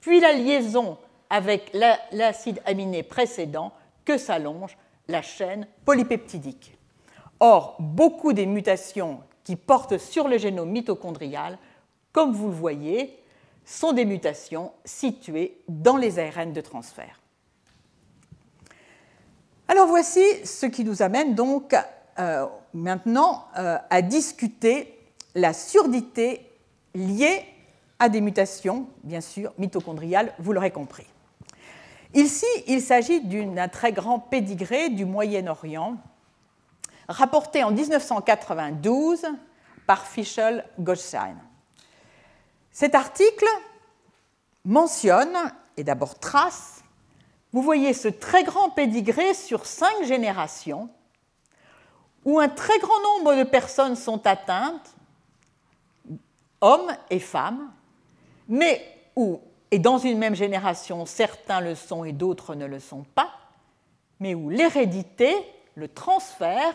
puis 0.00 0.20
la 0.20 0.32
liaison 0.32 0.98
avec 1.30 1.72
l'acide 2.12 2.60
aminé 2.66 3.02
précédent, 3.02 3.72
que 4.04 4.18
s'allonge 4.18 4.76
la 5.08 5.22
chaîne 5.22 5.66
polypeptidique. 5.84 6.76
Or, 7.40 7.76
beaucoup 7.78 8.32
des 8.32 8.46
mutations 8.46 9.20
qui 9.42 9.56
portent 9.56 9.98
sur 9.98 10.28
le 10.28 10.38
génome 10.38 10.70
mitochondrial, 10.70 11.58
comme 12.12 12.32
vous 12.32 12.48
le 12.48 12.54
voyez, 12.54 13.18
sont 13.64 13.92
des 13.92 14.04
mutations 14.04 14.72
situées 14.84 15.58
dans 15.68 15.96
les 15.96 16.18
ARN 16.18 16.52
de 16.52 16.60
transfert. 16.60 17.20
Alors 19.68 19.86
voici 19.86 20.22
ce 20.44 20.66
qui 20.66 20.84
nous 20.84 21.02
amène 21.02 21.34
donc 21.34 21.74
euh, 22.18 22.46
maintenant 22.74 23.46
euh, 23.58 23.78
à 23.88 24.02
discuter 24.02 24.98
la 25.34 25.52
surdité 25.52 26.46
liée 26.94 27.44
à 27.98 28.08
des 28.08 28.20
mutations, 28.20 28.88
bien 29.02 29.20
sûr, 29.20 29.52
mitochondriales, 29.58 30.34
vous 30.38 30.52
l'aurez 30.52 30.70
compris. 30.70 31.06
Ici, 32.14 32.46
il 32.66 32.80
s'agit 32.80 33.20
d'un 33.20 33.68
très 33.68 33.92
grand 33.92 34.20
pédigré 34.20 34.88
du 34.88 35.04
Moyen-Orient, 35.04 35.96
rapporté 37.08 37.64
en 37.64 37.72
1992 37.72 39.26
par 39.86 40.06
Fischel 40.06 40.64
Goldstein. 40.78 41.36
Cet 42.70 42.94
article 42.94 43.46
mentionne, 44.64 45.36
et 45.76 45.84
d'abord 45.84 46.18
trace, 46.18 46.82
vous 47.52 47.62
voyez 47.62 47.92
ce 47.92 48.08
très 48.08 48.44
grand 48.44 48.70
pédigré 48.70 49.34
sur 49.34 49.66
cinq 49.66 50.04
générations, 50.04 50.88
où 52.24 52.40
un 52.40 52.48
très 52.48 52.78
grand 52.78 53.00
nombre 53.02 53.36
de 53.36 53.44
personnes 53.44 53.96
sont 53.96 54.26
atteintes, 54.26 54.94
hommes 56.64 56.96
et 57.10 57.20
femmes, 57.20 57.70
mais 58.48 58.82
où 59.14 59.40
et 59.70 59.78
dans 59.78 59.98
une 59.98 60.18
même 60.18 60.36
génération, 60.36 61.04
certains 61.04 61.60
le 61.60 61.74
sont 61.74 62.04
et 62.04 62.12
d'autres 62.12 62.54
ne 62.54 62.64
le 62.64 62.78
sont 62.78 63.04
pas, 63.14 63.30
mais 64.20 64.34
où 64.34 64.48
l'hérédité, 64.48 65.34
le 65.74 65.88
transfert 65.88 66.74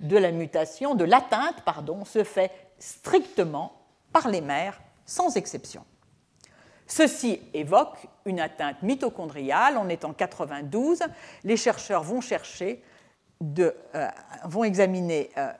de 0.00 0.16
la 0.16 0.32
mutation, 0.32 0.96
de 0.96 1.04
l'atteinte, 1.04 1.62
pardon, 1.64 2.04
se 2.04 2.24
fait 2.24 2.50
strictement 2.78 3.72
par 4.12 4.28
les 4.28 4.40
mères, 4.40 4.80
sans 5.06 5.36
exception. 5.36 5.84
Ceci 6.88 7.40
évoque 7.54 8.08
une 8.24 8.40
atteinte 8.40 8.82
mitochondriale. 8.82 9.76
On 9.76 9.88
est 9.88 10.04
en 10.04 10.12
92. 10.12 11.04
Les 11.44 11.56
chercheurs 11.56 12.02
vont 12.02 12.20
chercher 12.20 12.82
euh, 13.42 14.08
vont 14.44 14.64
examiner 14.64 15.30
euh, 15.38 15.50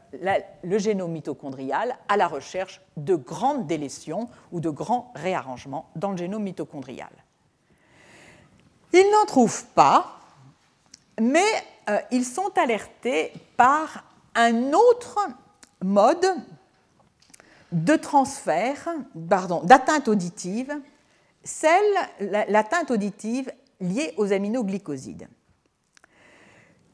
le 0.63 0.77
génome 0.77 1.13
mitochondrial 1.13 1.97
à 2.09 2.19
la 2.19 2.29
recherche 2.29 2.83
de 2.99 3.15
grandes 3.15 3.67
délétions 3.67 4.29
ou 4.53 4.61
de 4.61 4.69
grands 4.69 5.11
réarrangements 5.15 5.89
dans 5.97 6.11
le 6.11 6.19
génome 6.19 6.43
mitochondrial. 6.43 7.09
Ils 8.93 9.11
n'en 9.11 9.25
trouvent 9.25 9.65
pas, 9.69 10.21
mais 11.19 11.47
euh, 11.89 11.99
ils 12.11 12.27
sont 12.27 12.51
alertés 12.59 13.33
par 13.57 14.05
un 14.35 14.75
autre 14.75 15.19
mode 15.83 16.35
de 17.73 17.97
transfert, 17.97 18.91
pardon, 19.31 19.63
d'atteinte 19.65 20.07
auditive, 20.09 20.79
celle, 21.43 21.95
l'atteinte 22.49 22.91
auditive 22.91 23.51
liée 23.81 24.13
aux 24.19 24.35
aminoglycosides. 24.35 25.29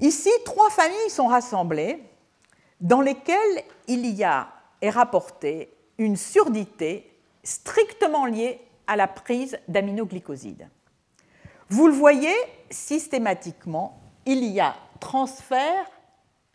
Ici, 0.01 0.31
trois 0.45 0.71
familles 0.71 1.11
sont 1.11 1.27
rassemblées 1.27 2.03
dans 2.81 3.01
lesquelles 3.01 3.65
il 3.89 4.07
y 4.07 4.25
a 4.25 4.49
est 4.81 4.91
rapporté 4.91 5.73
une 5.99 6.17
surdité 6.17 7.19
strictement 7.43 8.27
liée 8.27 8.61
à 8.87 8.97
la 8.97 9.09
prise 9.09 9.59
d'aminoglycosides. 9.69 10.69
Vous 11.69 11.87
le 11.87 11.95
voyez, 11.95 12.35
systématiquement, 12.71 14.01
il 14.27 14.45
y 14.45 14.61
a 14.61 14.77
transfert 15.01 15.87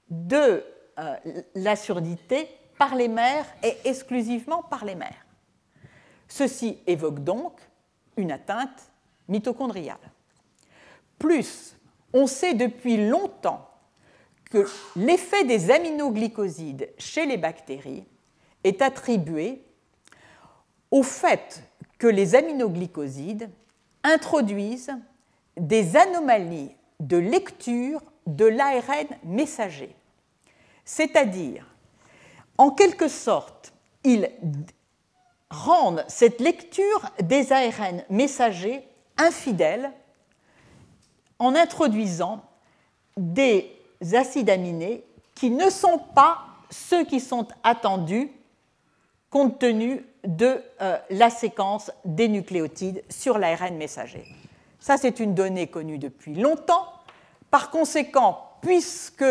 de 0.10 0.64
euh, 1.00 1.16
la 1.56 1.76
surdité 1.76 2.48
par 2.78 2.96
les 2.96 3.08
mères 3.08 3.46
et 3.64 3.76
exclusivement 3.86 4.64
par 4.64 4.86
les 4.86 4.96
mères. 4.96 5.26
Ceci 6.28 6.80
évoque 6.88 7.24
donc 7.24 7.60
une 8.18 8.32
atteinte 8.32 8.92
mitochondriale. 9.28 9.98
Plus 11.18 11.76
on 12.14 12.28
sait 12.28 12.54
depuis 12.54 13.08
longtemps 13.08 13.70
que 14.50 14.68
l'effet 14.96 15.46
des 15.46 15.72
aminoglycosides 15.72 16.90
chez 16.98 17.26
les 17.26 17.38
bactéries 17.38 18.04
est 18.64 18.82
attribué 18.82 19.64
au 20.92 21.04
fait 21.04 21.64
que 21.98 22.08
les 22.08 22.36
aminoglycosides 22.36 23.50
introduisent 24.04 24.94
des 25.58 25.96
anomalies 25.96 26.76
de 27.00 27.18
lecture 27.18 28.02
de 28.28 28.46
l'ARN 28.46 29.08
messager. 29.24 29.96
C'est-à-dire, 30.86 31.66
en 32.58 32.72
quelque 32.72 33.08
sorte, 33.08 33.74
ils 34.04 34.30
rendent 35.50 36.06
cette 36.08 36.42
lecture 36.42 37.12
des 37.22 37.52
ARN 37.52 38.04
messagers 38.10 38.88
infidèle 39.18 39.92
en 41.42 41.56
introduisant 41.56 42.44
des 43.18 43.76
acides 44.14 44.52
aminés 44.52 45.04
qui 45.34 45.50
ne 45.50 45.72
sont 45.72 45.98
pas 45.98 46.38
ceux 46.70 47.04
qui 47.04 47.20
sont 47.20 47.48
attendus 47.64 48.30
compte 49.32 49.58
tenu 49.58 50.06
de 50.24 50.62
euh, 50.82 50.98
la 51.10 51.32
séquence 51.32 51.90
des 52.06 52.28
nucléotides 52.28 53.04
sur 53.10 53.40
l'ARN 53.40 53.76
messager. 53.76 54.24
Ça, 54.80 54.98
c'est 54.98 55.20
une 55.20 55.34
donnée 55.34 55.66
connue 55.66 55.98
depuis 55.98 56.36
longtemps. 56.36 56.86
Par 57.50 57.72
conséquent, 57.72 58.52
puisque 58.62 59.26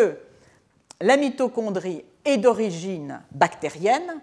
la 1.00 1.16
mitochondrie 1.16 2.04
est 2.24 2.38
d'origine 2.38 3.22
bactérienne, 3.30 4.20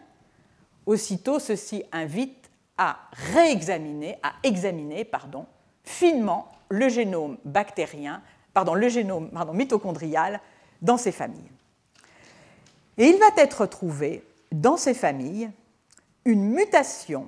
aussitôt 0.86 1.40
ceci 1.40 1.86
invite 1.94 2.50
à 2.78 2.98
réexaminer, 3.34 4.18
à 4.24 4.34
examiner 4.44 5.06
pardon, 5.06 5.46
finement 5.86 6.50
le 6.70 6.90
génome 6.90 7.38
bactérien, 7.46 8.22
mitochondrial 9.54 10.42
dans 10.82 10.98
ces 10.98 11.12
familles. 11.12 11.52
Et 12.98 13.08
il 13.08 13.18
va 13.18 13.30
être 13.38 13.66
trouvé 13.66 14.24
dans 14.52 14.78
ces 14.78 14.94
familles 14.94 15.52
une 16.26 16.44
mutation 16.44 17.28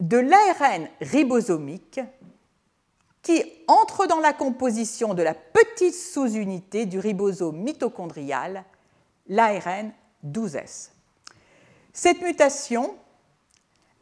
de 0.00 0.18
l'ARN 0.18 0.88
ribosomique 1.00 2.00
qui 3.22 3.42
entre 3.66 4.06
dans 4.06 4.20
la 4.20 4.32
composition 4.32 5.14
de 5.14 5.22
la 5.22 5.34
petite 5.34 5.94
sous-unité 5.94 6.86
du 6.86 7.00
ribosome 7.00 7.56
mitochondrial, 7.56 8.64
l'ARN 9.26 9.90
12S. 10.24 10.90
Cette 11.92 12.20
mutation 12.22 12.94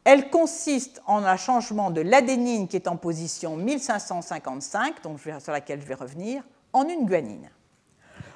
elle 0.05 0.29
consiste 0.29 1.01
en 1.07 1.25
un 1.25 1.35
changement 1.35 1.89
de 1.89 1.99
l'adénine 1.99 2.67
qui 2.67 2.75
est 2.75 2.87
en 2.87 2.95
position 2.95 3.57
1555, 3.57 5.01
donc 5.01 5.19
sur 5.19 5.51
laquelle 5.51 5.81
je 5.81 5.87
vais 5.87 5.95
revenir, 5.95 6.43
en 6.73 6.87
une 6.87 7.05
guanine. 7.05 7.49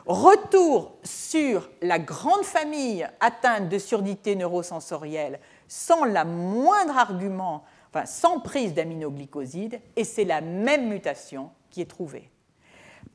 Retour 0.07 0.97
sur 1.03 1.69
la 1.83 1.99
grande 1.99 2.43
famille 2.43 3.07
atteinte 3.19 3.69
de 3.69 3.77
surdité 3.77 4.35
neurosensorielle 4.35 5.39
sans 5.67 6.05
la 6.05 6.25
moindre 6.25 6.97
argument, 6.97 7.63
sans 8.05 8.39
prise 8.39 8.73
d'aminoglycoside, 8.73 9.79
et 9.95 10.03
c'est 10.03 10.25
la 10.25 10.41
même 10.41 10.87
mutation 10.87 11.51
qui 11.69 11.81
est 11.81 11.89
trouvée. 11.89 12.31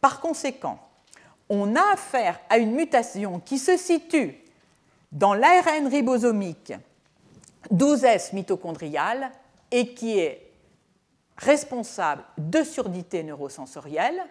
Par 0.01 0.21
conséquent, 0.21 0.79
on 1.49 1.75
a 1.75 1.93
affaire 1.93 2.39
à 2.49 2.59
une 2.59 2.73
mutation 2.73 3.41
qui 3.41 3.59
se 3.59 3.77
situe 3.77 4.41
dans 5.11 5.35
l'ARN 5.35 5.89
ribosomique 5.89 6.73
12S 7.73 8.35
mitochondriale 8.35 9.31
et 9.71 9.95
qui 9.95 10.19
est 10.19 10.53
responsable 11.37 12.25
de 12.39 12.63
surdité 12.63 13.23
neurosensorielle 13.23 14.23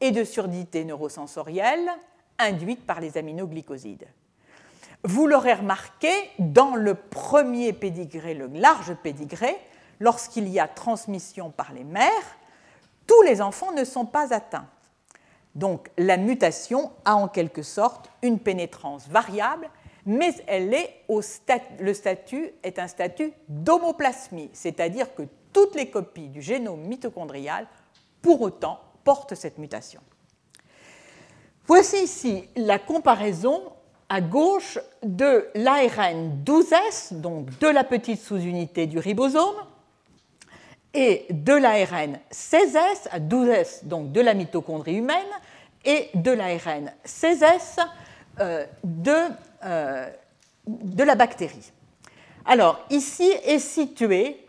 et 0.00 0.10
de 0.10 0.24
surdité 0.24 0.84
neurosensorielle 0.84 1.90
induite 2.38 2.86
par 2.86 3.00
les 3.00 3.18
aminoglycosides. 3.18 4.06
Vous 5.04 5.26
l'aurez 5.26 5.54
remarqué, 5.54 6.12
dans 6.38 6.76
le 6.76 6.94
premier 6.94 7.72
pédigré, 7.72 8.34
le 8.34 8.46
large 8.46 8.94
pédigré, 9.02 9.56
lorsqu'il 10.00 10.48
y 10.48 10.60
a 10.60 10.68
transmission 10.68 11.50
par 11.50 11.72
les 11.72 11.84
mères, 11.84 12.36
tous 13.06 13.22
les 13.22 13.42
enfants 13.42 13.72
ne 13.72 13.84
sont 13.84 14.06
pas 14.06 14.32
atteints. 14.32 14.68
Donc 15.54 15.90
la 15.98 16.16
mutation 16.16 16.92
a 17.04 17.16
en 17.16 17.28
quelque 17.28 17.62
sorte 17.62 18.10
une 18.22 18.38
pénétrance 18.38 19.08
variable, 19.08 19.68
mais 20.06 20.34
le 21.80 21.92
statut 21.92 22.50
est 22.62 22.78
un 22.78 22.88
statut 22.88 23.32
d'homoplasmie, 23.48 24.50
c'est-à-dire 24.52 25.14
que 25.14 25.22
toutes 25.52 25.74
les 25.74 25.90
copies 25.90 26.28
du 26.28 26.42
génome 26.42 26.80
mitochondrial, 26.80 27.66
pour 28.20 28.40
autant, 28.40 28.80
portent 29.04 29.34
cette 29.34 29.58
mutation. 29.58 30.00
Voici 31.66 32.04
ici 32.04 32.44
la 32.56 32.78
comparaison 32.78 33.62
à 34.08 34.20
gauche 34.20 34.78
de 35.02 35.48
l'ARN 35.54 36.42
12S, 36.44 37.20
donc 37.20 37.58
de 37.58 37.68
la 37.68 37.84
petite 37.84 38.20
sous-unité 38.20 38.86
du 38.86 38.98
ribosome, 38.98 39.56
et 40.94 41.26
de 41.30 41.54
l'ARN 41.54 42.18
16S, 42.30 43.08
à 43.10 43.20
12S, 43.20 43.86
donc 43.86 44.12
de 44.12 44.20
la 44.20 44.34
mitochondrie 44.34 44.96
humaine, 44.96 45.16
et 45.84 46.10
de 46.14 46.30
l'ARN 46.30 46.92
16S 47.06 47.78
euh, 48.40 48.66
de, 48.84 49.16
euh, 49.64 50.08
de 50.66 51.02
la 51.04 51.14
bactérie. 51.14 51.72
Alors, 52.44 52.84
ici 52.90 53.30
est 53.44 53.58
située 53.58 54.44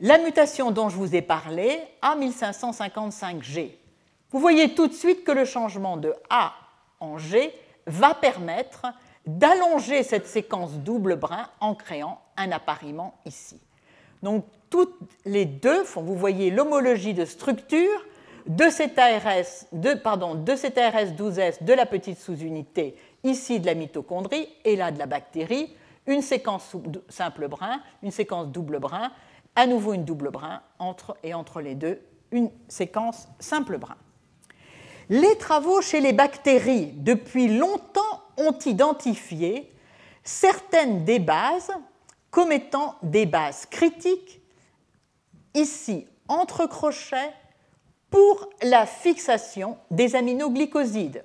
la 0.00 0.18
mutation 0.18 0.70
dont 0.70 0.88
je 0.88 0.96
vous 0.96 1.14
ai 1.14 1.22
parlé, 1.22 1.78
A1555G. 2.02 3.70
Vous 4.30 4.40
voyez 4.40 4.74
tout 4.74 4.88
de 4.88 4.92
suite 4.92 5.24
que 5.24 5.32
le 5.32 5.44
changement 5.44 5.96
de 5.96 6.12
A 6.30 6.54
en 7.00 7.18
G 7.18 7.54
va 7.86 8.14
permettre 8.14 8.86
d'allonger 9.26 10.02
cette 10.02 10.26
séquence 10.26 10.72
double 10.72 11.16
brin 11.16 11.48
en 11.60 11.74
créant 11.74 12.20
un 12.36 12.50
appariement 12.50 13.14
ici. 13.24 13.60
Donc 14.22 14.44
toutes 14.70 14.98
les 15.24 15.44
deux 15.44 15.84
font, 15.84 16.02
vous 16.02 16.16
voyez 16.16 16.50
l'homologie 16.50 17.14
de 17.14 17.24
structure 17.24 18.04
de 18.46 18.64
ARS, 18.64 19.66
de 19.72 20.56
cet 20.56 20.78
ARS 20.78 21.12
12S 21.16 21.62
de 21.62 21.72
la 21.72 21.86
petite 21.86 22.18
sous-unité 22.18 22.96
ici 23.24 23.58
de 23.58 23.66
la 23.66 23.74
mitochondrie 23.74 24.48
et 24.64 24.76
là 24.76 24.92
de 24.92 24.98
la 24.98 25.06
bactérie, 25.06 25.74
une 26.06 26.22
séquence 26.22 26.76
simple 27.08 27.48
brin, 27.48 27.80
une 28.02 28.10
séquence 28.10 28.48
double 28.48 28.78
brin, 28.78 29.10
à 29.56 29.66
nouveau 29.66 29.94
une 29.94 30.04
double 30.04 30.30
brin 30.30 30.62
entre, 30.78 31.16
et 31.22 31.34
entre 31.34 31.60
les 31.60 31.74
deux 31.74 32.00
une 32.30 32.50
séquence 32.68 33.28
simple 33.38 33.78
brin. 33.78 33.96
Les 35.08 35.36
travaux 35.38 35.80
chez 35.80 36.00
les 36.00 36.12
bactéries 36.12 36.92
depuis 36.96 37.56
longtemps 37.56 38.22
ont 38.36 38.58
identifié 38.66 39.72
certaines 40.24 41.04
des 41.04 41.18
bases 41.18 41.70
comme 42.30 42.50
étant 42.50 42.96
des 43.02 43.26
bases 43.26 43.66
critiques, 43.66 44.40
ici 45.54 46.06
entre 46.26 46.66
crochets, 46.66 47.32
pour 48.10 48.48
la 48.62 48.86
fixation 48.86 49.76
des 49.90 50.16
aminoglycosides. 50.16 51.24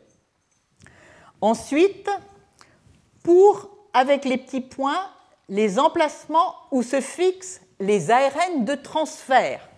Ensuite, 1.41 2.09
pour, 3.23 3.69
avec 3.93 4.25
les 4.25 4.37
petits 4.37 4.61
points, 4.61 5.09
les 5.47 5.79
emplacements 5.79 6.55
où 6.71 6.83
se 6.83 7.01
fixent 7.01 7.61
les 7.79 8.11
ARN 8.11 8.65
de 8.65 8.75
transfert. 8.75 9.69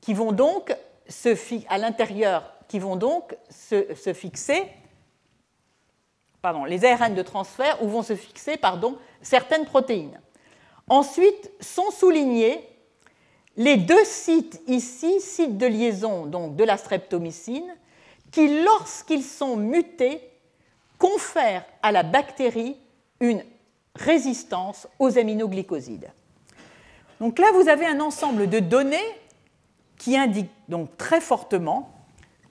qui 0.00 0.14
vont 0.14 0.32
donc 0.32 0.74
se 1.08 1.36
à 1.68 1.78
l'intérieur, 1.78 2.50
qui 2.68 2.78
vont 2.78 2.96
donc 2.96 3.36
se, 3.50 4.12
fixer, 4.14 4.66
pardon, 6.42 6.64
les 6.64 6.84
ARN 6.84 7.14
de 7.14 7.22
transfert 7.22 7.82
où 7.82 7.88
vont 7.88 8.02
se 8.02 8.16
fixer 8.16 8.56
pardon, 8.56 8.96
certaines 9.22 9.66
protéines. 9.66 10.20
Ensuite 10.88 11.52
sont 11.60 11.90
soulignés 11.90 12.66
les 13.56 13.76
deux 13.76 14.04
sites 14.04 14.60
ici, 14.66 15.20
sites 15.20 15.58
de 15.58 15.66
liaison 15.66 16.26
donc 16.26 16.56
de 16.56 16.64
la 16.64 16.76
streptomycine, 16.76 17.76
qui 18.30 18.62
lorsqu'ils 18.62 19.22
sont 19.22 19.56
mutés 19.56 20.20
confèrent 20.98 21.64
à 21.82 21.92
la 21.92 22.02
bactérie 22.02 22.76
une 23.20 23.42
résistance 23.94 24.86
aux 24.98 25.18
aminoglycosides. 25.18 26.10
Donc 27.20 27.38
là, 27.38 27.48
vous 27.52 27.68
avez 27.68 27.86
un 27.86 28.00
ensemble 28.00 28.48
de 28.48 28.60
données 28.60 28.98
qui 29.98 30.16
indique 30.16 30.50
donc 30.68 30.96
très 30.96 31.20
fortement 31.20 31.90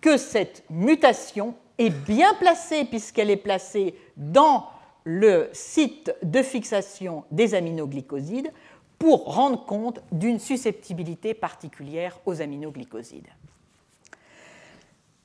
que 0.02 0.18
cette 0.18 0.64
mutation 0.70 1.56
est 1.78 1.90
bien 1.90 2.34
placée 2.36 2.86
puisqu'elle 2.86 3.32
est 3.32 3.38
placée 3.38 3.96
dans 4.16 4.68
le 5.04 5.50
site 5.54 6.14
de 6.22 6.44
fixation 6.44 7.24
des 7.32 7.56
aminoglycosides 7.56 8.52
pour 9.00 9.34
rendre 9.34 9.66
compte 9.66 10.02
d'une 10.12 10.40
susceptibilité 10.40 11.34
particulière 11.34 12.20
aux 12.26 12.42
aminoglycosides. 12.42 13.30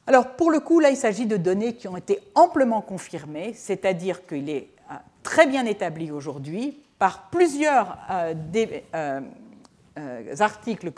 Alors 0.07 0.37
pour 0.37 0.51
le 0.51 0.61
coup, 0.61 0.81
là, 0.81 0.91
il 0.91 0.97
s'agit 0.97 1.27
de 1.27 1.37
données 1.37 1.77
qui 1.77 1.89
ont 1.89 1.97
été 1.97 2.21
amplement 2.35 2.83
confirmées, 2.83 3.55
c'est-à-dire 3.55 4.27
qu'il 4.27 4.51
est 4.51 4.69
euh, 4.91 4.95
très 5.23 5.47
bien 5.47 5.65
établi 5.65 6.11
aujourd'hui 6.11 6.79
par 6.99 7.31
plusieurs 7.31 7.97
euh, 8.11 8.35
des, 8.35 8.85
euh, 8.95 9.21
articles 10.41 10.93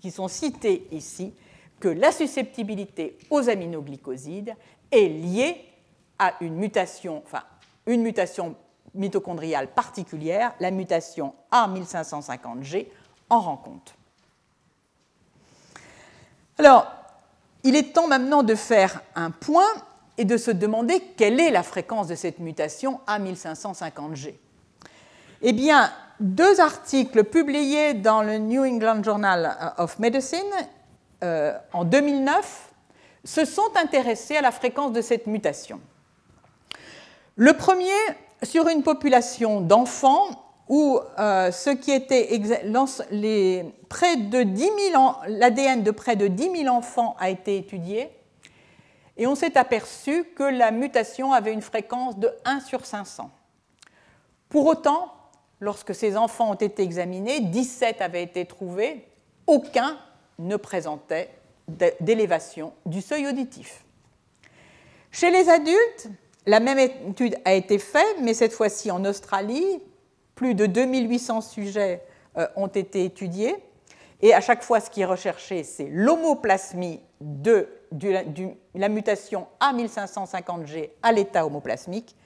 qui 0.00 0.10
sont 0.10 0.28
cités 0.28 0.86
ici 0.90 1.32
que 1.78 1.88
la 1.88 2.12
susceptibilité 2.12 3.18
aux 3.30 3.48
aminoglycosides 3.48 4.54
est 4.90 5.08
liée 5.08 5.64
à 6.18 6.34
une 6.40 6.56
mutation, 6.56 7.22
enfin, 7.24 7.42
une 7.86 8.02
mutation 8.02 8.56
mitochondriale 8.94 9.68
particulière, 9.68 10.52
la 10.60 10.70
mutation 10.70 11.34
A1550G, 11.52 12.88
en 13.30 13.40
rend 13.40 13.56
compte. 13.56 13.94
Alors, 16.58 16.99
il 17.64 17.76
est 17.76 17.92
temps 17.92 18.08
maintenant 18.08 18.42
de 18.42 18.54
faire 18.54 19.00
un 19.14 19.30
point 19.30 19.68
et 20.18 20.24
de 20.24 20.36
se 20.36 20.50
demander 20.50 21.00
quelle 21.16 21.40
est 21.40 21.50
la 21.50 21.62
fréquence 21.62 22.06
de 22.06 22.14
cette 22.14 22.38
mutation 22.38 23.00
A1550G. 23.06 24.34
Eh 25.42 25.52
bien, 25.52 25.90
deux 26.20 26.60
articles 26.60 27.24
publiés 27.24 27.94
dans 27.94 28.22
le 28.22 28.38
New 28.38 28.62
England 28.62 29.02
Journal 29.02 29.74
of 29.78 29.98
Medicine 29.98 30.40
euh, 31.22 31.56
en 31.72 31.84
2009 31.84 32.68
se 33.24 33.44
sont 33.44 33.70
intéressés 33.82 34.36
à 34.36 34.42
la 34.42 34.50
fréquence 34.50 34.92
de 34.92 35.00
cette 35.00 35.26
mutation. 35.26 35.80
Le 37.36 37.54
premier 37.54 37.90
sur 38.42 38.68
une 38.68 38.82
population 38.82 39.60
d'enfants 39.60 40.28
où 40.70 41.00
euh, 41.18 41.50
ce 41.50 41.70
qui 41.70 41.90
était 41.90 42.28
les, 43.10 43.64
près 43.88 44.16
de 44.16 44.44
10 44.44 44.70
l'ADN 45.26 45.82
de 45.82 45.90
près 45.90 46.14
de 46.14 46.28
10 46.28 46.62
000 46.62 46.74
enfants 46.74 47.16
a 47.18 47.28
été 47.28 47.56
étudié 47.56 48.08
et 49.16 49.26
on 49.26 49.34
s'est 49.34 49.58
aperçu 49.58 50.24
que 50.36 50.44
la 50.44 50.70
mutation 50.70 51.32
avait 51.32 51.52
une 51.52 51.60
fréquence 51.60 52.16
de 52.18 52.30
1 52.44 52.60
sur 52.60 52.86
500. 52.86 53.32
Pour 54.48 54.66
autant, 54.66 55.12
lorsque 55.58 55.92
ces 55.92 56.16
enfants 56.16 56.52
ont 56.52 56.54
été 56.54 56.84
examinés, 56.84 57.40
17 57.40 58.00
avaient 58.00 58.22
été 58.22 58.46
trouvés, 58.46 59.04
aucun 59.48 59.98
ne 60.38 60.54
présentait 60.54 61.30
d'élévation 61.66 62.72
du 62.86 63.02
seuil 63.02 63.26
auditif. 63.26 63.84
Chez 65.10 65.32
les 65.32 65.48
adultes, 65.48 66.10
la 66.46 66.60
même 66.60 66.78
étude 66.78 67.36
a 67.44 67.54
été 67.54 67.80
faite, 67.80 68.18
mais 68.22 68.34
cette 68.34 68.52
fois-ci 68.52 68.92
en 68.92 69.04
Australie. 69.04 69.82
Plus 70.40 70.54
de 70.54 70.64
2800 70.64 71.42
sujets 71.42 72.02
euh, 72.38 72.46
ont 72.56 72.66
été 72.66 73.04
étudiés. 73.04 73.54
Et 74.22 74.32
à 74.32 74.40
chaque 74.40 74.62
fois, 74.62 74.80
ce 74.80 74.88
qui 74.88 75.02
est 75.02 75.04
recherché, 75.04 75.64
c'est 75.64 75.86
l'homoplasmie 75.90 77.00
de, 77.20 77.68
la 78.74 78.88
mutation 78.88 79.48
A1550G 79.60 80.92
à 81.02 81.12
l'état 81.12 81.44
homoplasmique. 81.44 82.16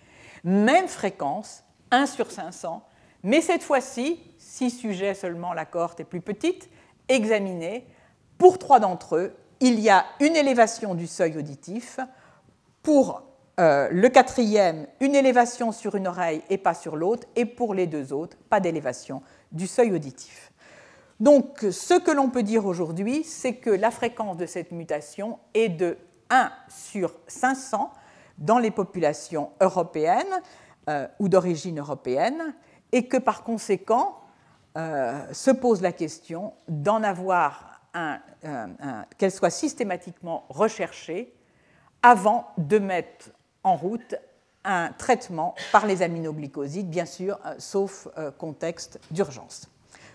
Même 0.45 0.87
fréquence, 0.87 1.65
1 1.91 2.07
sur 2.07 2.31
500, 2.31 2.87
mais 3.25 3.41
cette 3.41 3.65
fois-ci, 3.65 4.21
six 4.39 4.71
sujets 4.71 5.15
seulement, 5.15 5.53
la 5.53 5.65
cohorte 5.65 5.99
est 5.99 6.05
plus 6.05 6.21
petite, 6.21 6.71
examinés. 7.09 7.85
Pour 8.39 8.61
trois 8.61 8.79
d'entre 8.79 9.17
eux, 9.17 9.35
il 9.59 9.81
y 9.81 9.91
a 9.91 10.07
une 10.21 10.37
élévation 10.37 10.95
du 10.95 11.09
seuil 11.09 11.37
auditif. 11.37 11.99
Euh, 13.61 13.89
le 13.93 14.09
quatrième, 14.09 14.87
une 15.01 15.15
élévation 15.15 15.71
sur 15.71 15.95
une 15.95 16.09
oreille 16.09 16.43
et 16.51 16.59
pas 16.59 16.75
sur 16.75 16.97
l'autre. 16.97 17.27
Et 17.37 17.47
pour 17.47 17.73
les 17.75 17.87
deux 17.87 18.13
autres, 18.13 18.37
pas 18.51 18.59
d'élévation 18.59 19.23
du 19.53 19.67
seuil 19.67 19.93
auditif. 19.93 20.53
Donc, 21.21 21.65
ce 21.71 21.95
que 21.95 22.11
l'on 22.11 22.31
peut 22.31 22.43
dire 22.43 22.67
aujourd'hui, 22.67 23.23
c'est 23.23 23.55
que 23.55 23.71
la 23.71 23.93
fréquence 23.93 24.37
de 24.37 24.47
cette 24.47 24.73
mutation 24.73 25.39
est 25.55 25.69
de 25.69 25.97
1 26.31 26.51
sur 26.69 27.15
500 27.29 27.93
dans 28.39 28.59
les 28.59 28.73
populations 28.73 29.51
européennes 29.61 30.43
euh, 30.89 31.07
ou 31.21 31.29
d'origine 31.29 31.79
européenne 31.79 32.55
et 32.91 33.07
que 33.07 33.17
par 33.17 33.45
conséquent 33.45 34.19
euh, 34.77 35.33
se 35.33 35.53
pose 35.53 35.81
la 35.81 35.93
question 35.93 36.55
d'en 36.67 37.05
avoir 37.05 37.81
un, 37.95 38.19
qu'elle 39.17 39.31
soit 39.31 39.51
systématiquement 39.51 40.47
recherchée 40.49 41.33
avant 42.03 42.49
de 42.59 42.81
mettre 42.81 43.31
en 43.65 43.77
route 43.77 44.15
un 44.65 44.93
traitement 44.93 45.55
par 45.73 45.87
les 45.87 46.03
aminoglycosides, 46.03 46.89
bien 46.89 47.05
sûr, 47.05 47.39
euh, 47.45 47.55
sauf 47.59 48.09
euh, 48.17 48.31
contexte 48.31 48.99
d'urgence. 49.11 49.69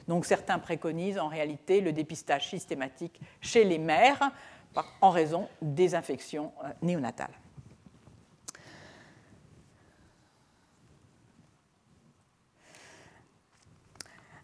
Donc 0.08 0.26
certains 0.26 0.58
préconisent 0.58 1.20
en 1.20 1.28
réalité 1.28 1.82
le 1.82 1.92
dépistage 1.92 2.50
systématique 2.50 3.20
chez 3.42 3.64
les 3.64 3.78
mères 3.78 4.32
en 5.02 5.12
raison 5.12 5.48
des 5.62 5.94
infections 5.94 6.52
euh, 6.64 6.70
néonatales. 6.82 7.34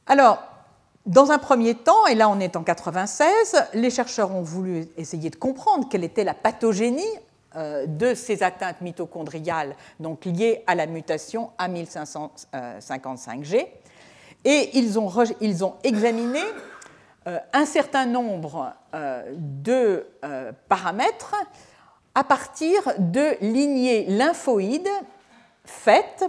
Alors, 0.08 0.43
dans 1.08 1.32
un 1.32 1.39
premier 1.39 1.74
temps, 1.74 2.06
et 2.06 2.14
là 2.14 2.30
on 2.30 2.39
est 2.39 2.56
en 2.56 2.64
96, 2.64 3.70
les 3.74 3.89
chercheurs 3.89 4.36
ont 4.36 4.43
voulu 4.43 4.88
essayer 4.97 5.32
de 5.32 5.36
comprendre 5.36 5.89
quelle 5.89 6.03
était 6.03 6.24
la 6.24 6.36
pathogénie 6.36 7.03
de 7.56 8.14
ces 8.14 8.43
atteintes 8.43 8.82
mitochondriales 8.82 9.76
donc 9.99 10.26
liées 10.26 10.64
à 10.68 10.76
la 10.76 10.88
mutation 10.88 11.51
A1555G. 11.60 13.68
Et 14.43 14.78
ils 14.78 14.99
ont, 14.99 15.12
ils 15.41 15.64
ont 15.64 15.76
examiné 15.84 16.41
euh, 17.28 17.39
un 17.53 17.66
certain 17.66 18.06
nombre 18.06 18.74
euh, 18.93 19.24
de 19.36 20.06
paramètres 20.68 21.36
à 22.16 22.24
partir 22.24 22.82
de 22.97 23.36
lignées 23.41 24.06
lymphoïdes 24.06 24.89
faites, 25.66 26.24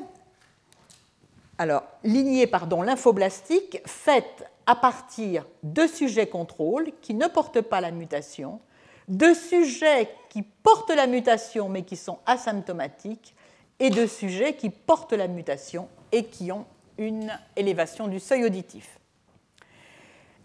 alors 1.59 1.85
lignées 2.03 2.47
pardon, 2.47 2.83
lymphoblastiques 2.83 3.81
faites 3.87 4.45
à 4.67 4.75
partir 4.75 5.47
de 5.63 5.87
sujets 5.87 6.27
contrôles 6.27 6.91
qui 7.01 7.15
ne 7.15 7.29
portent 7.29 7.61
pas 7.61 7.81
la 7.81 7.93
mutation 7.93 8.61
de 9.09 9.35
sujets 9.35 10.09
qui 10.29 10.43
portent 10.43 10.91
la 10.91 11.07
mutation 11.07 11.69
mais 11.69 11.83
qui 11.83 11.97
sont 11.97 12.19
asymptomatiques 12.27 13.35
et 13.79 13.91
de 13.91 14.07
sujets 14.07 14.55
qui 14.55 14.71
portent 14.71 15.13
la 15.13 15.29
mutation 15.29 15.89
et 16.13 16.25
qui 16.25 16.51
ont 16.51 16.67
une 16.99 17.33
élévation 17.57 18.09
du 18.09 18.21
seuil 18.21 18.45
auditif. 18.45 18.99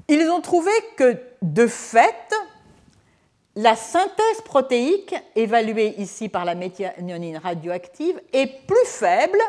Ils 0.07 0.29
ont 0.29 0.41
trouvé 0.41 0.71
que, 0.97 1.17
de 1.41 1.67
fait, 1.67 2.33
la 3.55 3.75
synthèse 3.75 4.41
protéique, 4.43 5.15
évaluée 5.35 5.95
ici 5.97 6.27
par 6.27 6.45
la 6.45 6.55
méthionine 6.55 7.37
radioactive, 7.37 8.19
est 8.33 8.65
plus 8.67 8.85
faible 8.85 9.39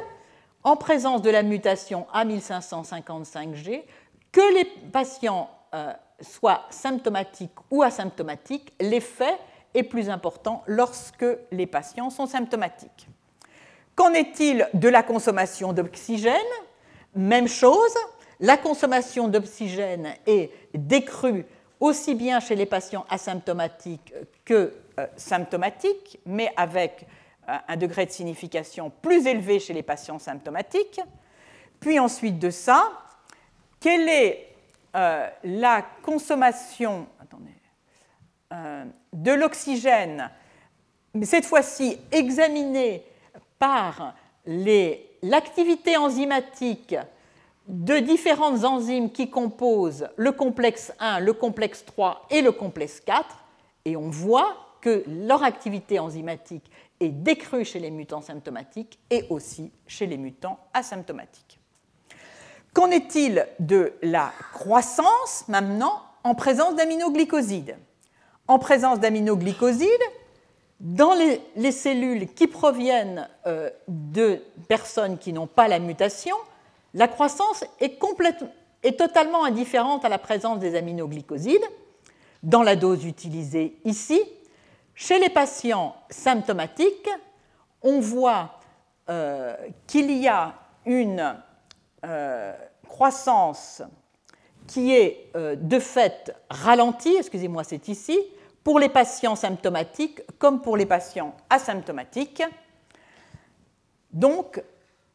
en 0.62 0.76
présence 0.76 1.22
de 1.22 1.30
la 1.30 1.42
mutation 1.42 2.06
A1555G 2.14 3.82
que 4.30 4.54
les 4.54 4.64
patients 4.92 5.50
euh, 5.74 5.92
soit 6.22 6.62
symptomatique 6.70 7.52
ou 7.70 7.82
asymptomatique, 7.82 8.72
l'effet 8.80 9.36
est 9.74 9.82
plus 9.82 10.08
important 10.08 10.62
lorsque 10.66 11.26
les 11.50 11.66
patients 11.66 12.10
sont 12.10 12.26
symptomatiques. 12.26 13.08
Qu'en 13.94 14.12
est-il 14.12 14.68
de 14.74 14.88
la 14.88 15.02
consommation 15.02 15.72
d'oxygène? 15.72 16.36
Même 17.14 17.48
chose, 17.48 17.94
la 18.40 18.56
consommation 18.56 19.28
d'oxygène 19.28 20.14
est 20.26 20.50
décrue 20.74 21.44
aussi 21.78 22.14
bien 22.14 22.40
chez 22.40 22.54
les 22.54 22.66
patients 22.66 23.04
asymptomatiques 23.10 24.14
que 24.44 24.72
euh, 24.98 25.06
symptomatiques, 25.16 26.20
mais 26.24 26.52
avec 26.56 27.06
euh, 27.48 27.56
un 27.68 27.76
degré 27.76 28.06
de 28.06 28.10
signification 28.10 28.90
plus 29.02 29.26
élevé 29.26 29.58
chez 29.58 29.72
les 29.72 29.82
patients 29.82 30.18
symptomatiques. 30.18 31.00
Puis 31.80 31.98
ensuite 31.98 32.38
de 32.38 32.50
ça, 32.50 32.90
quelle 33.80 34.08
est 34.08 34.51
euh, 34.94 35.28
la 35.44 35.82
consommation 36.02 37.06
euh, 38.52 38.84
de 39.12 39.32
l'oxygène, 39.32 40.30
cette 41.22 41.46
fois-ci 41.46 41.98
examinée 42.10 43.02
par 43.58 44.14
l'activité 44.44 45.96
enzymatique 45.96 46.96
de 47.68 47.98
différentes 47.98 48.64
enzymes 48.64 49.10
qui 49.10 49.30
composent 49.30 50.08
le 50.16 50.32
complexe 50.32 50.92
1, 50.98 51.20
le 51.20 51.32
complexe 51.32 51.84
3 51.86 52.26
et 52.30 52.42
le 52.42 52.52
complexe 52.52 53.00
4, 53.00 53.24
et 53.84 53.96
on 53.96 54.10
voit 54.10 54.56
que 54.82 55.04
leur 55.06 55.42
activité 55.42 55.98
enzymatique 55.98 56.70
est 57.00 57.08
décrue 57.08 57.64
chez 57.64 57.78
les 57.78 57.90
mutants 57.90 58.20
symptomatiques 58.20 58.98
et 59.08 59.24
aussi 59.30 59.72
chez 59.86 60.06
les 60.06 60.18
mutants 60.18 60.58
asymptomatiques. 60.74 61.61
Qu'en 62.74 62.90
est-il 62.90 63.46
de 63.58 63.92
la 64.02 64.32
croissance 64.52 65.44
maintenant 65.48 66.02
en 66.24 66.34
présence 66.34 66.74
d'aminoglycosides? 66.74 67.76
En 68.48 68.58
présence 68.58 68.98
d'aminoglycosides, 68.98 69.88
dans 70.80 71.14
les, 71.14 71.72
cellules 71.72 72.32
qui 72.32 72.46
proviennent 72.46 73.28
euh, 73.46 73.70
de 73.88 74.42
personnes 74.68 75.18
qui 75.18 75.32
n'ont 75.32 75.46
pas 75.46 75.68
la 75.68 75.78
mutation, 75.78 76.34
la 76.94 77.08
croissance 77.08 77.64
est, 77.80 78.00
totalement 78.96 79.44
indifférente 79.44 80.04
à 80.04 80.08
la 80.08 80.18
présence 80.18 80.58
des 80.58 80.74
aminoglycosides 80.74 81.64
dans 82.42 82.62
la 82.62 82.74
dose 82.74 83.04
utilisée 83.04 83.76
ici. 83.84 84.20
Chez 84.94 85.18
les 85.18 85.28
patients 85.28 85.94
symptomatiques, 86.10 87.08
on 87.82 88.00
voit 88.00 88.58
euh, 89.08 89.54
qu'il 89.86 90.10
y 90.10 90.26
a 90.26 90.54
une 90.84 91.36
euh, 92.04 92.52
croissance 92.86 93.82
qui 94.66 94.92
est 94.94 95.30
euh, 95.36 95.56
de 95.56 95.78
fait 95.78 96.34
ralentie, 96.50 97.16
excusez-moi, 97.18 97.64
c'est 97.64 97.88
ici, 97.88 98.18
pour 98.64 98.78
les 98.78 98.88
patients 98.88 99.36
symptomatiques 99.36 100.20
comme 100.38 100.60
pour 100.60 100.76
les 100.76 100.86
patients 100.86 101.34
asymptomatiques. 101.50 102.42
Donc, 104.12 104.62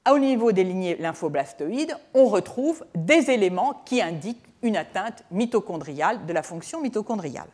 au 0.09 0.19
niveau 0.19 0.51
des 0.51 0.63
lignées 0.63 0.95
lymphoblastoïdes, 0.95 1.95
on 2.13 2.25
retrouve 2.25 2.85
des 2.95 3.29
éléments 3.31 3.81
qui 3.85 4.01
indiquent 4.01 4.43
une 4.61 4.77
atteinte 4.77 5.23
mitochondriale 5.31 6.25
de 6.25 6.33
la 6.33 6.43
fonction 6.43 6.81
mitochondriale. 6.81 7.49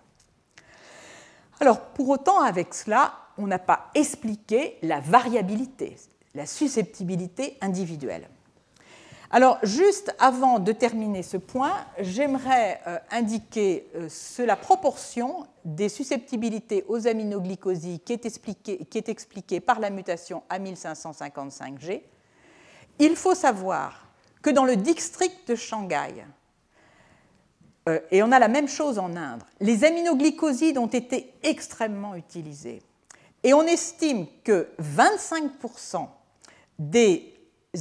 Alors, 1.60 1.80
pour 1.80 2.10
autant, 2.10 2.42
avec 2.42 2.74
cela, 2.74 3.14
on 3.38 3.48
n'a 3.48 3.60
pas 3.60 3.90
expliqué 3.96 4.78
la 4.82 5.00
variabilité, 5.00 5.96
la 6.36 6.46
susceptibilité 6.46 7.58
individuelle. 7.62 8.28
Alors, 9.36 9.58
juste 9.64 10.14
avant 10.20 10.60
de 10.60 10.72
terminer 10.72 11.24
ce 11.24 11.38
point, 11.38 11.74
j'aimerais 11.98 12.80
euh, 12.86 13.00
indiquer 13.10 13.88
euh, 13.96 14.46
la 14.46 14.56
proportion 14.56 15.48
des 15.66 15.90
susceptibilités 15.90 16.86
aux 16.88 17.08
aminoglycosides 17.08 18.04
qui 18.04 18.14
est, 18.14 19.10
expliquée, 19.10 19.60
par 19.60 19.80
la 19.80 19.90
mutation 19.90 20.44
A1555G. 20.52 22.04
Il 23.00 23.16
faut 23.16 23.34
savoir 23.34 24.06
que 24.44 24.52
dans 24.52 24.66
le 24.66 24.76
district 24.76 25.48
de 25.48 25.56
Shanghai, 25.56 26.26
euh, 27.90 28.00
et 28.12 28.22
on 28.22 28.32
a 28.32 28.38
la 28.38 28.50
même 28.50 28.68
chose 28.68 29.00
en 29.00 29.16
Inde, 29.16 29.42
les 29.60 29.84
aminoglycosides 29.84 30.78
ont 30.78 30.86
été 30.86 31.34
extrêmement 31.42 32.14
utilisés. 32.14 32.84
Et 33.42 33.56
on 33.56 33.64
estime 33.64 34.28
que 34.44 34.70
25% 34.80 36.08
des 36.78 37.34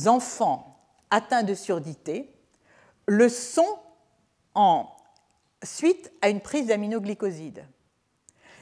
enfants 0.07 0.72
atteints 1.13 1.45
de 1.45 1.55
surdité 1.55 2.29
le 3.07 3.29
sont 3.29 3.79
en 4.55 4.89
suite 5.63 6.11
à 6.23 6.29
une 6.29 6.41
prise 6.41 6.67
d'aminoglycosides. 6.67 7.65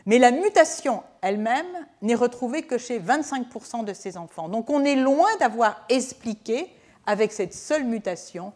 Mais 0.05 0.19
la 0.19 0.33
mutation 0.33 1.03
elle-même 1.23 1.87
n'est 2.03 2.15
retrouvée 2.15 2.63
que 2.63 2.77
chez 2.77 2.99
25% 2.99 3.85
de 3.85 3.93
ces 3.93 4.17
enfants. 4.17 4.49
Donc 4.49 4.69
on 4.69 4.85
est 4.85 4.97
loin 4.97 5.29
d'avoir 5.39 5.85
expliqué 5.89 6.69
avec 7.07 7.33
cette 7.33 7.55
seule 7.55 7.85
mutation 7.85 8.53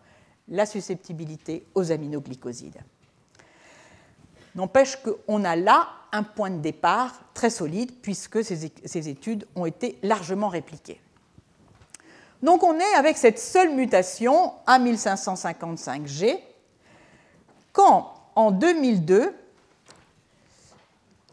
la 0.48 0.66
susceptibilité 0.66 1.64
aux 1.74 1.92
aminoglycosides. 1.92 2.80
N'empêche 4.54 4.96
qu'on 4.96 5.44
a 5.44 5.56
là 5.56 5.88
un 6.12 6.22
point 6.22 6.50
de 6.50 6.60
départ 6.60 7.20
très 7.34 7.50
solide 7.50 7.92
puisque 8.02 8.42
ces 8.44 9.08
études 9.08 9.46
ont 9.54 9.66
été 9.66 9.98
largement 10.02 10.48
répliquées. 10.48 11.00
Donc 12.44 12.62
on 12.62 12.78
est 12.78 12.94
avec 12.94 13.16
cette 13.16 13.38
seule 13.38 13.70
mutation 13.70 14.52
A1555G, 14.66 16.38
quand 17.72 18.12
en 18.34 18.50
2002, 18.50 19.34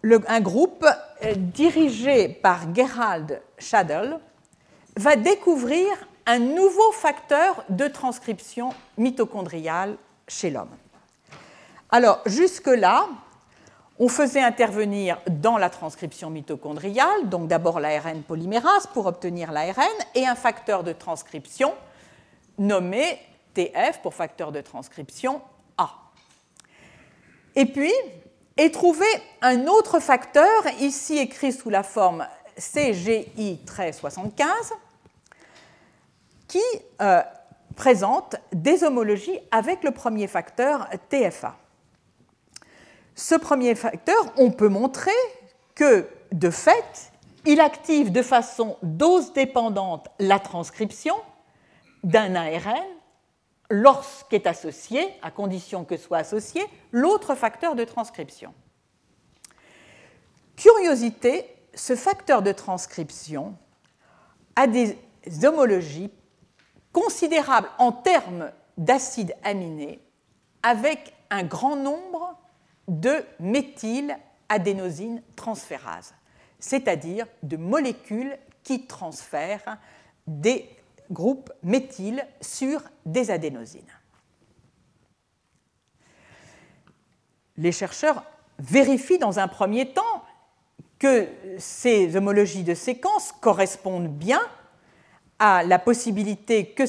un 0.05 0.39
groupe 0.39 0.85
euh, 0.85 1.33
dirigé 1.35 2.29
par 2.29 2.73
Gerald 2.73 3.41
Schadl 3.57 4.21
va 4.95 5.17
découvrir 5.17 5.85
un 6.27 6.39
nouveau 6.39 6.93
facteur 6.93 7.65
de 7.67 7.89
transcription 7.89 8.69
mitochondriale 8.97 9.97
chez 10.29 10.49
l'homme. 10.49 10.77
Alors 11.89 12.21
jusque-là, 12.25 13.09
on 14.01 14.09
faisait 14.09 14.41
intervenir 14.41 15.21
dans 15.29 15.59
la 15.59 15.69
transcription 15.69 16.31
mitochondriale, 16.31 17.29
donc 17.29 17.47
d'abord 17.47 17.79
l'ARN 17.79 18.23
polymérase 18.23 18.87
pour 18.87 19.05
obtenir 19.05 19.51
l'ARN, 19.51 19.93
et 20.15 20.27
un 20.27 20.33
facteur 20.33 20.83
de 20.83 20.91
transcription 20.91 21.75
nommé 22.57 23.19
TF 23.53 24.01
pour 24.01 24.15
facteur 24.15 24.51
de 24.51 24.59
transcription 24.59 25.39
A. 25.77 25.91
Et 27.55 27.67
puis, 27.67 27.93
est 28.57 28.73
trouvé 28.73 29.05
un 29.43 29.67
autre 29.67 29.99
facteur, 29.99 30.49
ici 30.79 31.19
écrit 31.19 31.51
sous 31.51 31.69
la 31.69 31.83
forme 31.83 32.25
CGI-75, 32.57 34.41
qui 36.47 36.57
euh, 37.03 37.21
présente 37.75 38.35
des 38.51 38.83
homologies 38.83 39.37
avec 39.51 39.83
le 39.83 39.91
premier 39.91 40.25
facteur 40.25 40.89
TFA. 41.09 41.55
Ce 43.21 43.35
premier 43.35 43.75
facteur, 43.75 44.33
on 44.37 44.49
peut 44.49 44.67
montrer 44.67 45.11
que, 45.75 46.09
de 46.31 46.49
fait, 46.49 47.11
il 47.45 47.61
active 47.61 48.11
de 48.11 48.23
façon 48.23 48.77
dose 48.81 49.31
dépendante 49.33 50.07
la 50.17 50.39
transcription 50.39 51.13
d'un 52.03 52.33
ARN 52.33 52.83
lorsqu'est 53.69 54.47
associé, 54.47 55.07
à 55.21 55.29
condition 55.29 55.85
que 55.85 55.97
soit 55.97 56.17
associé, 56.17 56.63
l'autre 56.91 57.35
facteur 57.35 57.75
de 57.75 57.83
transcription. 57.83 58.55
Curiosité, 60.55 61.45
ce 61.75 61.95
facteur 61.95 62.41
de 62.41 62.51
transcription 62.51 63.55
a 64.55 64.65
des 64.65 64.97
homologies 65.43 66.09
considérables 66.91 67.69
en 67.77 67.91
termes 67.91 68.51
d'acides 68.79 69.35
aminés 69.43 69.99
avec 70.63 71.13
un 71.29 71.43
grand 71.43 71.75
nombre 71.75 72.40
de 72.87 73.23
méthyladénosine 73.39 75.21
transférase, 75.35 76.13
c'est-à-dire 76.59 77.27
de 77.43 77.57
molécules 77.57 78.37
qui 78.63 78.85
transfèrent 78.85 79.77
des 80.27 80.69
groupes 81.09 81.51
méthyl 81.63 82.25
sur 82.39 82.81
des 83.05 83.31
adénosines. 83.31 83.81
Les 87.57 87.71
chercheurs 87.71 88.23
vérifient 88.59 89.17
dans 89.17 89.39
un 89.39 89.47
premier 89.47 89.93
temps 89.93 90.23
que 90.99 91.27
ces 91.57 92.15
homologies 92.15 92.63
de 92.63 92.75
séquences 92.75 93.33
correspondent 93.41 94.07
bien 94.07 94.41
à 95.39 95.63
la 95.63 95.79
possibilité 95.79 96.67
que, 96.67 96.83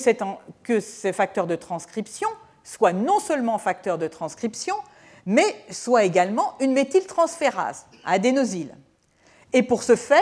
que 0.62 0.80
ces 0.80 1.12
facteurs 1.12 1.46
de 1.46 1.56
transcription 1.56 2.28
soient 2.62 2.92
non 2.92 3.18
seulement 3.18 3.58
facteurs 3.58 3.98
de 3.98 4.06
transcription, 4.06 4.76
mais 5.26 5.56
soient 5.70 6.04
également 6.04 6.54
une 6.60 6.72
méthyltransférase, 6.72 7.86
adénosyle. 8.04 8.74
Et 9.52 9.62
pour 9.62 9.82
ce 9.82 9.96
faire, 9.96 10.20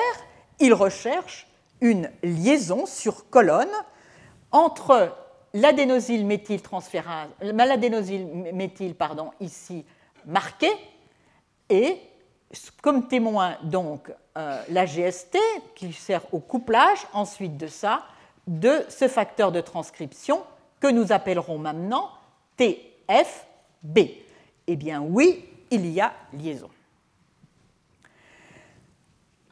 ils 0.59 0.75
recherchent 0.75 1.47
une 1.81 2.11
liaison 2.23 2.87
sur 2.87 3.29
colonne 3.31 3.71
entre 4.53 5.15
l'adénosyl 5.55 6.27
méthyltransférase, 6.27 7.31
l'adénosyl 7.41 8.27
méthyl, 8.53 8.95
pardon, 8.95 9.31
ici 9.41 9.85
marqué, 10.27 10.69
et 11.69 11.99
comme 12.83 13.09
témoin 13.09 13.57
donc 13.63 14.13
euh, 14.37 14.63
la 14.69 14.85
GST 14.85 15.39
qui 15.75 15.93
sert 15.93 16.23
au 16.33 16.41
couplage 16.41 17.07
ensuite 17.13 17.57
de 17.57 17.69
ça 17.69 18.03
de 18.47 18.85
ce 18.89 19.07
facteur 19.07 19.53
de 19.53 19.61
transcription 19.61 20.43
que 20.81 20.89
nous 20.89 21.13
appellerons 21.13 21.59
maintenant 21.59 22.11
TFB. 22.57 23.99
Eh 24.73 24.77
bien 24.77 25.01
oui, 25.03 25.45
il 25.73 25.85
y 25.91 26.01
a 26.01 26.13
liaison. 26.33 26.71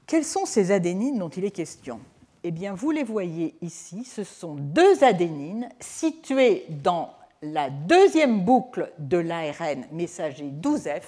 Quelles 0.06 0.24
sont 0.24 0.46
ces 0.46 0.70
adénines 0.70 1.18
dont 1.18 1.28
il 1.28 1.44
est 1.44 1.50
question? 1.50 1.98
Eh 2.44 2.52
bien, 2.52 2.72
vous 2.72 2.92
les 2.92 3.02
voyez 3.02 3.56
ici, 3.60 4.04
ce 4.04 4.22
sont 4.22 4.54
deux 4.54 5.02
adénines 5.02 5.70
situées 5.80 6.66
dans 6.68 7.12
la 7.42 7.68
deuxième 7.68 8.44
boucle 8.44 8.92
de 9.00 9.16
l'ARN 9.16 9.86
messager 9.90 10.52
12F 10.52 11.02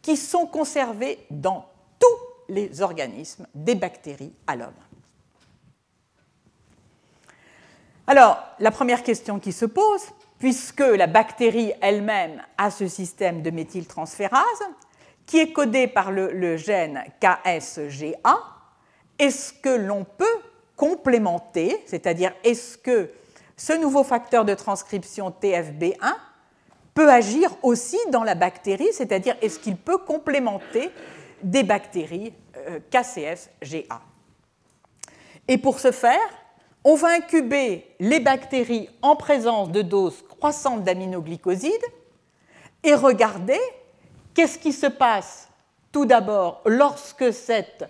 qui 0.00 0.16
sont 0.16 0.46
conservées 0.46 1.18
dans 1.30 1.66
tous 1.98 2.54
les 2.54 2.80
organismes, 2.80 3.46
des 3.54 3.74
bactéries 3.74 4.32
à 4.46 4.56
l'homme. 4.56 4.72
Alors, 8.06 8.38
la 8.60 8.70
première 8.70 9.02
question 9.02 9.38
qui 9.38 9.52
se 9.52 9.66
pose, 9.66 10.04
puisque 10.38 10.80
la 10.80 11.06
bactérie 11.06 11.72
elle-même 11.80 12.42
a 12.58 12.70
ce 12.70 12.88
système 12.88 13.42
de 13.42 13.50
méthyltransférase, 13.50 14.42
qui 15.24 15.38
est 15.38 15.52
codé 15.52 15.88
par 15.88 16.12
le, 16.12 16.56
gène 16.56 17.02
KSGA, 17.20 18.36
est-ce 19.18 19.52
que 19.52 19.70
l'on 19.70 20.04
peut 20.04 20.24
complémenter, 20.76 21.82
c'est-à-dire 21.86 22.32
est-ce 22.44 22.78
que 22.78 23.10
ce 23.56 23.72
nouveau 23.72 24.04
facteur 24.04 24.44
de 24.44 24.54
transcription 24.54 25.30
TFB1 25.30 26.14
peut 26.94 27.10
agir 27.10 27.50
aussi 27.62 27.98
dans 28.10 28.22
la 28.22 28.34
bactérie, 28.34 28.92
c'est-à-dire 28.92 29.36
est-ce 29.40 29.58
qu'il 29.58 29.76
peut 29.76 29.98
complémenter 29.98 30.90
des 31.42 31.62
bactéries 31.62 32.32
euh, 32.56 32.78
KCSGA 32.90 34.00
Et 35.48 35.58
pour 35.58 35.80
ce 35.80 35.90
faire, 35.90 36.18
on 36.88 36.94
va 36.94 37.08
incuber 37.14 37.84
les 37.98 38.20
bactéries 38.20 38.88
en 39.02 39.16
présence 39.16 39.72
de 39.72 39.82
doses 39.82 40.22
croissantes 40.22 40.84
d'aminoglycosides 40.84 41.72
et 42.84 42.94
regarder 42.94 43.58
qu'est-ce 44.32 44.56
qui 44.56 44.72
se 44.72 44.86
passe 44.86 45.48
tout 45.90 46.06
d'abord 46.06 46.62
lorsque 46.64 47.32
cette 47.32 47.84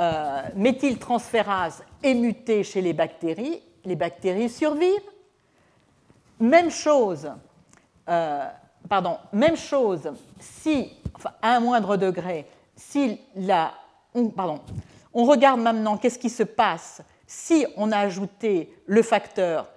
euh, 0.00 0.42
méthyltransférase 0.54 1.84
est 2.02 2.14
mutée 2.14 2.64
chez 2.64 2.80
les 2.80 2.94
bactéries. 2.94 3.60
Les 3.84 3.96
bactéries 3.96 4.48
survivent. 4.48 5.10
Même 6.40 6.70
chose, 6.70 7.30
euh, 8.08 8.46
pardon, 8.88 9.18
même 9.30 9.58
chose 9.58 10.10
si, 10.40 10.90
à 11.42 11.56
un 11.56 11.60
moindre 11.60 11.98
degré, 11.98 12.46
si 12.74 13.20
la, 13.36 13.74
pardon, 14.34 14.60
on 15.12 15.24
regarde 15.24 15.60
maintenant 15.60 15.98
qu'est-ce 15.98 16.18
qui 16.18 16.30
se 16.30 16.44
passe 16.44 17.02
si 17.28 17.66
on 17.76 17.92
a 17.92 17.98
ajouté 17.98 18.74
le 18.86 19.02
facteur 19.02 19.70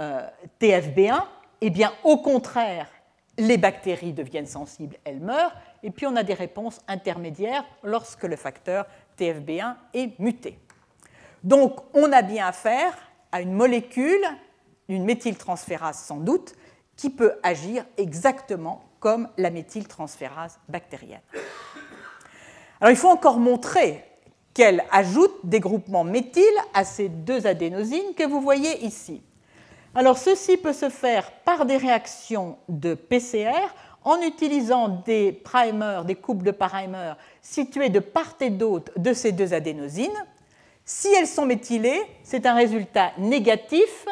euh, 0.00 0.26
TFB1, 0.60 1.24
eh 1.60 1.70
bien, 1.70 1.92
au 2.04 2.18
contraire, 2.18 2.88
les 3.36 3.58
bactéries 3.58 4.12
deviennent 4.12 4.46
sensibles, 4.46 4.96
elles 5.04 5.20
meurent, 5.20 5.52
et 5.82 5.90
puis 5.90 6.06
on 6.06 6.14
a 6.14 6.22
des 6.22 6.34
réponses 6.34 6.80
intermédiaires 6.86 7.64
lorsque 7.82 8.22
le 8.22 8.36
facteur 8.36 8.86
TFB1 9.18 9.74
est 9.94 10.18
muté. 10.20 10.58
Donc, 11.42 11.80
on 11.92 12.12
a 12.12 12.22
bien 12.22 12.46
affaire 12.46 12.96
à 13.32 13.40
une 13.40 13.52
molécule, 13.52 14.24
une 14.88 15.04
méthyltransférase 15.04 15.98
sans 15.98 16.18
doute, 16.18 16.54
qui 16.94 17.10
peut 17.10 17.34
agir 17.42 17.84
exactement 17.96 18.84
comme 19.00 19.28
la 19.38 19.50
méthyltransférase 19.50 20.60
bactérienne. 20.68 21.22
Alors, 22.80 22.92
il 22.92 22.96
faut 22.96 23.08
encore 23.08 23.38
montrer 23.38 24.04
qu'elle 24.54 24.84
ajoute 24.90 25.34
des 25.44 25.60
groupements 25.60 26.04
méthyl 26.04 26.44
à 26.74 26.84
ces 26.84 27.08
deux 27.08 27.46
adénosines 27.46 28.14
que 28.16 28.26
vous 28.26 28.40
voyez 28.40 28.84
ici. 28.84 29.22
Alors 29.94 30.18
ceci 30.18 30.56
peut 30.56 30.72
se 30.72 30.88
faire 30.88 31.30
par 31.44 31.66
des 31.66 31.76
réactions 31.76 32.56
de 32.68 32.94
PCR 32.94 33.74
en 34.04 34.20
utilisant 34.20 34.88
des 35.04 35.32
primers, 35.32 36.04
des 36.04 36.14
couples 36.14 36.44
de 36.44 36.50
primers 36.50 37.16
situés 37.40 37.88
de 37.88 38.00
part 38.00 38.34
et 38.40 38.50
d'autre 38.50 38.92
de 38.96 39.12
ces 39.12 39.32
deux 39.32 39.54
adénosines. 39.54 40.10
Si 40.84 41.08
elles 41.12 41.26
sont 41.26 41.46
méthylées, 41.46 42.02
c'est 42.24 42.46
un 42.46 42.54
résultat 42.54 43.12
négatif, 43.18 44.06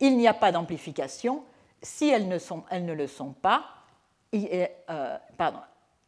il 0.00 0.16
n'y 0.16 0.26
a 0.26 0.34
pas 0.34 0.52
d'amplification. 0.52 1.42
Si 1.82 2.08
elles 2.08 2.28
ne, 2.28 2.38
sont, 2.38 2.62
elles 2.70 2.84
ne, 2.84 2.94
le 2.94 3.06
sont 3.06 3.32
pas, 3.32 3.64
il, 4.32 4.48
euh, 4.90 5.16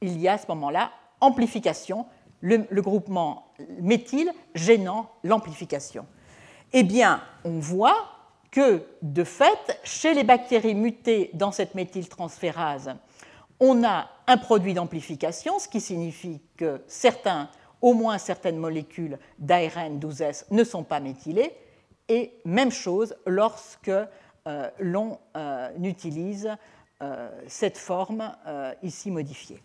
il 0.01 0.19
y 0.19 0.29
a 0.29 0.35
à 0.35 0.39
ce 0.39 0.47
moment-là 0.49 0.91
amplification, 1.21 2.07
le, 2.41 2.81
groupement 2.81 3.53
méthyle 3.81 4.31
gênant 4.55 5.11
l'amplification. 5.25 6.07
Eh 6.73 6.83
bien, 6.83 7.23
on 7.45 7.59
voit 7.59 8.09
que, 8.51 8.83
de 9.03 9.25
fait, 9.25 9.81
chez 9.85 10.15
les 10.15 10.25
bactéries 10.25 10.75
mutées 10.75 11.31
dans 11.35 11.53
cette 11.53 11.75
méthyltransférase, 11.75 12.95
on 13.61 13.85
a 13.85 14.09
un 14.27 14.37
produit 14.37 14.75
d'amplification, 14.75 15.59
ce 15.59 15.69
qui 15.69 15.81
signifie 15.81 16.41
que 16.57 16.83
certains, 16.87 17.51
au 17.81 17.95
moins 17.95 18.19
certaines 18.19 18.59
molécules 18.59 19.19
d'ARN 19.39 19.99
12S 19.99 20.45
ne 20.51 20.65
sont 20.65 20.85
pas 20.85 21.01
méthylées, 21.01 21.53
et 22.09 22.33
même 22.45 22.71
chose 22.71 23.17
lorsque 23.27 23.91
euh, 23.91 24.71
l'on 24.79 25.19
euh, 25.37 25.69
utilise 25.83 26.51
euh, 27.03 27.31
cette 27.47 27.77
forme 27.79 28.35
ici 28.83 29.11
modifiée. 29.11 29.61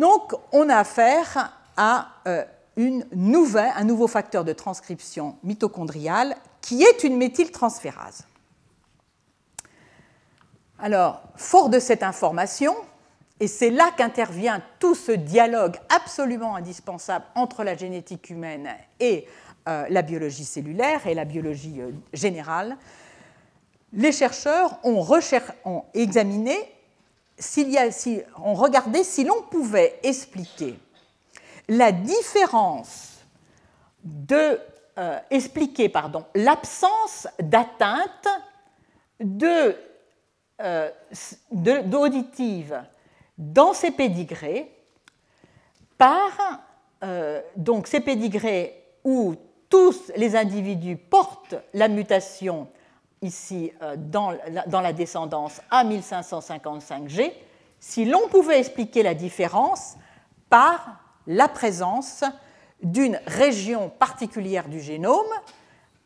Donc, 0.00 0.32
on 0.52 0.70
a 0.70 0.76
affaire 0.76 1.54
à 1.76 2.08
euh, 2.26 2.44
un 2.78 3.84
nouveau 3.84 4.06
facteur 4.06 4.44
de 4.44 4.54
transcription 4.54 5.36
mitochondriale 5.44 6.36
qui 6.62 6.82
est 6.82 7.04
une 7.04 7.18
méthyltransférase. 7.18 8.26
Alors, 10.78 11.20
fort 11.36 11.68
de 11.68 11.78
cette 11.78 12.02
information, 12.02 12.74
et 13.40 13.46
c'est 13.46 13.68
là 13.68 13.90
qu'intervient 13.94 14.62
tout 14.78 14.94
ce 14.94 15.12
dialogue 15.12 15.76
absolument 15.94 16.56
indispensable 16.56 17.26
entre 17.34 17.62
la 17.62 17.76
génétique 17.76 18.30
humaine 18.30 18.70
et 19.00 19.26
euh, 19.68 19.84
la 19.90 20.00
biologie 20.00 20.46
cellulaire 20.46 21.06
et 21.06 21.12
la 21.12 21.26
biologie 21.26 21.82
euh, 21.82 21.90
générale, 22.14 22.78
les 23.92 24.12
chercheurs 24.12 24.78
ont 24.82 25.84
examiné 25.92 26.56
on 28.44 28.54
regardait 28.54 29.04
si 29.04 29.24
l'on 29.24 29.42
pouvait 29.42 29.98
expliquer 30.02 30.78
la 31.68 31.92
différence 31.92 33.18
de 34.04 34.58
euh, 34.98 35.18
expliquer 35.30 35.90
l'absence 36.34 37.26
d'atteinte 37.38 38.28
de, 39.20 39.76
euh, 40.60 40.90
d'auditive 41.52 42.82
dans 43.38 43.72
ces 43.72 43.92
pédigrés 43.92 44.70
par 45.96 46.60
euh, 47.02 47.40
donc 47.56 47.86
ces 47.86 48.00
pédigrés 48.00 48.84
où 49.04 49.34
tous 49.68 50.12
les 50.16 50.34
individus 50.36 50.96
portent 50.96 51.54
la 51.72 51.88
mutation 51.88 52.68
ici 53.22 53.72
dans, 53.96 54.30
la, 54.30 54.66
dans 54.66 54.80
la 54.80 54.92
descendance 54.92 55.60
à 55.70 55.84
1555G, 55.84 57.32
si 57.78 58.04
l'on 58.04 58.28
pouvait 58.28 58.58
expliquer 58.58 59.02
la 59.02 59.14
différence 59.14 59.96
par 60.48 61.00
la 61.26 61.48
présence 61.48 62.24
d'une 62.82 63.20
région 63.26 63.90
particulière 63.90 64.68
du 64.68 64.80
génome 64.80 65.32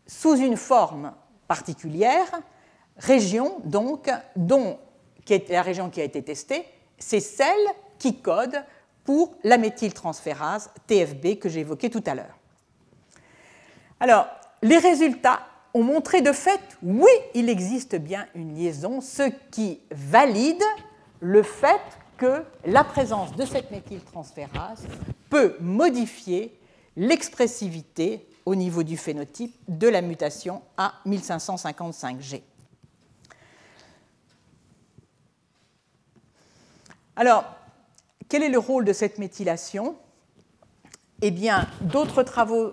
sous 0.06 0.36
une 0.36 0.56
forme 0.56 1.12
particulière, 1.48 2.26
région 2.96 3.58
donc 3.64 4.10
dont 4.36 4.78
qui 5.24 5.34
est 5.34 5.48
la 5.48 5.62
région 5.62 5.90
qui 5.90 6.00
a 6.00 6.04
été 6.04 6.22
testée, 6.22 6.66
c'est 6.98 7.20
celle 7.20 7.66
qui 7.98 8.20
code 8.20 8.62
pour 9.04 9.34
la 9.42 9.58
méthyltransférase 9.58 10.70
TFB 10.86 11.38
que 11.38 11.48
j'ai 11.48 11.60
évoquée 11.60 11.90
tout 11.90 12.02
à 12.06 12.14
l'heure. 12.14 12.38
Alors, 14.00 14.26
les 14.62 14.78
résultats 14.78 15.40
ont 15.74 15.82
montré 15.82 16.22
de 16.22 16.32
fait, 16.32 16.60
oui, 16.82 17.10
il 17.34 17.48
existe 17.48 17.96
bien 17.96 18.26
une 18.34 18.54
liaison, 18.54 19.00
ce 19.00 19.28
qui 19.50 19.80
valide 19.90 20.62
le 21.20 21.42
fait 21.42 21.80
que 22.16 22.44
la 22.64 22.84
présence 22.84 23.34
de 23.34 23.44
cette 23.44 23.70
méthyltransférase 23.72 24.86
peut 25.30 25.56
modifier 25.60 26.56
l'expressivité 26.96 28.26
au 28.46 28.54
niveau 28.54 28.84
du 28.84 28.96
phénotype 28.96 29.54
de 29.68 29.88
la 29.88 30.00
mutation 30.00 30.62
à 30.76 30.94
1555G. 31.06 32.42
Alors, 37.16 37.44
quel 38.28 38.42
est 38.42 38.48
le 38.48 38.58
rôle 38.58 38.84
de 38.84 38.92
cette 38.92 39.18
méthylation? 39.18 39.96
Eh 41.22 41.30
bien, 41.30 41.68
d'autres 41.80 42.22
travaux, 42.22 42.72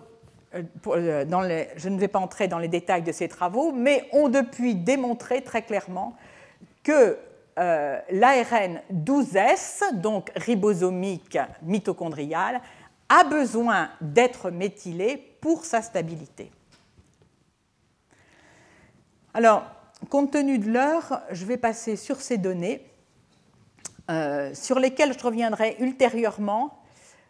euh, 0.53 0.63
euh, 0.87 1.65
je 1.77 1.89
ne 1.89 1.97
vais 1.97 2.07
pas 2.07 2.19
entrer 2.19 2.47
dans 2.47 2.59
les 2.59 2.67
détails 2.67 3.03
de 3.03 3.11
ces 3.11 3.27
travaux, 3.27 3.71
mais 3.71 4.09
ont 4.11 4.29
depuis 4.29 4.75
démontré 4.75 5.41
très 5.41 5.61
clairement 5.61 6.15
que 6.83 7.17
euh, 7.59 7.99
l'ARN 8.09 8.81
12S, 8.93 9.95
donc 9.95 10.31
ribosomique 10.35 11.37
mitochondrial, 11.61 12.61
a 13.09 13.23
besoin 13.23 13.89
d'être 14.01 14.51
méthylé 14.51 15.17
pour 15.41 15.65
sa 15.65 15.81
stabilité. 15.81 16.51
Alors, 19.33 19.63
compte 20.09 20.31
tenu 20.31 20.59
de 20.59 20.69
l'heure, 20.69 21.21
je 21.31 21.45
vais 21.45 21.57
passer 21.57 21.95
sur 21.95 22.21
ces 22.21 22.37
données, 22.37 22.85
sur 24.53 24.79
lesquelles 24.79 25.17
je 25.17 25.23
reviendrai 25.23 25.77
ultérieurement. 25.79 26.83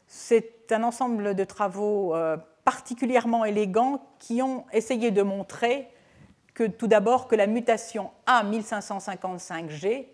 C'est 0.07 0.71
un 0.71 0.83
ensemble 0.83 1.35
de 1.35 1.43
travaux 1.43 2.15
particulièrement 2.63 3.45
élégants 3.45 4.01
qui 4.19 4.41
ont 4.41 4.65
essayé 4.71 5.11
de 5.11 5.21
montrer 5.21 5.89
que 6.53 6.63
tout 6.63 6.87
d'abord 6.87 7.27
que 7.27 7.35
la 7.35 7.47
mutation 7.47 8.11
A1555G 8.27 10.07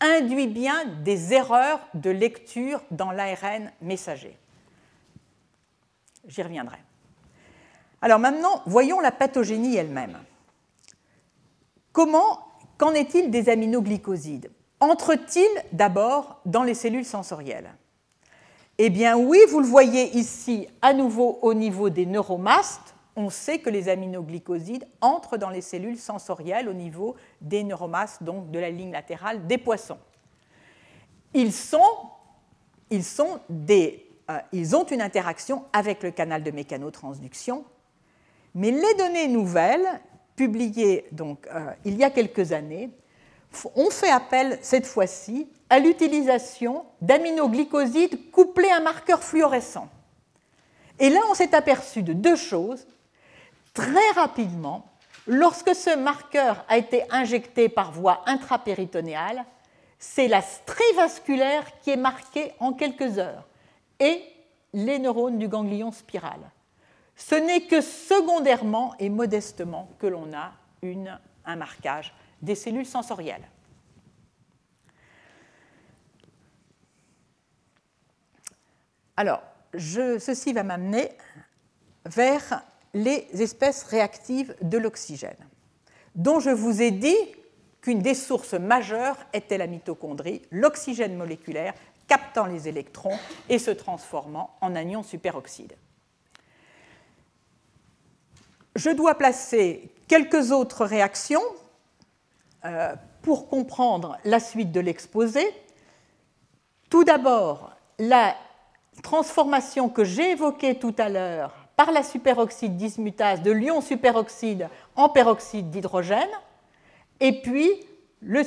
induit 0.00 0.48
bien 0.48 0.84
des 1.04 1.32
erreurs 1.32 1.80
de 1.94 2.10
lecture 2.10 2.82
dans 2.90 3.12
l'ARN 3.12 3.70
messager. 3.80 4.36
J'y 6.26 6.42
reviendrai. 6.42 6.78
Alors 8.02 8.18
maintenant, 8.18 8.62
voyons 8.66 9.00
la 9.00 9.12
pathogénie 9.12 9.76
elle-même. 9.76 10.18
Comment, 11.92 12.46
qu'en 12.78 12.92
est-il 12.92 13.30
des 13.30 13.48
aminoglycosides? 13.48 14.50
Entrent-ils 14.80 15.64
d'abord 15.72 16.40
dans 16.44 16.62
les 16.62 16.74
cellules 16.74 17.06
sensorielles? 17.06 17.70
Eh 18.78 18.90
bien 18.90 19.16
oui, 19.16 19.38
vous 19.48 19.60
le 19.60 19.66
voyez 19.66 20.16
ici 20.16 20.68
à 20.82 20.92
nouveau 20.92 21.38
au 21.40 21.54
niveau 21.54 21.88
des 21.88 22.04
neuromastes. 22.04 22.94
On 23.16 23.30
sait 23.30 23.58
que 23.58 23.70
les 23.70 23.88
aminoglycosides 23.88 24.86
entrent 25.00 25.38
dans 25.38 25.48
les 25.48 25.62
cellules 25.62 25.96
sensorielles 25.96 26.68
au 26.68 26.74
niveau 26.74 27.16
des 27.40 27.64
neuromastes, 27.64 28.22
donc 28.22 28.50
de 28.50 28.58
la 28.58 28.68
ligne 28.68 28.92
latérale 28.92 29.46
des 29.46 29.56
poissons. 29.56 29.96
Ils 31.32 31.54
sont, 31.54 31.80
ils 32.90 33.02
euh, 33.18 34.74
ont 34.74 34.84
une 34.84 35.00
interaction 35.00 35.64
avec 35.72 36.02
le 36.02 36.10
canal 36.10 36.42
de 36.42 36.50
mécanotransduction, 36.50 37.64
mais 38.54 38.70
les 38.70 38.94
données 38.98 39.28
nouvelles, 39.28 39.86
publiées 40.34 41.06
donc, 41.12 41.46
euh, 41.46 41.72
il 41.86 41.96
y 41.96 42.04
a 42.04 42.10
quelques 42.10 42.52
années, 42.52 42.90
ont 43.74 43.90
fait 43.90 44.10
appel 44.10 44.58
cette 44.60 44.86
fois-ci 44.86 45.48
à 45.70 45.78
l'utilisation 45.78 46.84
d'aminoglycosides 47.00 48.30
couplés 48.30 48.70
à 48.70 48.76
un 48.76 48.80
marqueur 48.80 49.22
fluorescent. 49.22 49.88
Et 50.98 51.10
là, 51.10 51.20
on 51.30 51.34
s'est 51.34 51.54
aperçu 51.54 52.02
de 52.02 52.12
deux 52.12 52.36
choses. 52.36 52.86
Très 53.74 54.10
rapidement, 54.14 54.86
lorsque 55.26 55.74
ce 55.74 55.96
marqueur 55.96 56.64
a 56.68 56.78
été 56.78 57.02
injecté 57.10 57.68
par 57.68 57.92
voie 57.92 58.22
intrapéritonéale, 58.26 59.44
c'est 59.98 60.28
la 60.28 60.42
strivasculaire 60.42 61.64
qui 61.80 61.90
est 61.90 61.96
marquée 61.96 62.52
en 62.60 62.72
quelques 62.72 63.18
heures 63.18 63.46
et 63.98 64.22
les 64.72 64.98
neurones 64.98 65.38
du 65.38 65.48
ganglion 65.48 65.90
spiral. 65.90 66.40
Ce 67.16 67.34
n'est 67.34 67.62
que 67.62 67.80
secondairement 67.80 68.94
et 68.98 69.08
modestement 69.08 69.88
que 69.98 70.06
l'on 70.06 70.32
a 70.34 70.52
un 71.46 71.56
marquage 71.56 72.14
des 72.42 72.54
cellules 72.54 72.86
sensorielles. 72.86 73.48
Alors, 79.16 79.42
ceci 79.78 80.52
va 80.52 80.62
m'amener 80.62 81.10
vers 82.04 82.62
les 82.94 83.28
espèces 83.42 83.82
réactives 83.84 84.54
de 84.62 84.78
l'oxygène, 84.78 85.36
dont 86.14 86.40
je 86.40 86.50
vous 86.50 86.82
ai 86.82 86.90
dit 86.90 87.16
qu'une 87.80 88.00
des 88.00 88.14
sources 88.14 88.54
majeures 88.54 89.18
était 89.32 89.58
la 89.58 89.66
mitochondrie, 89.66 90.42
l'oxygène 90.50 91.16
moléculaire 91.16 91.74
captant 92.08 92.46
les 92.46 92.68
électrons 92.68 93.18
et 93.48 93.58
se 93.58 93.70
transformant 93.70 94.56
en 94.60 94.76
anion 94.76 95.02
superoxyde. 95.02 95.74
Je 98.76 98.90
dois 98.90 99.16
placer 99.16 99.90
quelques 100.06 100.52
autres 100.52 100.84
réactions 100.84 101.42
euh, 102.64 102.94
pour 103.22 103.48
comprendre 103.48 104.18
la 104.24 104.38
suite 104.38 104.70
de 104.70 104.80
l'exposé. 104.80 105.44
Tout 106.90 107.02
d'abord, 107.02 107.74
la 107.98 108.36
transformation 109.02 109.88
que 109.88 110.04
j'ai 110.04 110.32
évoquée 110.32 110.78
tout 110.78 110.94
à 110.98 111.08
l'heure 111.08 111.52
par 111.76 111.92
la 111.92 112.02
superoxyde 112.02 112.76
dismutase 112.76 113.42
de 113.42 113.50
l'ion 113.50 113.80
superoxyde 113.80 114.68
en 114.96 115.08
peroxyde 115.08 115.70
d'hydrogène, 115.70 116.28
et 117.20 117.40
puis 117.42 117.70
le, 118.22 118.42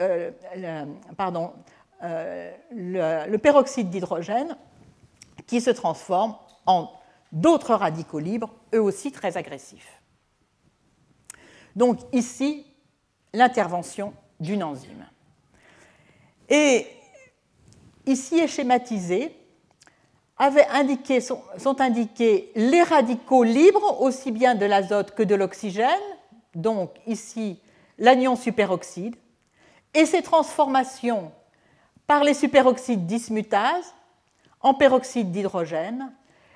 euh, 0.00 0.30
pardon, 1.16 1.52
euh, 2.02 2.52
le, 2.70 3.36
peroxyde 3.38 3.90
d'hydrogène 3.90 4.56
qui 5.46 5.60
se 5.60 5.70
transforme 5.70 6.36
en 6.66 6.90
d'autres 7.32 7.74
radicaux 7.74 8.18
libres, 8.18 8.54
eux 8.74 8.82
aussi 8.82 9.10
très 9.10 9.36
agressifs. 9.36 10.00
Donc 11.76 11.98
ici, 12.12 12.66
l'intervention 13.32 14.12
d'une 14.38 14.62
enzyme. 14.62 15.06
Et 16.48 16.86
ici 18.06 18.38
est 18.38 18.48
schématisé, 20.40 21.20
sont 21.58 21.80
indiqués 21.80 22.50
les 22.54 22.82
radicaux 22.82 23.42
libres, 23.42 24.00
aussi 24.00 24.30
bien 24.30 24.54
de 24.54 24.64
l'azote 24.64 25.14
que 25.14 25.22
de 25.22 25.34
l'oxygène, 25.34 25.88
donc 26.54 26.90
ici 27.06 27.58
l'anion 27.98 28.36
superoxyde, 28.36 29.16
et 29.92 30.06
ces 30.06 30.22
transformations 30.22 31.32
par 32.06 32.24
les 32.24 32.34
superoxydes 32.34 33.06
dismutase 33.06 33.94
en 34.62 34.74
peroxyde 34.74 35.30
d'hydrogène, 35.30 36.12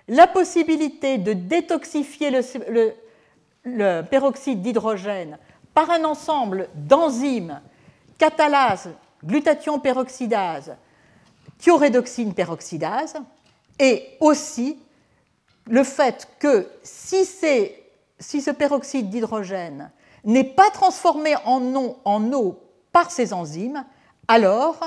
la 0.08 0.26
possibilité 0.26 1.18
de 1.18 1.32
détoxifier 1.32 2.30
le, 2.30 4.02
peroxyde 4.02 4.62
d'hydrogène 4.62 5.38
par 5.72 5.90
un 5.90 6.04
ensemble 6.04 6.68
d'enzymes 6.74 7.60
catalase, 8.18 8.90
glutathion 9.24 9.78
peroxydase, 9.78 10.76
thiorédoxine 11.58 12.34
peroxydase, 12.34 13.16
et 13.78 14.16
aussi 14.20 14.78
le 15.68 15.82
fait 15.82 16.28
que 16.38 16.68
si, 16.82 17.24
ce 17.24 18.50
peroxyde 18.50 19.10
d'hydrogène 19.10 19.90
n'est 20.24 20.44
pas 20.44 20.70
transformé 20.70 21.34
en, 21.44 21.96
en 22.04 22.32
eau 22.32 22.60
par 22.92 23.10
ces 23.10 23.32
enzymes, 23.32 23.84
alors 24.28 24.78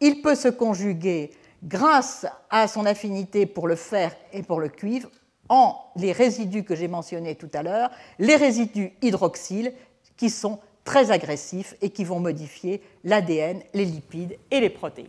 il 0.00 0.22
peut 0.22 0.34
se 0.34 0.48
conjuguer 0.48 1.30
grâce 1.62 2.26
à 2.50 2.68
son 2.68 2.86
affinité 2.86 3.46
pour 3.46 3.66
le 3.66 3.76
fer 3.76 4.14
et 4.32 4.42
pour 4.42 4.60
le 4.60 4.68
cuivre 4.68 5.10
en 5.48 5.76
les 5.96 6.12
résidus 6.12 6.64
que 6.64 6.74
j'ai 6.74 6.88
mentionnés 6.88 7.34
tout 7.34 7.50
à 7.54 7.62
l'heure, 7.62 7.90
les 8.18 8.36
résidus 8.36 8.92
hydroxyles 9.02 9.72
qui 10.16 10.30
sont 10.30 10.58
très 10.84 11.10
agressifs 11.10 11.74
et 11.82 11.90
qui 11.90 12.04
vont 12.04 12.20
modifier 12.20 12.82
l'ADN, 13.04 13.60
les 13.74 13.84
lipides 13.84 14.38
et 14.50 14.60
les 14.60 14.70
protéines. 14.70 15.08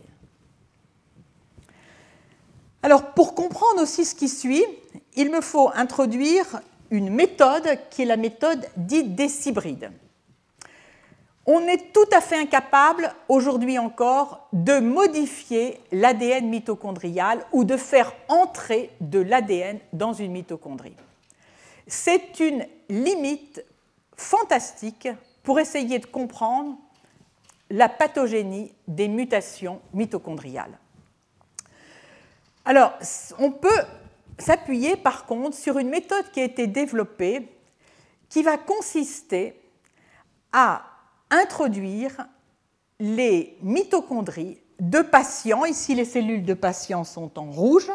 Alors, 2.88 3.12
pour 3.12 3.34
comprendre 3.34 3.82
aussi 3.82 4.06
ce 4.06 4.14
qui 4.14 4.30
suit, 4.30 4.64
il 5.14 5.30
me 5.30 5.42
faut 5.42 5.70
introduire 5.74 6.62
une 6.90 7.10
méthode 7.10 7.78
qui 7.90 8.00
est 8.00 8.06
la 8.06 8.16
méthode 8.16 8.66
dite 8.78 9.14
des 9.14 9.46
hybrides. 9.46 9.92
On 11.44 11.60
est 11.68 11.92
tout 11.92 12.08
à 12.16 12.22
fait 12.22 12.38
incapable, 12.38 13.12
aujourd'hui 13.28 13.78
encore, 13.78 14.48
de 14.54 14.80
modifier 14.80 15.78
l'ADN 15.92 16.48
mitochondrial 16.48 17.44
ou 17.52 17.64
de 17.64 17.76
faire 17.76 18.14
entrer 18.26 18.90
de 19.02 19.18
l'ADN 19.18 19.80
dans 19.92 20.14
une 20.14 20.32
mitochondrie. 20.32 20.96
C'est 21.86 22.40
une 22.40 22.64
limite 22.88 23.62
fantastique 24.16 25.08
pour 25.42 25.60
essayer 25.60 25.98
de 25.98 26.06
comprendre 26.06 26.78
la 27.68 27.90
pathogénie 27.90 28.72
des 28.86 29.08
mutations 29.08 29.82
mitochondriales. 29.92 30.78
Alors, 32.68 32.92
on 33.38 33.50
peut 33.50 33.80
s'appuyer 34.38 34.94
par 34.96 35.24
contre 35.24 35.56
sur 35.56 35.78
une 35.78 35.88
méthode 35.88 36.30
qui 36.32 36.40
a 36.40 36.44
été 36.44 36.66
développée 36.66 37.48
qui 38.28 38.42
va 38.42 38.58
consister 38.58 39.58
à 40.52 40.82
introduire 41.30 42.28
les 43.00 43.56
mitochondries 43.62 44.60
de 44.80 45.00
patients, 45.00 45.64
ici 45.64 45.94
les 45.94 46.04
cellules 46.04 46.44
de 46.44 46.52
patients 46.52 47.04
sont 47.04 47.38
en 47.38 47.50
rouge, 47.50 47.90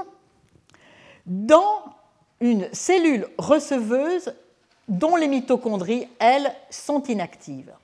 dans 1.27 1.83
une 2.39 2.67
cellule 2.73 3.27
receveuse 3.37 4.33
dont 4.87 5.15
les 5.15 5.27
mitochondries, 5.27 6.07
elles, 6.17 6.51
sont 6.71 7.03
inactives. 7.03 7.75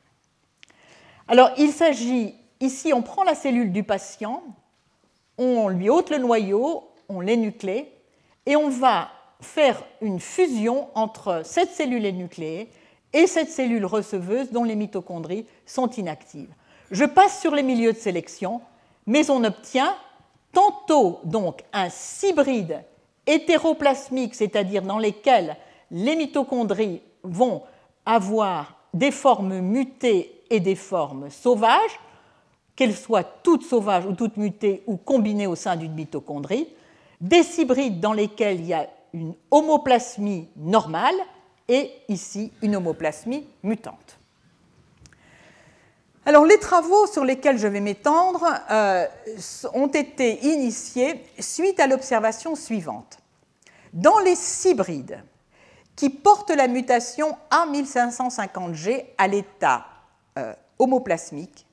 Alors 1.27 1.51
il 1.59 1.71
s'agit, 1.71 2.33
ici 2.59 2.93
on 2.93 3.03
prend 3.03 3.21
la 3.21 3.35
cellule 3.35 3.71
du 3.71 3.83
patient, 3.83 4.41
on 5.39 5.69
lui 5.69 5.89
ôte 5.89 6.09
le 6.09 6.17
noyau, 6.17 6.89
on 7.07 7.21
l'énuclée, 7.21 7.91
et 8.45 8.55
on 8.55 8.69
va 8.69 9.09
faire 9.41 9.81
une 10.01 10.19
fusion 10.19 10.89
entre 10.95 11.41
cette 11.45 11.71
cellule 11.71 12.05
énucléée 12.05 12.69
et 13.13 13.25
cette 13.25 13.49
cellule 13.49 13.85
receveuse 13.85 14.51
dont 14.51 14.63
les 14.63 14.75
mitochondries 14.75 15.45
sont 15.65 15.89
inactives. 15.91 16.53
Je 16.91 17.05
passe 17.05 17.39
sur 17.39 17.55
les 17.55 17.63
milieux 17.63 17.93
de 17.93 17.97
sélection, 17.97 18.61
mais 19.07 19.29
on 19.29 19.43
obtient 19.43 19.95
tantôt 20.51 21.19
donc 21.23 21.63
un 21.73 21.87
hybride 22.23 22.83
hétéroplasmique, 23.25 24.35
c'est-à-dire 24.35 24.81
dans 24.81 24.97
lesquels 24.97 25.55
les 25.91 26.15
mitochondries 26.15 27.01
vont 27.23 27.63
avoir 28.05 28.75
des 28.93 29.11
formes 29.11 29.59
mutées 29.59 30.43
et 30.49 30.59
des 30.59 30.75
formes 30.75 31.29
sauvages, 31.29 31.99
qu'elles 32.79 32.95
soient 32.95 33.25
toutes 33.25 33.65
sauvages 33.65 34.05
ou 34.05 34.13
toutes 34.13 34.37
mutées 34.37 34.83
ou 34.87 34.95
combinées 34.95 35.47
au 35.47 35.55
sein 35.55 35.75
d'une 35.75 35.91
mitochondrie, 35.91 36.65
des 37.19 37.43
hybrides 37.59 37.99
dans 37.99 38.13
lesquels 38.13 38.61
il 38.61 38.67
y 38.67 38.73
a 38.73 38.87
une 39.11 39.33
homoplasmie 39.51 40.47
normale 40.55 41.15
et 41.67 41.91
ici 42.07 42.53
une 42.61 42.77
homoplasmie 42.77 43.45
mutante. 43.63 44.17
Alors 46.25 46.45
les 46.45 46.57
travaux 46.57 47.05
sur 47.07 47.25
lesquels 47.25 47.57
je 47.57 47.67
vais 47.67 47.81
m'étendre 47.81 48.45
euh, 48.71 49.05
ont 49.73 49.87
été 49.87 50.45
initiés 50.45 51.21
suite 51.37 51.81
à 51.81 51.87
l'observation 51.87 52.55
suivante. 52.55 53.17
Dans 53.91 54.19
les 54.19 54.37
hybrides 54.65 55.21
qui 55.97 56.09
portent 56.09 56.51
la 56.51 56.69
mutation 56.69 57.37
A1550G 57.51 59.03
à 59.17 59.27
l'état 59.27 59.85
euh, 60.37 60.53
homoplasmique, 60.77 61.65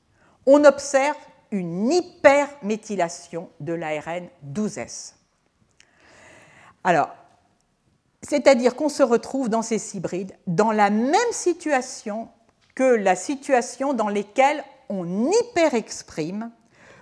on 0.46 0.64
observe 0.64 1.16
une 1.50 1.92
hyperméthylation 1.92 3.50
de 3.60 3.72
l'ARN 3.72 4.28
12S. 4.52 5.14
Alors, 6.84 7.10
c'est-à-dire 8.22 8.74
qu'on 8.74 8.88
se 8.88 9.02
retrouve 9.02 9.48
dans 9.48 9.62
ces 9.62 9.96
hybrides 9.96 10.32
dans 10.46 10.72
la 10.72 10.90
même 10.90 11.32
situation 11.32 12.28
que 12.74 12.84
la 12.84 13.16
situation 13.16 13.94
dans 13.94 14.08
laquelle 14.08 14.62
on 14.88 15.30
hyperexprime 15.30 16.50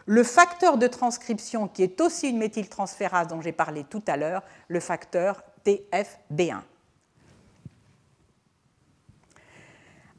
le 0.06 0.22
facteur 0.22 0.76
de 0.76 0.86
transcription 0.86 1.68
qui 1.68 1.82
est 1.82 2.00
aussi 2.00 2.28
une 2.28 2.38
méthyltransférase 2.38 3.28
dont 3.28 3.40
j'ai 3.40 3.52
parlé 3.52 3.84
tout 3.84 4.02
à 4.06 4.16
l'heure, 4.16 4.42
le 4.68 4.80
facteur 4.80 5.42
TFB1. 5.64 6.60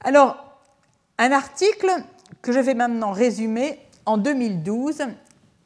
Alors, 0.04 0.60
un 1.18 1.32
article 1.32 1.90
que 2.42 2.52
je 2.52 2.60
vais 2.60 2.74
maintenant 2.74 3.12
résumer 3.12 3.80
en 4.06 4.18
2012 4.18 5.04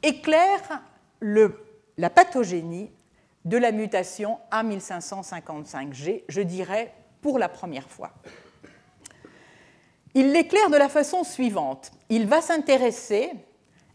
éclaire 0.02 0.82
la 1.20 2.10
pathogénie 2.10 2.90
de 3.44 3.56
la 3.56 3.72
mutation 3.72 4.38
A1555G, 4.52 6.24
je 6.28 6.40
dirais 6.40 6.92
pour 7.20 7.38
la 7.38 7.48
première 7.48 7.88
fois. 7.88 8.12
Il 10.14 10.32
l'éclaire 10.32 10.70
de 10.70 10.76
la 10.76 10.88
façon 10.88 11.24
suivante. 11.24 11.92
Il 12.08 12.26
va 12.26 12.40
s'intéresser 12.40 13.30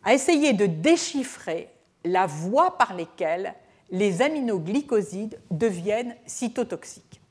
à 0.04 0.14
essayer 0.14 0.54
de 0.54 0.66
déchiffrer 0.66 1.70
la 2.04 2.26
voie 2.26 2.78
par 2.78 2.96
laquelle 2.96 3.54
les 3.90 4.22
aminoglycosides 4.22 5.40
deviennent 5.52 6.16
cytotoxiques. 6.26 7.22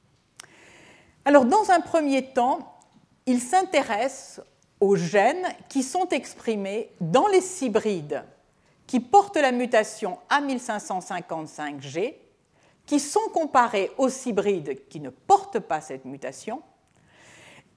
Alors, 1.24 1.46
dans 1.46 1.70
un 1.70 1.80
premier 1.80 2.26
temps, 2.26 2.78
il 3.26 3.40
s'intéresse 3.40 4.40
aux 4.84 4.96
gènes 4.96 5.46
qui 5.70 5.82
sont 5.82 6.10
exprimés 6.10 6.90
dans 7.00 7.26
les 7.28 7.64
hybrides 7.64 8.22
qui 8.86 9.00
portent 9.00 9.38
la 9.38 9.50
mutation 9.50 10.18
A1555G, 10.28 12.14
qui 12.84 13.00
sont 13.00 13.30
comparés 13.32 13.90
aux 13.96 14.10
hybrides 14.10 14.86
qui 14.90 15.00
ne 15.00 15.08
portent 15.08 15.60
pas 15.60 15.80
cette 15.80 16.04
mutation, 16.04 16.60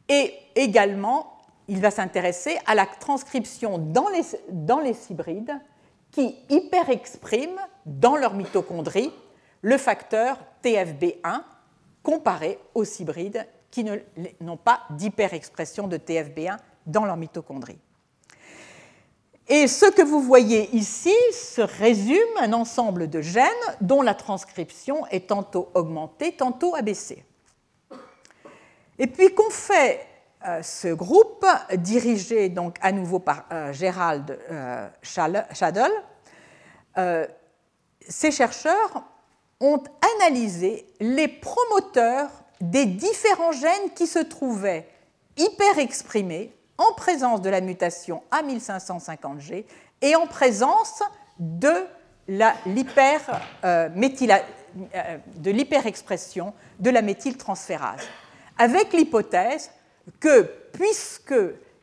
et 0.10 0.34
également, 0.56 1.38
il 1.70 1.80
va 1.80 1.92
s'intéresser 1.92 2.58
à 2.66 2.76
la 2.76 2.86
transcription 2.86 3.78
dans 3.78 4.10
les, 4.10 4.24
dans 4.50 4.82
les 4.82 4.96
qui 6.12 6.36
hyperexpriment 6.50 7.62
dans 7.86 8.18
leur 8.18 8.34
mitochondrie 8.34 9.14
le 9.62 9.78
facteur 9.78 10.38
TFB1 10.62 11.42
comparé 12.04 12.60
aux 12.76 12.84
hybrides 12.84 13.48
qui 13.72 13.86
n'ont 14.42 14.58
pas 14.58 14.82
d'hyperexpression 14.90 15.88
de 15.88 15.96
TFB1 15.96 16.58
dans 16.88 17.06
leur 17.06 17.18
mitochondrie. 17.18 17.80
Et 19.50 19.68
ce 19.68 19.86
que 19.86 20.02
vous 20.02 20.22
voyez 20.22 20.76
ici 20.76 21.16
se 21.32 21.62
résume 21.62 22.18
un 22.42 22.52
ensemble 22.52 23.10
de 23.10 23.22
gènes 23.22 23.46
dont 23.80 24.02
la 24.02 24.14
transcription 24.14 25.08
est 25.08 25.28
tantôt 25.28 25.70
augmentée, 25.74 26.34
tantôt 26.34 26.76
abaissée. 26.76 27.24
Et 29.00 29.08
puis 29.08 29.34
qu'ont 29.34 29.50
fait 29.50 30.06
euh, 30.46 30.62
ce 30.64 30.90
groupe, 30.90 31.46
dirigé 31.76 32.50
donc 32.50 32.76
à 32.82 32.92
nouveau 32.92 33.20
par 33.20 33.46
euh, 33.52 33.72
Gérald 33.72 34.38
euh, 34.52 34.90
Schadl, 35.02 35.92
ces 38.02 38.32
chercheurs 38.32 39.04
ont 39.60 39.84
analysé 40.16 40.88
les 41.00 41.28
promoteurs 41.28 42.30
des 42.60 42.86
différents 42.86 43.52
gènes 43.52 43.92
qui 43.96 44.08
se 44.08 44.20
trouvaient 44.20 44.88
hyper 45.38 45.78
exprimés 45.78 46.57
en 46.78 46.94
présence 46.94 47.42
de 47.42 47.50
la 47.50 47.62
mutation 47.62 48.24
A1550G 48.32 49.66
et 50.02 50.16
en 50.16 50.28
présence 50.28 51.02
de 51.40 51.86
l'hyperexpression 55.46 56.54
de 56.80 56.90
la 56.90 57.02
méthyltransférase. 57.02 58.02
Avec 58.58 58.94
l'hypothèse 58.94 59.72
que 60.20 60.50
puisque 60.74 61.36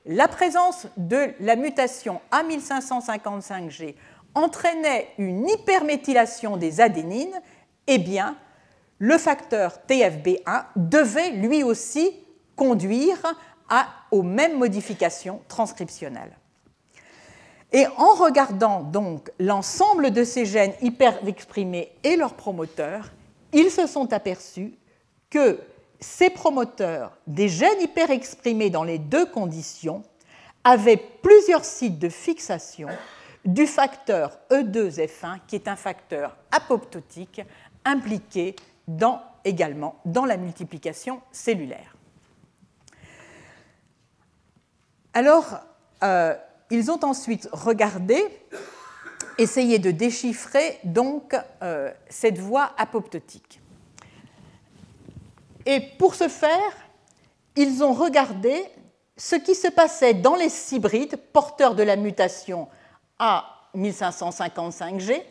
la 0.07 0.29
présence 0.29 0.87
de 0.97 1.35
la 1.41 1.57
mutation 1.57 2.21
A1555G 2.31 3.95
entraînait 4.35 5.09
une 5.19 5.49
hyperméthylation 5.49 6.57
des 6.57 6.81
adénines, 6.81 7.41
eh 7.87 7.99
bien, 7.99 8.37
le 8.99 9.19
facteur 9.19 9.79
TFB1 9.89 10.65
devait 10.77 11.31
lui 11.31 11.63
aussi 11.63 12.13
conduire 12.57 13.19
aux 14.11 14.23
mêmes 14.23 14.59
modifications 14.59 15.41
transcriptionnelles. 15.49 16.37
Et 17.73 17.87
en 17.97 18.15
regardant 18.15 18.83
donc 18.83 19.31
l'ensemble 19.41 20.13
de 20.13 20.23
ces 20.23 20.47
gènes 20.47 20.75
hyperexprimés 20.81 21.91
et 22.05 22.17
leurs 22.17 22.35
promoteurs, 22.35 23.11
ils 23.53 23.71
se 23.71 23.87
sont 23.87 24.13
aperçus 24.13 24.75
que 25.29 25.59
ces 25.99 26.31
promoteurs 26.31 27.19
des 27.27 27.49
gènes 27.49 27.81
hyperexprimés 27.81 28.71
dans 28.71 28.85
les 28.85 28.99
deux 28.99 29.27
conditions 29.27 30.03
avaient 30.63 31.03
plusieurs 31.23 31.65
sites 31.65 31.99
de 31.99 32.09
fixation 32.09 32.89
du 33.45 33.67
facteur 33.67 34.39
E2F1, 34.51 35.41
qui 35.47 35.57
est 35.57 35.69
un 35.69 35.77
facteur 35.77 36.37
apoptotique 36.53 37.43
impliqué 37.85 38.57
également 39.45 40.01
dans 40.05 40.25
la 40.25 40.37
multiplication 40.37 41.21
cellulaire. 41.33 41.94
Alors, 45.15 45.61
euh, 46.03 46.35
ils 46.71 46.91
ont 46.91 46.99
ensuite 47.05 47.49
regardé, 47.53 48.21
essayé 49.39 49.79
de 49.79 49.93
déchiffrer 49.93 50.81
donc 50.83 51.37
euh, 51.63 51.93
cette 52.09 52.39
voie 52.39 52.73
apoptotique. 52.77 53.61
Et 55.67 55.81
pour 55.99 56.17
ce 56.17 56.27
faire, 56.29 56.73
ils 57.55 57.85
ont 57.85 57.93
regardé 57.93 58.65
ce 59.17 59.37
qui 59.37 59.55
se 59.55 59.69
passait 59.69 60.15
dans 60.15 60.35
les 60.35 60.53
hybrides 60.75 61.17
porteurs 61.33 61.77
de 61.77 61.85
la 61.85 61.95
mutation 61.95 62.67
A 63.21 63.45
1555G 63.77 65.23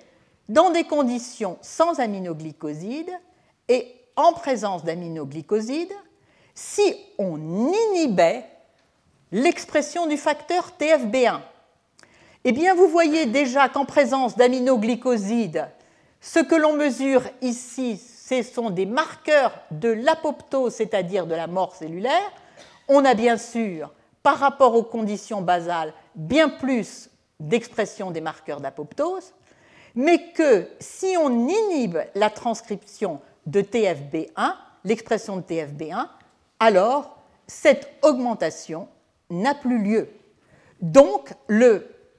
dans 0.47 0.69
des 0.69 0.85
conditions 0.85 1.57
sans 1.61 1.99
aminoglycosides 1.99 3.11
et 3.67 3.93
en 4.15 4.31
présence 4.31 4.83
d'aminoglycosides 4.85 5.93
si 6.55 6.95
on 7.17 7.37
inhibait 7.37 8.45
l'expression 9.33 10.05
du 10.05 10.15
facteur 10.15 10.73
TFB1. 10.79 11.39
Eh 12.45 12.51
bien, 12.51 12.75
vous 12.75 12.87
voyez 12.87 13.25
déjà 13.25 13.67
qu'en 13.67 13.83
présence 13.83 14.37
d'aminoglycosides, 14.37 15.67
ce 16.21 16.39
que 16.39 16.55
l'on 16.55 16.73
mesure 16.73 17.23
ici, 17.41 17.97
ce 17.97 18.43
sont 18.43 18.69
des 18.69 18.85
marqueurs 18.85 19.53
de 19.71 19.89
l'apoptose, 19.89 20.75
c'est-à-dire 20.75 21.25
de 21.25 21.33
la 21.33 21.47
mort 21.47 21.75
cellulaire. 21.75 22.31
On 22.87 23.03
a 23.03 23.15
bien 23.15 23.37
sûr, 23.37 23.91
par 24.21 24.37
rapport 24.37 24.75
aux 24.75 24.83
conditions 24.83 25.41
basales, 25.41 25.93
bien 26.15 26.47
plus 26.47 27.09
d'expression 27.39 28.11
des 28.11 28.21
marqueurs 28.21 28.61
d'apoptose, 28.61 29.33
mais 29.95 30.31
que 30.31 30.69
si 30.79 31.15
on 31.19 31.47
inhibe 31.47 31.97
la 32.13 32.29
transcription 32.29 33.19
de 33.47 33.61
TFB1, 33.61 34.53
l'expression 34.83 35.37
de 35.37 35.41
TFB1, 35.41 36.07
alors 36.59 37.17
cette 37.47 37.91
augmentation 38.03 38.87
n'a 39.29 39.55
plus 39.55 39.81
lieu. 39.81 40.09
Donc 40.81 41.33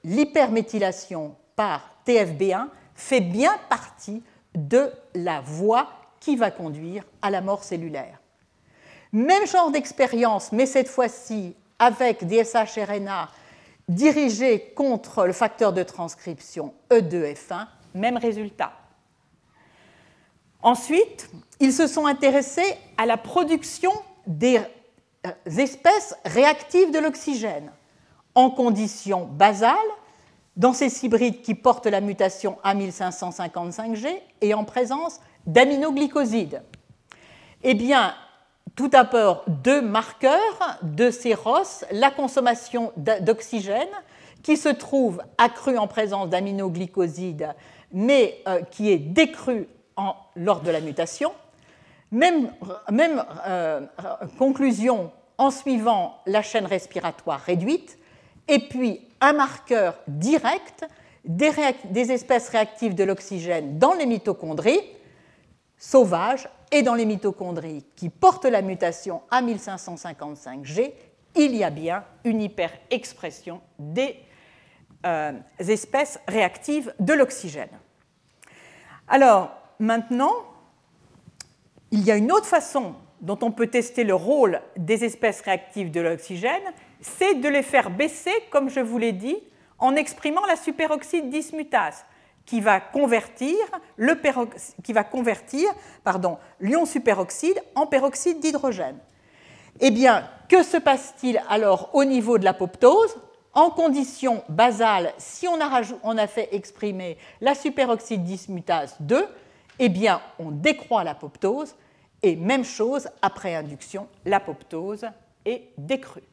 l'hyperméthylation 0.03 1.35
par 1.55 1.89
TFB1 2.05 2.67
fait 2.95 3.21
bien 3.21 3.57
partie 3.69 4.23
de 4.53 4.91
la 5.13 5.41
voie 5.41 5.89
qui 6.19 6.35
va 6.35 6.51
conduire 6.51 7.03
à 7.21 7.29
la 7.29 7.41
mort 7.41 7.63
cellulaire. 7.63 8.19
Même 9.11 9.45
genre 9.47 9.71
d'expérience, 9.71 10.51
mais 10.51 10.65
cette 10.65 10.87
fois-ci 10.87 11.55
avec 11.77 12.25
des 12.25 12.43
SHRNA 12.43 13.29
dirigés 13.87 14.73
contre 14.75 15.25
le 15.25 15.33
facteur 15.33 15.73
de 15.73 15.83
transcription 15.83 16.73
E2F1, 16.89 17.67
même 17.93 18.17
résultat. 18.17 18.73
Ensuite, 20.61 21.29
ils 21.59 21.73
se 21.73 21.85
sont 21.85 22.07
intéressés 22.07 22.75
à 22.97 23.05
la 23.05 23.17
production 23.17 23.91
des 24.25 24.59
espèces 25.45 26.15
réactives 26.25 26.91
de 26.91 26.99
l'oxygène 26.99 27.71
en 28.33 28.49
conditions 28.49 29.25
basales 29.25 29.75
dans 30.57 30.73
ces 30.73 31.05
hybrides 31.05 31.41
qui 31.41 31.55
portent 31.55 31.87
la 31.87 32.01
mutation 32.01 32.57
A1555G 32.63 34.07
et 34.41 34.53
en 34.53 34.63
présence 34.63 35.19
d'aminoglycosides. 35.45 36.61
Eh 37.63 37.73
bien, 37.73 38.13
tout 38.75 38.87
d'abord 38.87 39.43
deux 39.47 39.81
marqueurs 39.81 40.77
de 40.81 41.11
ces 41.11 41.33
ROS, 41.33 41.85
la 41.91 42.11
consommation 42.11 42.91
d'oxygène 42.97 43.87
qui 44.43 44.57
se 44.57 44.69
trouve 44.69 45.21
accrue 45.37 45.77
en 45.77 45.87
présence 45.87 46.29
d'aminoglycosides 46.29 47.53
mais 47.91 48.41
euh, 48.47 48.61
qui 48.61 48.91
est 48.91 48.97
décrue 48.97 49.67
lors 50.35 50.61
de 50.61 50.69
la 50.69 50.81
mutation. 50.81 51.31
Même, 52.15 53.25
euh, 53.45 53.81
conclusion 54.37 55.11
en 55.37 55.51
suivant 55.51 56.21
la 56.25 56.41
chaîne 56.41 56.65
respiratoire 56.65 57.41
réduite, 57.41 57.97
et 58.47 58.59
puis 58.59 59.01
un 59.19 59.33
marqueur 59.33 59.99
direct 60.07 60.85
des, 61.25 62.11
espèces 62.11 62.47
réactives 62.47 62.95
de 62.95 63.03
l'oxygène 63.03 63.79
dans 63.79 63.93
les 63.93 64.05
mitochondries 64.05 64.79
sauvages 65.77 66.47
et 66.71 66.83
dans 66.83 66.93
les 66.93 67.05
mitochondries 67.05 67.85
qui 67.97 68.07
portent 68.07 68.45
la 68.45 68.61
mutation 68.61 69.21
A1555G, 69.31 70.93
il 71.35 71.53
y 71.53 71.65
a 71.65 71.69
bien 71.69 72.05
une 72.23 72.41
hyperexpression 72.41 73.59
des 73.77 74.15
euh, 75.05 75.33
espèces 75.59 76.17
réactives 76.29 76.93
de 77.01 77.11
l'oxygène. 77.11 77.77
Alors, 79.09 79.51
maintenant, 79.79 80.31
il 81.91 82.03
y 82.03 82.11
a 82.11 82.15
une 82.15 82.31
autre 82.31 82.45
façon 82.45 82.95
dont 83.21 83.39
on 83.41 83.51
peut 83.51 83.67
tester 83.67 84.03
le 84.03 84.15
rôle 84.15 84.61
des 84.77 85.03
espèces 85.03 85.41
réactives 85.41 85.91
de 85.91 86.01
l'oxygène, 86.01 86.63
c'est 87.01 87.35
de 87.35 87.47
les 87.47 87.63
faire 87.63 87.89
baisser, 87.89 88.33
comme 88.51 88.69
je 88.69 88.79
vous 88.79 88.97
l'ai 88.97 89.13
dit, 89.13 89.37
en 89.79 89.95
exprimant 89.95 90.45
la 90.45 90.55
superoxyde 90.55 91.29
dismutase, 91.29 92.05
qui 92.45 92.61
va 92.61 92.79
convertir 92.79 93.57
l'ion 96.59 96.85
superoxyde 96.85 97.61
en 97.75 97.87
peroxyde 97.87 98.39
d'hydrogène. 98.39 98.97
Eh 99.79 99.91
bien, 99.91 100.27
que 100.47 100.63
se 100.63 100.77
passe-t-il 100.77 101.41
alors 101.49 101.89
au 101.93 102.05
niveau 102.05 102.37
de 102.37 102.45
l'apoptose? 102.45 103.17
En 103.53 103.69
conditions 103.69 104.43
basales, 104.49 105.13
si 105.17 105.47
on 105.47 105.59
a, 105.61 105.81
on 106.03 106.17
a, 106.17 106.27
fait 106.27 106.49
exprimer 106.51 107.17
la 107.39 107.55
superoxyde 107.55 108.23
dismutase 108.23 108.97
2, 108.99 109.25
eh 109.79 109.89
bien, 109.89 110.21
on 110.39 110.51
décroît 110.51 111.03
l'apoptose 111.03 111.75
et 112.21 112.35
même 112.35 112.63
chose, 112.63 113.07
après 113.21 113.55
induction, 113.55 114.07
l'apoptose 114.25 115.05
est 115.45 115.69
décrue. 115.77 116.23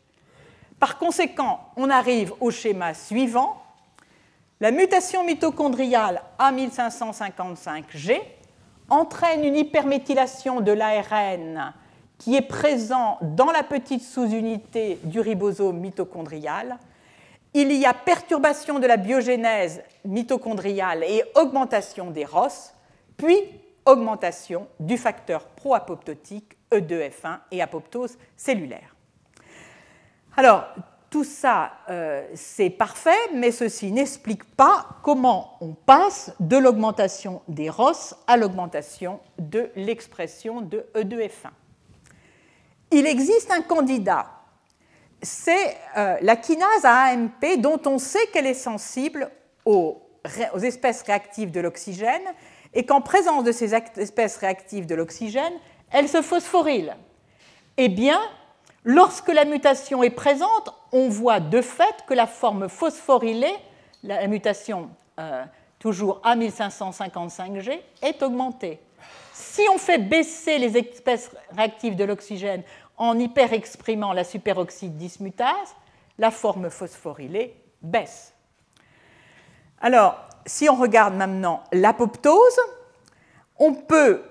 Par 0.78 0.98
conséquent, 0.98 1.60
on 1.76 1.90
arrive 1.90 2.32
au 2.40 2.50
schéma 2.50 2.94
suivant. 2.94 3.62
La 4.60 4.70
mutation 4.70 5.24
mitochondriale 5.24 6.22
A1555G 6.38 8.20
entraîne 8.88 9.44
une 9.44 9.56
hyperméthylation 9.56 10.60
de 10.60 10.72
l'ARN 10.72 11.72
qui 12.18 12.36
est 12.36 12.42
présent 12.42 13.18
dans 13.20 13.50
la 13.50 13.64
petite 13.64 14.02
sous-unité 14.02 14.98
du 15.04 15.20
ribosome 15.20 15.78
mitochondrial. 15.78 16.78
Il 17.54 17.72
y 17.72 17.84
a 17.84 17.92
perturbation 17.94 18.78
de 18.78 18.86
la 18.86 18.96
biogénèse 18.96 19.82
mitochondriale 20.04 21.04
et 21.04 21.24
augmentation 21.34 22.10
des 22.10 22.24
ROS, 22.24 22.72
puis 23.16 23.38
augmentation 23.84 24.68
du 24.78 24.96
facteur 24.96 25.46
pro-apoptotique 25.46 26.56
E2F1 26.70 27.38
et 27.50 27.62
apoptose 27.62 28.16
cellulaire. 28.36 28.94
Alors, 30.36 30.64
tout 31.10 31.24
ça, 31.24 31.72
euh, 31.90 32.26
c'est 32.34 32.70
parfait, 32.70 33.10
mais 33.34 33.50
ceci 33.50 33.92
n'explique 33.92 34.44
pas 34.56 34.86
comment 35.02 35.58
on 35.60 35.74
passe 35.74 36.32
de 36.40 36.56
l'augmentation 36.56 37.42
des 37.48 37.68
ROS 37.68 38.14
à 38.26 38.38
l'augmentation 38.38 39.20
de 39.38 39.68
l'expression 39.76 40.62
de 40.62 40.86
E2F1. 40.94 41.50
Il 42.92 43.06
existe 43.06 43.50
un 43.50 43.60
candidat, 43.60 44.26
c'est 45.20 45.76
euh, 45.98 46.16
la 46.22 46.36
kinase 46.36 46.84
AMP 46.84 47.58
dont 47.58 47.80
on 47.84 47.98
sait 47.98 48.26
qu'elle 48.32 48.46
est 48.46 48.54
sensible 48.54 49.30
aux 49.66 50.00
espèces 50.62 51.02
réactives 51.02 51.50
de 51.50 51.60
l'oxygène 51.60 52.22
et 52.74 52.86
qu'en 52.86 53.00
présence 53.00 53.44
de 53.44 53.52
ces 53.52 53.74
espèces 53.74 54.36
réactives 54.36 54.86
de 54.86 54.94
l'oxygène, 54.94 55.52
elles 55.90 56.08
se 56.08 56.22
phosphorylent. 56.22 56.96
Eh 57.76 57.88
bien, 57.88 58.20
lorsque 58.84 59.28
la 59.28 59.44
mutation 59.44 60.02
est 60.02 60.10
présente, 60.10 60.70
on 60.92 61.08
voit 61.08 61.40
de 61.40 61.60
fait 61.60 62.04
que 62.06 62.14
la 62.14 62.26
forme 62.26 62.68
phosphorylée, 62.68 63.54
la 64.02 64.26
mutation 64.26 64.90
euh, 65.18 65.44
toujours 65.78 66.20
A1555G, 66.24 67.78
est 68.02 68.22
augmentée. 68.22 68.80
Si 69.32 69.62
on 69.72 69.78
fait 69.78 69.98
baisser 69.98 70.58
les 70.58 70.76
espèces 70.76 71.30
réactives 71.56 71.96
de 71.96 72.04
l'oxygène 72.04 72.62
en 72.96 73.18
hyperexprimant 73.18 74.12
la 74.12 74.24
superoxyde 74.24 74.96
dismutase, 74.96 75.74
la 76.18 76.30
forme 76.30 76.70
phosphorylée 76.70 77.54
baisse. 77.80 78.34
Alors, 79.80 80.28
si 80.46 80.68
on 80.68 80.76
regarde 80.76 81.14
maintenant 81.14 81.62
l'apoptose, 81.72 82.58
on 83.58 83.74
peut 83.74 84.22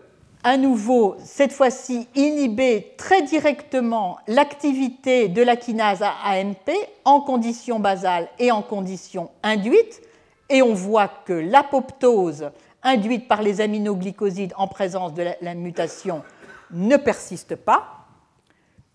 à 0.44 0.58
nouveau, 0.58 1.18
cette 1.24 1.54
fois-ci, 1.54 2.08
inhiber 2.16 2.96
très 2.98 3.22
directement 3.22 4.18
l'activité 4.28 5.28
de 5.28 5.44
la 5.44 5.56
kinase 5.56 6.02
AMP 6.02 6.72
en 7.06 7.22
conditions 7.22 7.80
basales 7.80 8.28
et 8.40 8.52
en 8.52 8.64
conditions 8.64 9.30
induites. 9.44 10.02
Et 10.50 10.64
on 10.64 10.74
voit 10.74 11.10
que 11.26 11.34
l'apoptose 11.34 12.50
induite 12.82 13.28
par 13.28 13.44
les 13.44 13.62
aminoglycosides 13.62 14.54
en 14.58 14.68
présence 14.68 15.14
de 15.14 15.28
la 15.42 15.54
mutation 15.54 16.24
ne 16.72 16.98
persiste 16.98 17.56
pas. 17.56 18.08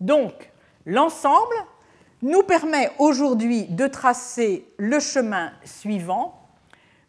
Donc, 0.01 0.51
l'ensemble 0.85 1.55
nous 2.21 2.43
permet 2.43 2.91
aujourd'hui 2.99 3.65
de 3.65 3.87
tracer 3.87 4.65
le 4.77 4.99
chemin 4.99 5.51
suivant 5.63 6.36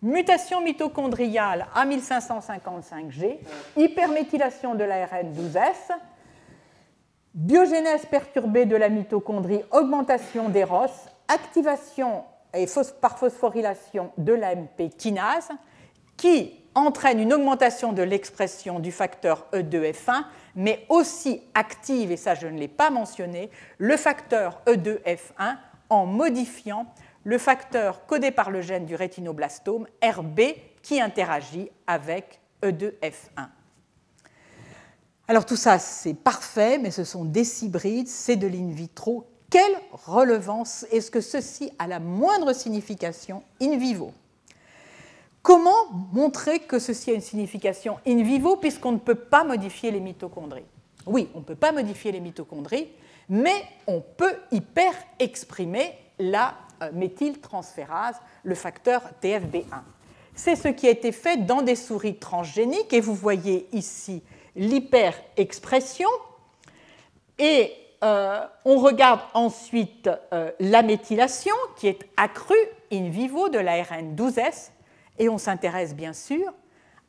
Mutation 0.01 0.61
mitochondriale 0.61 1.67
à 1.75 1.85
1555G, 1.85 3.39
hyperméthylation 3.77 4.77
de 4.77 4.85
l'ARN 4.85 5.33
12S, 5.33 5.91
biogénèse 7.35 8.07
perturbée 8.07 8.65
de 8.65 8.77
la 8.77 8.91
mitochondrie, 8.91 9.63
augmentation 9.73 10.51
des 10.51 10.63
ROS, 10.63 10.87
activation 11.27 12.23
par 13.01 13.19
phosphorylation 13.19 14.13
de 14.19 14.35
l'AMP 14.35 14.89
kinase, 14.97 15.49
qui 16.17 16.55
entraîne 16.77 17.19
une 17.19 17.33
augmentation 17.33 17.93
de 17.93 18.03
l'expression 18.03 18.79
du 18.79 18.93
facteur 18.93 19.47
E2F1, 19.53 20.23
mais 20.55 20.87
aussi 20.89 21.43
active, 21.55 22.13
et 22.13 22.17
ça 22.17 22.37
je 22.37 22.47
ne 22.47 22.57
l'ai 22.57 22.69
pas 22.69 22.91
mentionné, 22.91 23.51
le 23.79 23.97
facteur 23.97 24.63
E2F1 24.69 25.57
en 25.91 26.07
modifiant 26.07 26.87
le 27.25 27.39
facteur 27.39 28.07
codé 28.07 28.31
par 28.31 28.51
le 28.51 28.61
gène 28.61 28.87
du 28.87 28.95
rétinoblastome, 28.95 29.87
RB, 30.03 30.41
qui 30.83 31.01
interagit 31.01 31.71
avec 31.87 32.41
E2F1. 32.63 33.49
Alors 35.27 35.45
tout 35.45 35.57
ça, 35.57 35.79
c'est 35.79 36.15
parfait, 36.15 36.79
mais 36.79 36.91
ce 36.91 37.05
sont 37.05 37.25
des 37.25 37.65
hybrides, 37.65 38.09
c'est 38.09 38.37
de 38.37 38.47
l'in 38.47 38.71
vitro. 38.71 39.27
Quelle 39.51 39.77
relevance 39.93 40.87
est-ce 40.91 41.11
que 41.11 41.21
ceci 41.21 41.71
a 41.79 41.87
la 41.87 42.01
moindre 42.01 42.55
signification 42.55 43.43
in 43.61 43.77
vivo? 43.77 44.13
Comment 45.43 45.91
montrer 46.13 46.61
que 46.61 46.79
ceci 46.79 47.11
a 47.11 47.15
une 47.15 47.21
signification 47.21 47.99
in 48.07 48.23
vivo 48.23 48.57
puisqu'on 48.57 48.93
ne 48.93 48.99
peut 48.99 49.15
pas 49.15 49.45
modifier 49.45 49.91
les 49.91 50.01
mitochondries? 50.01 50.67
Oui, 51.07 51.29
on 51.35 51.39
ne 51.39 51.45
peut 51.45 51.55
pas 51.55 51.73
modifier 51.73 52.13
les 52.13 52.21
mitochondries, 52.21 52.89
mais 53.29 53.65
on 53.87 54.01
peut 54.01 54.37
hyper 54.51 54.93
exprimer 55.19 55.95
la 56.19 56.55
méthyltransférase, 56.93 58.17
le 58.45 58.55
facteur 58.55 59.03
TFB1. 59.23 59.83
C'est 60.35 60.57
ce 60.57 60.69
qui 60.69 60.87
a 60.87 60.91
été 60.91 61.11
fait 61.13 61.47
dans 61.47 61.63
des 61.63 61.75
souris 61.75 62.17
transgéniques 62.17 62.93
et 62.93 63.01
vous 63.01 63.15
voyez 63.15 63.69
ici 63.73 64.23
l'hyperexpression. 64.55 66.09
Et 67.39 67.73
euh, 68.05 68.47
on 68.65 68.79
regarde 68.79 69.21
ensuite 69.35 70.09
euh, 70.33 70.53
la 70.61 70.83
méthylation 70.83 71.55
qui 71.77 71.89
est 71.89 71.99
accrue 72.17 72.55
in 72.93 73.09
vivo 73.09 73.49
de 73.49 73.59
l'ARN 73.59 74.15
12S 74.15 74.71
et 75.19 75.29
on 75.29 75.39
s'intéresse 75.39 75.95
bien 75.95 76.13
sûr 76.13 76.53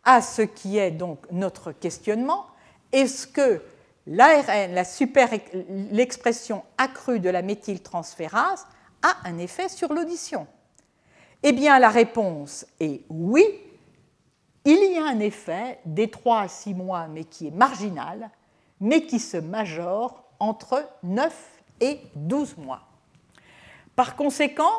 à 0.03 0.21
ce 0.21 0.41
qui 0.41 0.79
est 0.79 0.91
donc 0.91 1.19
notre 1.31 1.71
questionnement. 1.71 2.47
Est-ce 2.91 3.27
que 3.27 3.61
l'ARN, 4.07 4.73
l'expression 5.91 6.63
accrue 6.79 7.19
de 7.19 7.29
la 7.29 7.43
méthyltransférase, 7.43 8.65
a 9.01 9.27
un 9.27 9.38
effet 9.38 9.69
sur 9.69 9.93
l'audition 9.93 10.47
Eh 11.43 11.51
bien, 11.51 11.80
la 11.80 11.89
réponse 11.89 12.65
est 12.80 13.01
oui. 13.09 13.43
Il 14.65 14.93
y 14.93 14.97
a 14.97 15.05
un 15.05 15.19
effet 15.19 15.80
des 15.85 16.09
3 16.09 16.41
à 16.41 16.47
6 16.47 16.73
mois, 16.73 17.07
mais 17.07 17.23
qui 17.23 17.47
est 17.47 17.51
marginal, 17.51 18.30
mais 18.80 19.05
qui 19.05 19.19
se 19.19 19.38
majore 19.38 20.23
entre 20.39 20.88
9 21.03 21.34
et 21.81 21.99
12 22.15 22.57
mois. 22.57 22.81
Par 23.95 24.15
conséquent, 24.15 24.71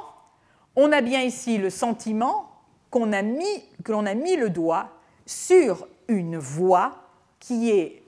on 0.77 0.93
a 0.93 1.01
bien 1.01 1.23
ici 1.23 1.59
le 1.59 1.71
sentiment 1.71 2.51
qu'on 2.91 3.13
a 3.13 3.23
mis, 3.23 3.65
a 3.89 4.15
mis 4.15 4.37
le 4.37 4.51
doigt 4.51 4.91
sur 5.27 5.87
une 6.09 6.39
voie 6.39 7.05
qui, 7.39 7.71
est, 7.71 8.00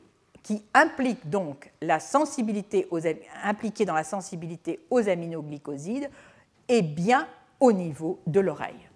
qui 0.43 0.63
implique 0.75 1.29
donc 1.29 1.73
la 1.81 2.01
sensibilité 2.01 2.89
aux, 2.91 3.01
dans 3.01 3.95
la 3.95 4.05
sensibilité 4.05 4.81
aux 4.91 5.09
aminoglycosides 5.09 6.11
et 6.69 6.83
bien 6.83 7.29
au 7.61 7.73
niveau 7.73 8.21
de 8.27 8.41
l'oreille. 8.41 8.89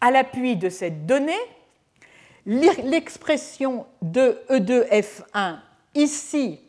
À 0.00 0.10
l'appui 0.10 0.56
de 0.56 0.68
cette 0.68 1.06
donnée, 1.06 1.32
l'expression 2.44 3.86
de 4.02 4.38
E2F1 4.50 5.58
ici 5.94 6.60